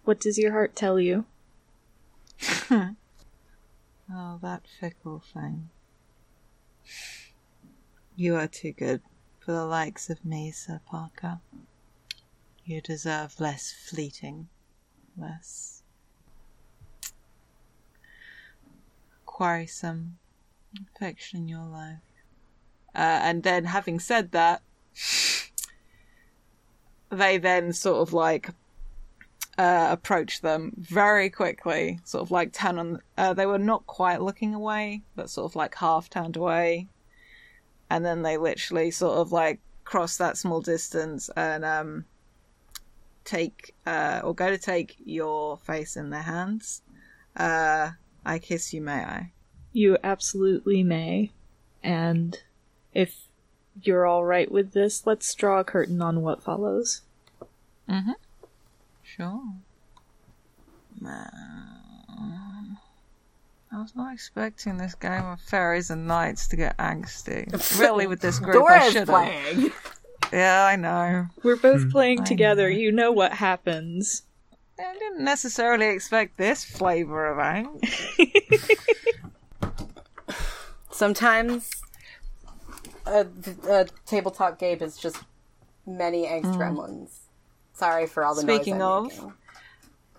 "What 0.03 0.19
does 0.19 0.37
your 0.37 0.51
heart 0.51 0.75
tell 0.75 0.99
you?" 0.99 1.25
Oh, 4.11 4.39
that 4.41 4.63
fickle 4.79 5.21
thing. 5.33 5.69
You 8.19 8.35
are 8.35 8.47
too 8.47 8.73
good 8.73 9.01
for 9.39 9.53
the 9.53 9.65
likes 9.65 10.09
of 10.09 10.25
me, 10.25 10.51
Sir 10.51 10.81
Parker. 10.85 11.39
You 12.65 12.81
deserve 12.81 13.39
less 13.39 13.71
fleeting, 13.71 14.49
less 15.15 15.83
quarrelsome 19.25 20.17
affection 20.93 21.39
in 21.39 21.47
your 21.47 21.63
life. 21.63 22.01
Uh, 22.93 23.23
and 23.23 23.43
then, 23.43 23.63
having 23.63 24.01
said 24.01 24.33
that, 24.33 24.63
they 27.09 27.37
then 27.37 27.71
sort 27.71 28.05
of 28.05 28.11
like 28.11 28.49
uh, 29.57 29.87
approach 29.91 30.41
them 30.41 30.73
very 30.77 31.29
quickly, 31.29 32.01
sort 32.03 32.23
of 32.23 32.31
like 32.31 32.51
turn 32.51 32.79
on. 32.79 32.99
Uh, 33.17 33.33
they 33.33 33.45
were 33.45 33.57
not 33.57 33.87
quite 33.87 34.21
looking 34.21 34.53
away, 34.53 35.03
but 35.15 35.29
sort 35.29 35.49
of 35.49 35.55
like 35.55 35.75
half 35.75 36.09
turned 36.09 36.35
away, 36.35 36.89
and 37.89 38.05
then 38.05 38.21
they 38.21 38.37
literally 38.37 38.91
sort 38.91 39.17
of 39.17 39.31
like 39.31 39.59
cross 39.83 40.17
that 40.17 40.37
small 40.37 40.61
distance 40.61 41.29
and 41.35 41.65
um, 41.65 42.05
take 43.25 43.73
uh, 43.85 44.21
or 44.23 44.33
go 44.33 44.49
to 44.49 44.57
take 44.57 44.95
your 45.03 45.57
face 45.57 45.95
in 45.97 46.09
their 46.09 46.21
hands. 46.21 46.81
Uh, 47.35 47.91
I 48.25 48.39
kiss 48.39 48.73
you, 48.73 48.81
may 48.81 49.03
I? 49.03 49.31
You 49.71 49.97
absolutely 50.03 50.83
may. 50.83 51.31
And 51.83 52.37
if 52.93 53.15
you're 53.81 54.05
all 54.05 54.25
right 54.25 54.51
with 54.51 54.73
this, 54.73 55.05
let's 55.05 55.33
draw 55.33 55.59
a 55.59 55.63
curtain 55.63 56.01
on 56.01 56.21
what 56.21 56.43
follows. 56.43 57.01
Sure. 59.03 59.41
Man. 60.99 62.48
I 63.71 63.81
was 63.81 63.95
not 63.95 64.13
expecting 64.13 64.77
this 64.77 64.95
game 64.95 65.25
of 65.25 65.39
fairies 65.41 65.91
and 65.91 66.07
knights 66.07 66.47
to 66.47 66.55
get 66.55 66.77
angsty. 66.77 67.47
Really, 67.79 68.07
with 68.07 68.19
this 68.19 68.39
group, 68.39 68.55
I 68.55 68.59
Dora's 68.59 68.85
should 68.85 68.95
have. 68.95 69.07
playing. 69.07 69.71
Yeah, 70.33 70.65
I 70.65 70.75
know. 70.75 71.27
We're 71.43 71.55
both 71.55 71.83
hmm. 71.83 71.89
playing 71.89 72.23
together. 72.23 72.69
You 72.69 72.91
know 72.91 73.11
what 73.11 73.33
happens. 73.33 74.23
I 74.79 74.93
didn't 74.93 75.23
necessarily 75.23 75.87
expect 75.87 76.37
this 76.37 76.63
flavor 76.63 77.27
of 77.27 77.37
angst. 77.37 78.77
Sometimes 80.91 81.69
a, 83.05 83.27
a 83.67 83.87
tabletop 84.05 84.59
game 84.59 84.79
is 84.81 84.97
just 84.97 85.17
many 85.85 86.25
angst 86.25 86.55
hmm. 86.55 86.61
gremlins. 86.61 87.19
Sorry 87.73 88.07
for 88.07 88.23
all 88.23 88.35
the 88.35 88.41
Speaking 88.41 88.77
noise 88.77 88.81
I'm 88.81 89.05
of- 89.05 89.11
making. 89.11 89.33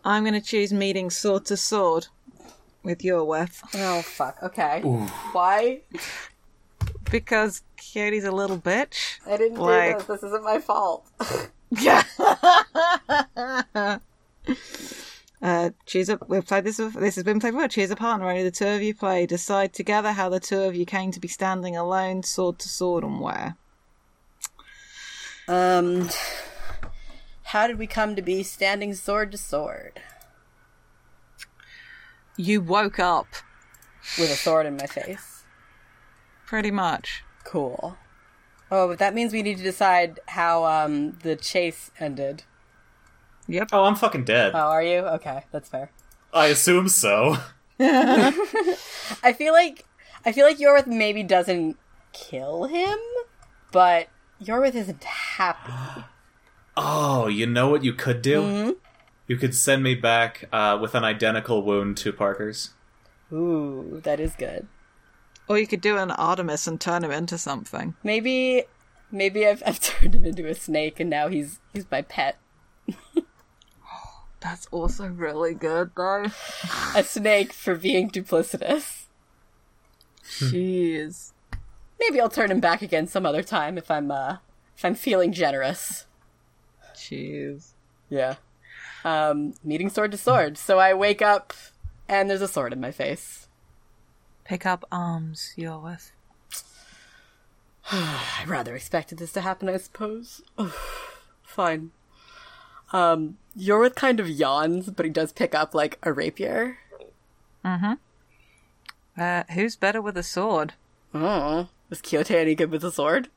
I'm 0.03 0.23
going 0.25 0.35
to 0.35 0.41
choose 0.41 0.73
meeting 0.73 1.11
sword 1.11 1.45
to 1.47 1.59
sword 1.59 2.07
with 2.83 3.01
Yorwith 3.01 3.61
Oh 3.75 4.03
fuck. 4.03 4.39
Okay. 4.43 4.81
Why? 5.33 5.83
because 7.11 7.63
Cody's 7.77 8.25
a 8.25 8.31
little 8.31 8.59
bitch. 8.59 9.19
I 9.27 9.37
didn't 9.37 9.59
do 9.59 9.67
this. 9.67 10.05
This 10.05 10.23
isn't 10.23 10.45
my 10.45 10.59
fault. 10.61 11.07
Yeah. 11.71 12.03
Uh, 15.43 15.71
choose 15.87 16.11
a. 16.11 16.19
We've 16.29 16.47
played 16.47 16.65
this. 16.65 16.77
This 16.77 17.15
has 17.15 17.25
been 17.25 17.41
played 17.41 17.53
before. 17.53 17.69
Choose 17.69 17.91
a 17.91 17.97
partner. 17.97 18.29
Only 18.29 18.43
the 18.43 18.51
two 18.51 18.67
of 18.67 18.83
you 18.83 18.95
play. 18.95 19.25
Decide 19.25 19.73
together 19.73 20.13
how 20.13 20.29
the 20.29 20.39
two 20.39 20.61
of 20.65 20.75
you 20.75 20.85
came 20.85 21.13
to 21.13 21.21
be 21.21 21.29
standing 21.29 21.77
alone, 21.77 22.23
sword 22.23 22.59
to 22.59 22.69
sword, 22.69 23.05
and 23.05 23.21
where. 23.21 23.57
Um, 25.49 26.11
how 27.45 27.67
did 27.67 27.79
we 27.79 27.87
come 27.87 28.17
to 28.17 28.23
be 28.23 28.43
standing 28.43 28.93
sword 28.93 29.33
to 29.33 29.39
sword 29.39 30.03
You 32.41 32.63
woke 32.63 32.99
up, 32.99 33.27
with 34.19 34.31
a 34.31 34.35
sword 34.35 34.65
in 34.65 34.79
my 34.79 34.87
face? 34.87 35.45
pretty 36.47 36.71
much. 36.71 37.23
Cool. 37.45 37.99
Oh, 38.71 38.89
but 38.89 38.99
that 38.99 39.15
means 39.15 39.35
we 39.35 39.43
need 39.43 39.59
to 39.59 39.63
decide 39.63 40.21
how 40.29 40.65
um 40.65 41.19
the 41.23 41.37
chase 41.37 41.91
ended. 42.01 42.45
Yep. 43.47 43.69
Oh, 43.73 43.85
I'm 43.85 43.95
fucking 43.95 44.25
dead. 44.25 44.53
Oh, 44.55 44.59
are 44.59 44.83
you? 44.83 45.01
Okay, 45.01 45.45
that's 45.53 45.69
fair. 45.69 45.93
I 46.33 46.47
assume 46.47 46.89
so. 46.89 47.37
I 47.79 49.35
feel 49.37 49.53
like 49.53 49.85
I 50.25 50.33
feel 50.33 50.47
like 50.47 50.57
Yorwith 50.57 50.87
maybe 50.87 51.23
doesn't 51.23 51.77
kill 52.15 52.65
him, 52.65 52.99
but 53.71 54.09
Yorwith 54.43 54.75
isn't 54.75 55.05
happy. 55.05 56.05
Oh, 56.83 57.27
you 57.27 57.47
know 57.47 57.69
what 57.69 57.85
you 57.85 57.93
could 57.93 58.23
do? 58.23 58.79
You 59.31 59.37
could 59.37 59.55
send 59.55 59.85
me 59.85 59.95
back 59.95 60.49
uh, 60.51 60.77
with 60.83 60.97
an 60.97 61.05
identical 61.05 61.63
wound 61.63 61.97
to 61.99 62.13
Parker's. 62.13 62.71
Ooh, 63.33 64.01
that 64.03 64.19
is 64.19 64.35
good. 64.35 64.67
Or 65.47 65.57
you 65.57 65.69
could 65.69 65.81
do 65.81 65.99
an 65.99 66.11
Artemis 66.11 66.67
and 66.67 66.81
turn 66.81 67.05
him 67.05 67.13
into 67.13 67.39
something. 67.39 67.95
Maybe 68.03 68.65
maybe 69.13 69.47
I've 69.47 69.63
I've 69.65 69.79
turned 69.81 70.17
him 70.17 70.25
into 70.25 70.49
a 70.49 70.55
snake 70.57 70.99
and 70.99 71.09
now 71.09 71.29
he's 71.29 71.61
he's 71.73 71.89
my 71.93 72.03
pet. 72.03 72.39
That's 74.41 74.67
also 74.73 75.07
really 75.07 75.55
good, 75.55 75.93
though. 75.97 76.27
A 76.97 77.05
snake 77.05 77.53
for 77.53 77.77
being 77.77 78.11
duplicitous. 78.11 79.05
Jeez. 80.25 81.31
Maybe 82.01 82.21
I'll 82.21 82.31
turn 82.31 82.51
him 82.51 82.59
back 82.59 82.83
again 82.83 83.07
some 83.07 83.25
other 83.25 83.45
time 83.45 83.79
if 83.79 83.93
I'm 83.93 84.11
uh 84.11 84.39
if 84.77 84.85
I'm 84.85 84.97
feeling 84.97 85.33
generous. 85.33 86.07
Jeez. 86.97 87.75
Yeah. 88.09 88.35
Um 89.05 89.55
meeting 89.65 89.89
sword 89.89 90.13
to 90.13 90.17
sword. 90.17 90.59
So 90.59 90.79
I 90.79 90.95
wake 90.95 91.23
up 91.23 91.53
and 92.09 92.29
there's 92.29 92.43
a 92.43 92.49
sword 92.49 92.73
in 92.73 92.81
my 92.81 92.91
face. 92.91 93.49
Pick 94.45 94.67
up 94.67 94.85
arms, 94.91 95.55
Yorwith. 95.57 96.11
I 97.93 98.45
rather 98.47 98.75
expected 98.75 99.19
this 99.19 99.33
to 99.33 99.41
happen, 99.41 99.69
I 99.69 99.77
suppose. 99.77 100.43
Fine. 101.43 101.93
Um, 102.93 103.39
Yorwith 103.57 103.95
kind 103.95 104.21
of 104.21 104.29
yawns, 104.29 104.91
but 104.91 105.07
he 105.07 105.11
does 105.11 105.33
pick 105.33 105.55
up 105.55 105.75
like 105.75 105.99
a 106.03 106.13
rapier. 106.13 106.79
Mm-hmm. 107.65 107.93
Uh, 109.21 109.45
who's 109.55 109.77
better 109.77 110.01
with 110.01 110.17
a 110.17 110.23
sword? 110.23 110.75
Oh, 111.15 111.69
is 111.91 112.01
Quixote 112.01 112.37
any 112.37 112.55
good 112.55 112.71
with 112.71 112.85
a 112.85 112.93
sword? 112.93 113.29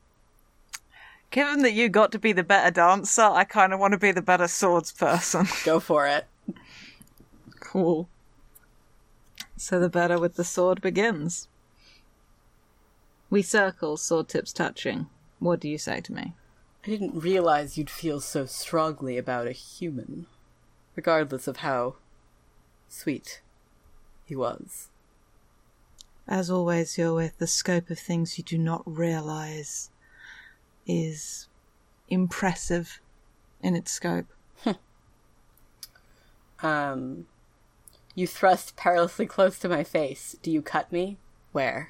Given 1.34 1.64
that 1.64 1.74
you 1.74 1.90
got 1.90 2.12
to 2.12 2.20
be 2.20 2.32
the 2.32 2.44
better 2.44 2.70
dancer, 2.70 3.24
I 3.24 3.44
kind 3.44 3.74
of 3.74 3.80
want 3.80 3.94
to 3.94 3.98
be 3.98 4.12
the 4.12 4.22
better 4.22 4.48
swords 4.48 4.92
person. 4.92 5.48
Go 5.66 5.80
for 5.80 6.06
it. 6.06 6.28
cool. 7.60 8.08
So 9.58 9.80
the 9.80 9.90
better 9.90 10.20
with 10.20 10.36
the 10.36 10.44
sword 10.44 10.80
begins. 10.80 11.48
We 13.32 13.42
circle, 13.42 13.98
sword 13.98 14.28
tips 14.28 14.54
touching. 14.54 15.08
What 15.40 15.60
do 15.60 15.68
you 15.68 15.80
say 15.80 16.02
to 16.02 16.14
me? 16.14 16.36
I 16.84 16.88
didn't 16.88 17.20
realize 17.20 17.80
you'd 17.80 17.90
feel 17.90 18.22
so 18.22 18.46
strongly 18.46 19.18
about 19.18 19.48
a 19.48 19.54
human, 19.54 20.28
regardless 20.96 21.48
of 21.48 21.58
how 21.58 21.96
sweet 22.88 23.42
he 24.24 24.36
was. 24.36 24.90
As 26.28 26.52
always, 26.52 26.96
Yorwith 26.96 27.40
the 27.40 27.48
scope 27.48 27.90
of 27.90 27.98
things 27.98 28.38
you 28.38 28.44
do 28.44 28.60
not 28.60 28.84
realize 28.86 29.90
is 30.86 31.48
impressive 32.10 33.00
in 33.62 33.76
its 33.76 33.92
scope. 33.92 34.28
Um, 36.64 37.28
you 38.16 38.26
thrust 38.26 38.78
perilously 38.78 39.26
close 39.26 39.60
to 39.60 39.68
my 39.68 39.84
face. 39.84 40.38
Do 40.42 40.50
you 40.50 40.62
cut 40.62 40.94
me? 40.94 41.18
Where? 41.52 41.90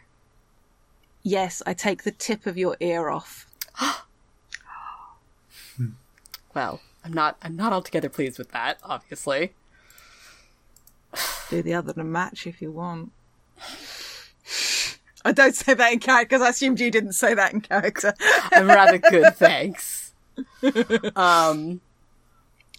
Yes, 1.21 1.61
I 1.67 1.75
take 1.75 2.03
the 2.03 2.11
tip 2.11 2.47
of 2.47 2.57
your 2.57 2.75
ear 2.79 3.09
off. 3.09 3.47
Well, 6.55 6.81
I'm 7.03 7.13
not. 7.13 7.37
I'm 7.41 7.55
not 7.55 7.73
altogether 7.73 8.09
pleased 8.09 8.37
with 8.37 8.51
that. 8.51 8.77
Obviously. 8.83 9.53
Do 11.49 11.63
the 11.63 11.73
other 11.73 11.93
to 11.93 12.03
match 12.03 12.45
if 12.45 12.61
you 12.61 12.71
want. 12.71 13.11
I 15.25 15.31
don't 15.31 15.55
say 15.55 15.73
that 15.73 15.93
in 15.93 15.99
character 15.99 16.35
because 16.35 16.41
I 16.41 16.49
assumed 16.49 16.79
you 16.79 16.91
didn't 16.91 17.13
say 17.13 17.33
that 17.33 17.53
in 17.53 17.61
character. 17.61 18.13
I'm 18.51 18.67
rather 18.67 18.97
good, 18.97 19.35
thanks. 19.35 20.13
Um, 21.15 21.81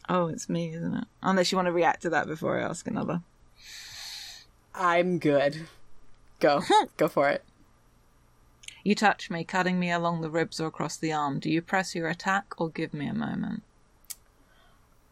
oh, 0.09 0.27
it's 0.27 0.49
me, 0.49 0.75
isn't 0.75 0.95
it? 0.95 1.05
Unless 1.23 1.53
you 1.53 1.57
want 1.57 1.67
to 1.67 1.73
react 1.73 2.03
to 2.03 2.11
that 2.11 2.27
before 2.27 2.59
I 2.59 2.65
ask 2.65 2.87
another. 2.89 3.23
I'm 4.75 5.19
good. 5.19 5.69
Go. 6.41 6.63
Go 6.97 7.07
for 7.07 7.29
it. 7.29 7.45
You 8.83 8.95
touch 8.95 9.31
me, 9.31 9.45
cutting 9.45 9.79
me 9.79 9.91
along 9.91 10.21
the 10.21 10.31
ribs 10.31 10.61
or 10.61 10.67
across 10.67 10.97
the 10.97 11.13
arm. 11.13 11.39
Do 11.39 11.49
you 11.49 11.63
press 11.63 11.95
your 11.95 12.09
attack 12.09 12.55
or 12.59 12.69
give 12.69 12.93
me 12.93 13.07
a 13.07 13.15
moment? 13.15 13.63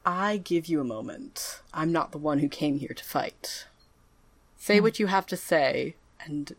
I 0.04 0.38
give 0.38 0.66
you 0.66 0.80
a 0.80 0.84
moment. 0.84 1.60
I'm 1.72 1.92
not 1.92 2.10
the 2.10 2.18
one 2.18 2.40
who 2.40 2.48
came 2.48 2.80
here 2.80 2.94
to 2.94 3.04
fight. 3.04 3.66
Say 4.58 4.80
what 4.80 4.98
you 4.98 5.06
have 5.06 5.26
to 5.26 5.36
say 5.36 5.94
and 6.24 6.54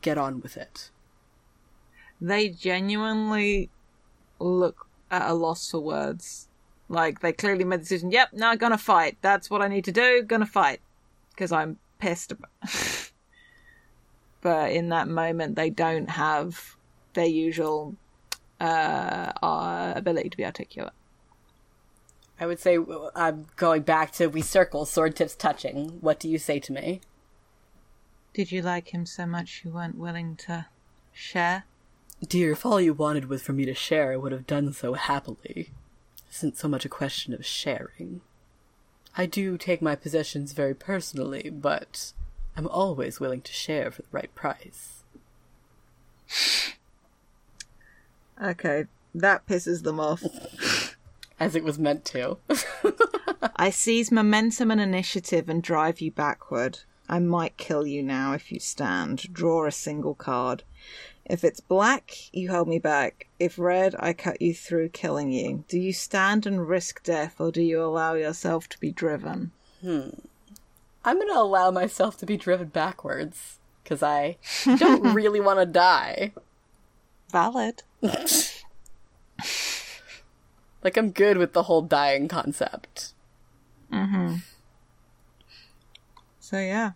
get 0.00 0.18
on 0.18 0.40
with 0.40 0.56
it. 0.56 0.90
They 2.20 2.48
genuinely 2.48 3.70
look 4.38 4.86
at 5.10 5.30
a 5.30 5.34
loss 5.34 5.70
for 5.70 5.80
words. 5.80 6.48
Like, 6.88 7.20
they 7.20 7.32
clearly 7.32 7.64
made 7.64 7.80
the 7.80 7.84
decision, 7.84 8.10
yep, 8.10 8.32
now 8.32 8.50
I'm 8.50 8.58
gonna 8.58 8.78
fight. 8.78 9.18
That's 9.20 9.50
what 9.50 9.62
I 9.62 9.68
need 9.68 9.84
to 9.84 9.92
do, 9.92 10.22
gonna 10.22 10.46
fight. 10.46 10.80
Because 11.30 11.52
I'm 11.52 11.78
pissed 11.98 12.32
about 12.32 12.50
But 14.40 14.72
in 14.72 14.88
that 14.90 15.08
moment, 15.08 15.56
they 15.56 15.70
don't 15.70 16.10
have 16.10 16.76
their 17.14 17.26
usual 17.26 17.96
uh, 18.60 19.32
uh, 19.42 19.92
ability 19.96 20.30
to 20.30 20.36
be 20.36 20.44
articulate. 20.44 20.92
I 22.40 22.46
would 22.46 22.60
say 22.60 22.78
I'm 23.16 23.46
going 23.56 23.82
back 23.82 24.12
to 24.12 24.28
we 24.28 24.42
circle, 24.42 24.84
sword 24.84 25.16
tips 25.16 25.34
touching. 25.34 25.98
What 26.00 26.20
do 26.20 26.28
you 26.28 26.38
say 26.38 26.60
to 26.60 26.72
me? 26.72 27.00
Did 28.32 28.52
you 28.52 28.62
like 28.62 28.94
him 28.94 29.06
so 29.06 29.26
much 29.26 29.62
you 29.64 29.72
weren't 29.72 29.98
willing 29.98 30.36
to 30.46 30.66
share? 31.12 31.64
Dear, 32.26 32.52
if 32.52 32.66
all 32.66 32.80
you 32.80 32.94
wanted 32.94 33.28
was 33.28 33.42
for 33.42 33.52
me 33.52 33.64
to 33.64 33.74
share, 33.74 34.12
I 34.12 34.16
would 34.16 34.32
have 34.32 34.46
done 34.46 34.72
so 34.72 34.94
happily. 34.94 35.70
It 36.28 36.34
isn't 36.34 36.56
so 36.56 36.68
much 36.68 36.84
a 36.84 36.88
question 36.88 37.32
of 37.32 37.46
sharing. 37.46 38.20
I 39.16 39.26
do 39.26 39.56
take 39.56 39.82
my 39.82 39.96
possessions 39.96 40.52
very 40.52 40.74
personally, 40.74 41.50
but 41.50 42.12
I'm 42.56 42.68
always 42.68 43.20
willing 43.20 43.40
to 43.42 43.52
share 43.52 43.90
for 43.90 44.02
the 44.02 44.08
right 44.12 44.34
price. 44.34 45.04
Okay, 48.40 48.84
that 49.16 49.48
pisses 49.48 49.82
them 49.82 49.98
off. 49.98 50.22
As 51.40 51.56
it 51.56 51.64
was 51.64 51.76
meant 51.76 52.04
to. 52.04 52.38
I 53.56 53.70
seize 53.70 54.12
momentum 54.12 54.70
and 54.70 54.80
initiative 54.80 55.48
and 55.48 55.60
drive 55.60 56.00
you 56.00 56.12
backward. 56.12 56.78
I 57.08 57.18
might 57.18 57.56
kill 57.56 57.86
you 57.86 58.02
now 58.02 58.34
if 58.34 58.52
you 58.52 58.60
stand. 58.60 59.32
Draw 59.32 59.66
a 59.66 59.72
single 59.72 60.14
card. 60.14 60.62
If 61.24 61.44
it's 61.44 61.60
black, 61.60 62.12
you 62.32 62.50
hold 62.50 62.68
me 62.68 62.78
back. 62.78 63.26
If 63.38 63.58
red, 63.58 63.94
I 63.98 64.12
cut 64.12 64.40
you 64.40 64.54
through, 64.54 64.90
killing 64.90 65.30
you. 65.30 65.64
Do 65.68 65.78
you 65.78 65.92
stand 65.92 66.46
and 66.46 66.66
risk 66.66 67.02
death, 67.02 67.40
or 67.40 67.52
do 67.52 67.62
you 67.62 67.82
allow 67.82 68.14
yourself 68.14 68.68
to 68.70 68.80
be 68.80 68.90
driven? 68.90 69.52
Hmm. 69.82 70.08
I'm 71.04 71.18
gonna 71.18 71.38
allow 71.38 71.70
myself 71.70 72.16
to 72.18 72.26
be 72.26 72.36
driven 72.36 72.68
backwards, 72.68 73.58
because 73.82 74.02
I 74.02 74.36
don't 74.78 75.14
really 75.14 75.40
want 75.40 75.60
to 75.60 75.66
die. 75.66 76.32
Valid. 77.30 77.82
Like, 80.82 80.96
I'm 80.96 81.10
good 81.10 81.36
with 81.36 81.52
the 81.52 81.64
whole 81.64 81.82
dying 81.82 82.28
concept. 82.28 83.12
So 86.48 86.58
yeah. 86.58 86.92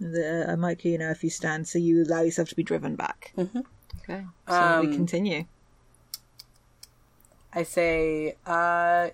The, 0.00 0.46
I 0.48 0.56
might, 0.56 0.82
you 0.82 0.96
know, 0.96 1.10
if 1.10 1.22
you 1.22 1.28
stand, 1.28 1.68
so 1.68 1.78
you 1.78 2.04
allow 2.04 2.22
yourself 2.22 2.48
to 2.48 2.54
be 2.54 2.62
driven 2.62 2.96
back. 2.96 3.34
Mm-hmm. 3.36 3.60
Okay, 4.00 4.24
so 4.48 4.80
we 4.80 4.94
continue. 4.94 5.44
I 7.52 7.64
say, 7.64 8.36
uh, 8.46 9.08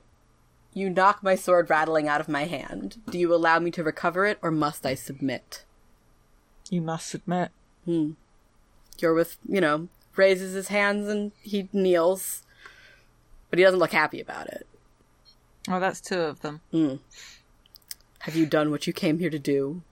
you 0.74 0.90
knock 0.90 1.24
my 1.24 1.34
sword 1.34 1.70
rattling 1.70 2.06
out 2.06 2.20
of 2.20 2.28
my 2.28 2.44
hand. 2.44 2.98
Do 3.10 3.18
you 3.18 3.34
allow 3.34 3.58
me 3.58 3.72
to 3.72 3.82
recover 3.82 4.26
it, 4.26 4.38
or 4.42 4.52
must 4.52 4.86
I 4.86 4.94
submit? 4.94 5.64
You 6.70 6.80
must 6.80 7.08
submit. 7.08 7.50
Yorwith, 8.98 9.38
you 9.48 9.60
know, 9.60 9.88
raises 10.14 10.54
his 10.54 10.68
hands 10.68 11.08
and 11.08 11.32
he 11.42 11.68
kneels, 11.72 12.44
but 13.50 13.58
he 13.58 13.64
doesn't 13.64 13.80
look 13.80 13.92
happy 13.92 14.20
about 14.20 14.46
it. 14.46 14.68
Oh, 15.68 15.80
that's 15.80 16.00
two 16.00 16.20
of 16.20 16.42
them. 16.42 16.60
Have 18.24 18.34
you 18.36 18.46
done 18.46 18.70
what 18.70 18.86
you 18.86 18.94
came 18.94 19.18
here 19.18 19.28
to 19.28 19.38
do? 19.38 19.82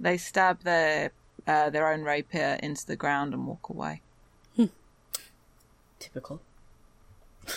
They 0.00 0.16
stab 0.16 0.62
their 0.62 1.10
uh, 1.46 1.68
their 1.68 1.92
own 1.92 2.02
rapier 2.02 2.58
into 2.62 2.86
the 2.86 2.96
ground 2.96 3.34
and 3.34 3.46
walk 3.46 3.68
away. 3.68 4.00
Typical. 5.98 6.40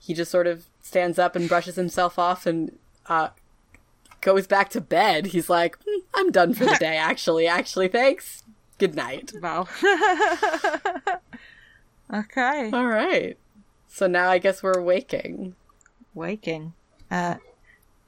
he 0.00 0.12
just 0.12 0.32
sort 0.32 0.48
of 0.48 0.66
stands 0.82 1.20
up 1.20 1.36
and 1.36 1.48
brushes 1.48 1.76
himself 1.76 2.18
off 2.18 2.46
and 2.46 2.78
uh, 3.06 3.28
goes 4.22 4.48
back 4.48 4.70
to 4.70 4.80
bed. 4.80 5.26
He's 5.26 5.48
like, 5.48 5.78
"Hmm, 5.86 6.00
I'm 6.12 6.32
done 6.32 6.52
for 6.52 6.64
the 6.64 6.76
day, 6.80 6.96
actually. 6.96 7.46
Actually, 7.46 7.86
thanks. 7.86 8.42
Good 8.78 8.96
night. 8.96 9.32
Wow. 9.40 9.68
okay. 12.12 12.70
All 12.72 12.86
right. 12.86 13.38
So 13.86 14.08
now 14.08 14.30
I 14.30 14.38
guess 14.38 14.64
we're 14.64 14.80
waking. 14.80 15.54
Waking. 16.12 16.72
Uh, 17.08 17.36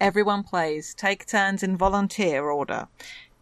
everyone 0.03 0.43
plays. 0.43 0.95
Take 0.95 1.25
turns 1.27 1.63
in 1.63 1.77
volunteer 1.77 2.51
order. 2.51 2.89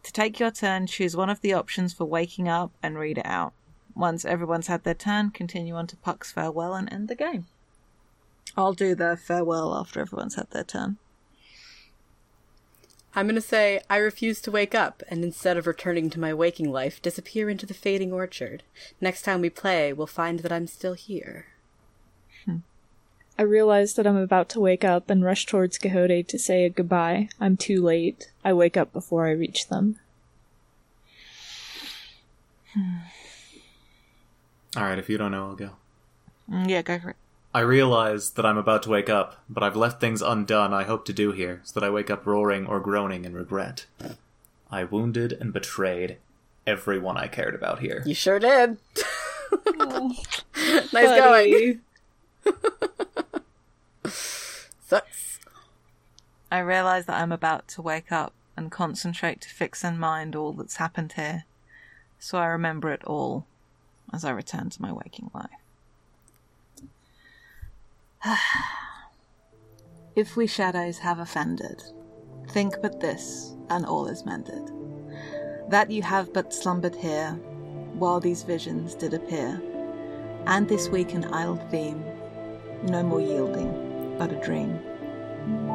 To 0.03 0.13
take 0.13 0.39
your 0.39 0.51
turn, 0.51 0.87
choose 0.87 1.17
one 1.17 1.31
of 1.31 1.41
the 1.41 1.55
options 1.55 1.95
for 1.95 2.05
waking 2.05 2.49
up 2.49 2.71
and 2.83 2.99
read 2.99 3.17
it 3.17 3.27
out. 3.27 3.55
Once 3.97 4.27
everyone's 4.27 4.67
had 4.67 4.85
their 4.85 4.95
turn, 4.95 5.31
continue 5.31 5.75
on 5.75 5.87
to 5.87 5.97
Puck's 5.97 6.33
farewell 6.33 6.75
and 6.75 6.93
end 6.93 7.09
the 7.09 7.15
game. 7.15 7.47
I'll 8.59 8.75
do 8.75 8.95
the 8.95 9.17
farewell 9.17 9.75
after 9.75 10.01
everyone's 10.01 10.35
had 10.35 10.51
their 10.51 10.65
turn. 10.65 10.99
I'm 13.15 13.27
going 13.27 13.35
to 13.37 13.41
say, 13.41 13.81
I 13.89 13.97
refuse 13.97 14.41
to 14.43 14.51
wake 14.51 14.75
up, 14.75 15.03
and 15.09 15.25
instead 15.25 15.57
of 15.57 15.67
returning 15.67 16.11
to 16.11 16.21
my 16.21 16.35
waking 16.35 16.71
life, 16.71 17.01
disappear 17.01 17.49
into 17.49 17.65
the 17.65 17.75
fading 17.75 18.13
orchard. 18.13 18.63
Next 19.01 19.23
time 19.23 19.41
we 19.41 19.51
play, 19.51 19.95
we'll 19.95 20.07
find 20.07 20.41
that 20.41 20.53
I'm 20.53 20.67
still 20.67 20.95
here. 20.95 21.47
I 23.41 23.45
realize 23.45 23.95
that 23.95 24.07
I'm 24.07 24.18
about 24.18 24.51
to 24.51 24.61
wake 24.61 24.84
up 24.84 25.09
and 25.09 25.24
rush 25.24 25.47
towards 25.47 25.78
Quixote 25.78 26.24
to 26.24 26.38
say 26.38 26.66
a 26.66 26.68
goodbye. 26.68 27.30
I'm 27.41 27.57
too 27.57 27.82
late. 27.82 28.30
I 28.45 28.53
wake 28.53 28.76
up 28.76 28.93
before 28.93 29.26
I 29.26 29.30
reach 29.30 29.68
them. 29.68 29.99
Alright, 34.76 34.99
if 34.99 35.09
you 35.09 35.16
don't 35.16 35.30
know, 35.30 35.47
I'll 35.47 35.55
go. 35.55 35.70
Mm, 36.51 36.68
Yeah, 36.68 36.82
go 36.82 36.99
for 36.99 37.11
it. 37.11 37.16
I 37.55 37.61
realize 37.61 38.32
that 38.32 38.45
I'm 38.45 38.59
about 38.59 38.82
to 38.82 38.91
wake 38.91 39.09
up, 39.09 39.43
but 39.49 39.62
I've 39.62 39.74
left 39.74 40.03
things 40.03 40.20
undone 40.20 40.74
I 40.74 40.82
hope 40.82 41.07
to 41.07 41.12
do 41.14 41.32
here, 41.32 41.62
so 41.64 41.80
that 41.80 41.86
I 41.86 41.88
wake 41.88 42.11
up 42.11 42.26
roaring 42.26 42.66
or 42.66 42.78
groaning 42.78 43.24
in 43.24 43.32
regret. 43.32 43.86
I 44.70 44.84
wounded 44.84 45.32
and 45.32 45.51
betrayed 45.51 46.18
everyone 46.66 47.16
I 47.16 47.26
cared 47.26 47.55
about 47.55 47.78
here. 47.78 48.03
You 48.05 48.12
sure 48.14 48.38
did. 48.38 48.76
nice 50.93 50.93
going. 50.93 51.80
Sucks. 54.11 55.39
I 56.51 56.59
realize 56.59 57.07
that 57.07 57.21
I'm 57.21 57.33
about 57.33 57.69
to 57.69 57.83
wake 57.83 58.11
up 58.11 58.35
and 58.57 58.71
concentrate 58.71 59.41
to 59.43 59.49
fix 59.49 59.85
in 59.85 59.99
mind 59.99 60.37
all 60.37 60.53
that's 60.53 60.77
happened 60.77 61.13
here, 61.13 61.45
so 62.19 62.39
I 62.39 62.47
remember 62.47 62.91
it 62.91 63.05
all 63.05 63.47
as 64.13 64.25
I 64.25 64.31
return 64.31 64.71
to 64.71 64.83
my 64.83 64.93
waking 64.93 65.31
life. 65.33 65.51
if 70.17 70.37
we 70.37 70.47
shadows 70.47 70.99
have 70.99 71.19
offended, 71.19 71.83
think 72.51 72.75
but 72.83 73.01
this, 73.01 73.55
and 73.71 73.87
all 73.87 74.07
is 74.09 74.27
mended. 74.27 74.71
That 75.69 75.91
you 75.91 76.03
have 76.03 76.33
but 76.33 76.53
slumbered 76.53 76.97
here, 76.97 77.33
while 77.95 78.21
these 78.21 78.43
visions 78.43 78.95
did 78.95 79.15
appear, 79.15 79.63
and 80.47 80.69
this 80.69 80.89
weak 80.89 81.15
and 81.15 81.27
idle 81.27 81.57
theme, 81.71 82.05
no 82.83 83.03
more 83.03 83.21
yielding, 83.21 83.89
but 84.21 84.33
a 84.33 84.37
dream. 84.37 84.79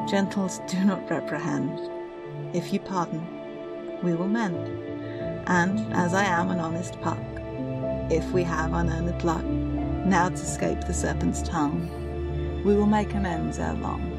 Gentles, 0.08 0.62
do 0.68 0.86
not 0.86 1.10
reprehend. 1.10 1.80
If 2.54 2.72
you 2.72 2.80
pardon, 2.80 3.26
we 4.04 4.14
will 4.14 4.28
mend. 4.28 4.68
And 5.48 5.92
as 5.96 6.14
I 6.14 6.26
am 6.26 6.52
an 6.52 6.60
honest 6.60 7.02
puck, 7.02 7.18
if 8.12 8.24
we 8.34 8.44
have 8.44 8.72
unearned 8.72 9.24
luck, 9.24 9.44
now 9.44 10.30
to 10.30 10.36
escape 10.36 10.82
the 10.82 10.94
serpent's 10.94 11.42
tongue, 11.42 11.90
we 12.64 12.76
will 12.76 12.86
make 12.86 13.16
amends 13.16 13.58
ere 13.58 13.74
long. 13.74 14.12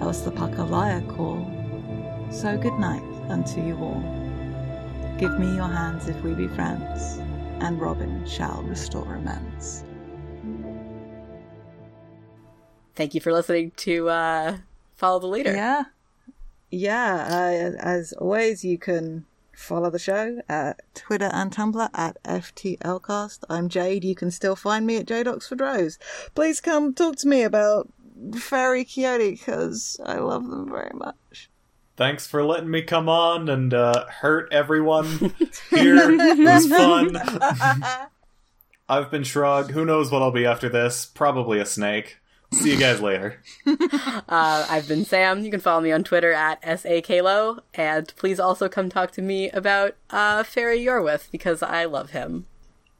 Else 0.00 0.22
the 0.22 0.30
puck 0.30 0.56
a 0.56 0.62
liar 0.62 1.02
call. 1.02 1.44
So 2.30 2.56
good 2.56 2.78
night 2.78 3.04
unto 3.28 3.60
you 3.60 3.76
all. 3.76 4.02
Give 5.18 5.38
me 5.38 5.54
your 5.54 5.68
hands 5.68 6.08
if 6.08 6.18
we 6.22 6.32
be 6.32 6.48
friends, 6.48 7.18
and 7.60 7.78
Robin 7.78 8.26
shall 8.26 8.62
restore 8.62 9.16
amends. 9.16 9.84
Thank 12.94 13.14
you 13.14 13.20
for 13.20 13.32
listening 13.32 13.72
to 13.78 14.08
uh, 14.08 14.56
Follow 14.96 15.18
the 15.18 15.26
Leader. 15.26 15.54
Yeah. 15.54 15.84
Yeah. 16.70 17.26
Uh, 17.28 17.76
as 17.82 18.12
always, 18.14 18.64
you 18.64 18.78
can 18.78 19.26
follow 19.52 19.90
the 19.90 19.98
show 19.98 20.40
at 20.48 20.80
Twitter 20.94 21.30
and 21.32 21.50
Tumblr 21.52 21.88
at 21.94 22.22
FTLcast. 22.24 23.40
I'm 23.48 23.68
Jade. 23.68 24.04
You 24.04 24.14
can 24.14 24.30
still 24.30 24.56
find 24.56 24.86
me 24.86 24.96
at 24.96 25.06
Jade 25.06 25.28
Oxford 25.28 25.60
Rose. 25.60 25.98
Please 26.34 26.60
come 26.60 26.94
talk 26.94 27.16
to 27.16 27.28
me 27.28 27.42
about 27.42 27.88
Fairy 28.36 28.84
Quixote 28.84 29.32
because 29.32 30.00
I 30.04 30.18
love 30.18 30.48
them 30.48 30.68
very 30.70 30.92
much. 30.94 31.50
Thanks 31.96 32.26
for 32.26 32.44
letting 32.44 32.70
me 32.70 32.82
come 32.82 33.08
on 33.08 33.48
and 33.48 33.72
uh, 33.72 34.06
hurt 34.06 34.52
everyone 34.52 35.06
here. 35.70 35.96
it 35.98 36.38
was 36.38 36.66
fun. 36.68 37.16
I've 38.88 39.10
been 39.10 39.22
Shrug. 39.24 39.70
Who 39.70 39.84
knows 39.84 40.10
what 40.10 40.20
I'll 40.20 40.30
be 40.32 40.44
after 40.44 40.68
this? 40.68 41.06
Probably 41.06 41.58
a 41.60 41.66
snake. 41.66 42.18
See 42.54 42.70
you 42.72 42.78
guys 42.78 43.00
later. 43.00 43.40
Uh, 44.26 44.66
I've 44.68 44.88
been 44.88 45.04
Sam. 45.04 45.44
You 45.44 45.50
can 45.50 45.60
follow 45.60 45.80
me 45.80 45.92
on 45.92 46.02
Twitter 46.02 46.32
at 46.32 46.60
SAKLO. 46.62 47.60
And 47.74 48.12
please 48.16 48.40
also 48.40 48.68
come 48.68 48.88
talk 48.88 49.10
to 49.12 49.22
me 49.22 49.50
about 49.50 49.96
uh, 50.10 50.42
Fairy 50.42 50.78
Yorwith 50.80 51.30
because 51.30 51.62
I 51.62 51.84
love 51.84 52.10
him. 52.10 52.46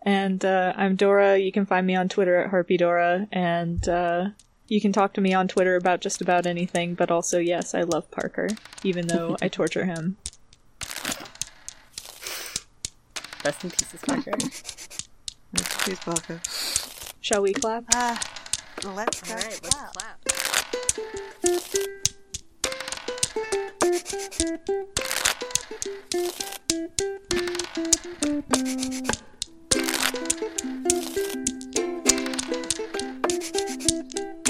And 0.02 0.44
uh, 0.44 0.74
I'm 0.76 0.96
Dora. 0.96 1.38
You 1.38 1.50
can 1.50 1.64
find 1.66 1.86
me 1.86 1.96
on 1.96 2.09
Twitter 2.09 2.36
at 2.36 2.50
Harpy 2.50 2.76
Dora, 2.76 3.26
and 3.32 3.88
uh, 3.88 4.26
you 4.68 4.80
can 4.80 4.92
talk 4.92 5.14
to 5.14 5.20
me 5.20 5.32
on 5.32 5.48
Twitter 5.48 5.76
about 5.76 6.00
just 6.00 6.20
about 6.20 6.46
anything. 6.46 6.94
But 6.94 7.11
also, 7.11 7.38
yes, 7.38 7.74
I 7.74 7.82
love 7.82 8.11
Parker, 8.11 8.48
even 8.82 9.07
though 9.07 9.36
I 9.40 9.48
torture 9.59 9.86
him. 9.86 10.18
Rest 13.44 13.64
in 13.64 13.70
pieces, 13.70 14.00
Parker. 14.07 14.32
Please, 15.57 15.98
Parker. 16.00 16.40
Shall 17.20 17.42
we 17.42 17.55
clap? 17.55 17.84
Ah, 17.94 18.20
let's 18.91 19.20
go. 19.22 19.35
All 19.35 19.41
right, 19.41 19.61
let's 19.62 19.74
clap. 19.74 19.93
clap. 19.95 20.18
Hi, 34.16 34.43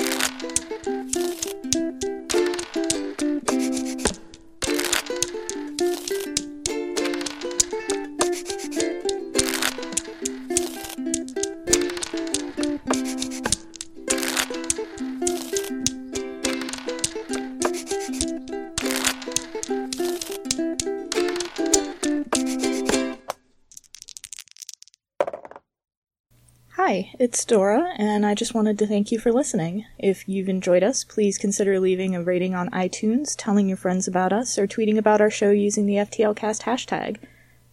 it's 27.19 27.45
Dora, 27.45 27.95
and 27.97 28.27
I 28.27 28.35
just 28.35 28.55
wanted 28.55 28.79
to 28.79 28.87
thank 28.87 29.13
you 29.13 29.19
for 29.19 29.33
listening. 29.33 29.87
If 29.99 30.29
you've 30.29 30.49
enjoyed 30.49 30.83
us, 30.83 31.05
please 31.05 31.39
consider 31.39 31.79
leaving 31.79 32.15
a 32.15 32.23
rating 32.23 32.55
on 32.55 32.71
iTunes, 32.71 33.35
telling 33.37 33.69
your 33.69 33.77
friends 33.77 34.09
about 34.09 34.33
us, 34.33 34.59
or 34.59 34.67
tweeting 34.67 34.99
about 34.99 35.21
our 35.21 35.31
show 35.31 35.51
using 35.51 35.87
the 35.87 35.95
FTLcast 35.95 36.63
hashtag. 36.63 37.19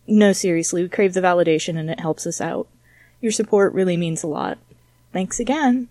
No, 0.08 0.34
seriously, 0.34 0.84
we 0.84 0.90
crave 0.90 1.14
the 1.14 1.22
validation 1.22 1.78
and 1.78 1.90
it 1.90 2.00
helps 2.00 2.28
us 2.28 2.42
out. 2.42 2.68
Your 3.20 3.32
support 3.32 3.74
really 3.74 3.98
means 3.98 4.24
a 4.24 4.28
lot. 4.28 4.58
Thanks 5.14 5.40
again. 5.40 5.90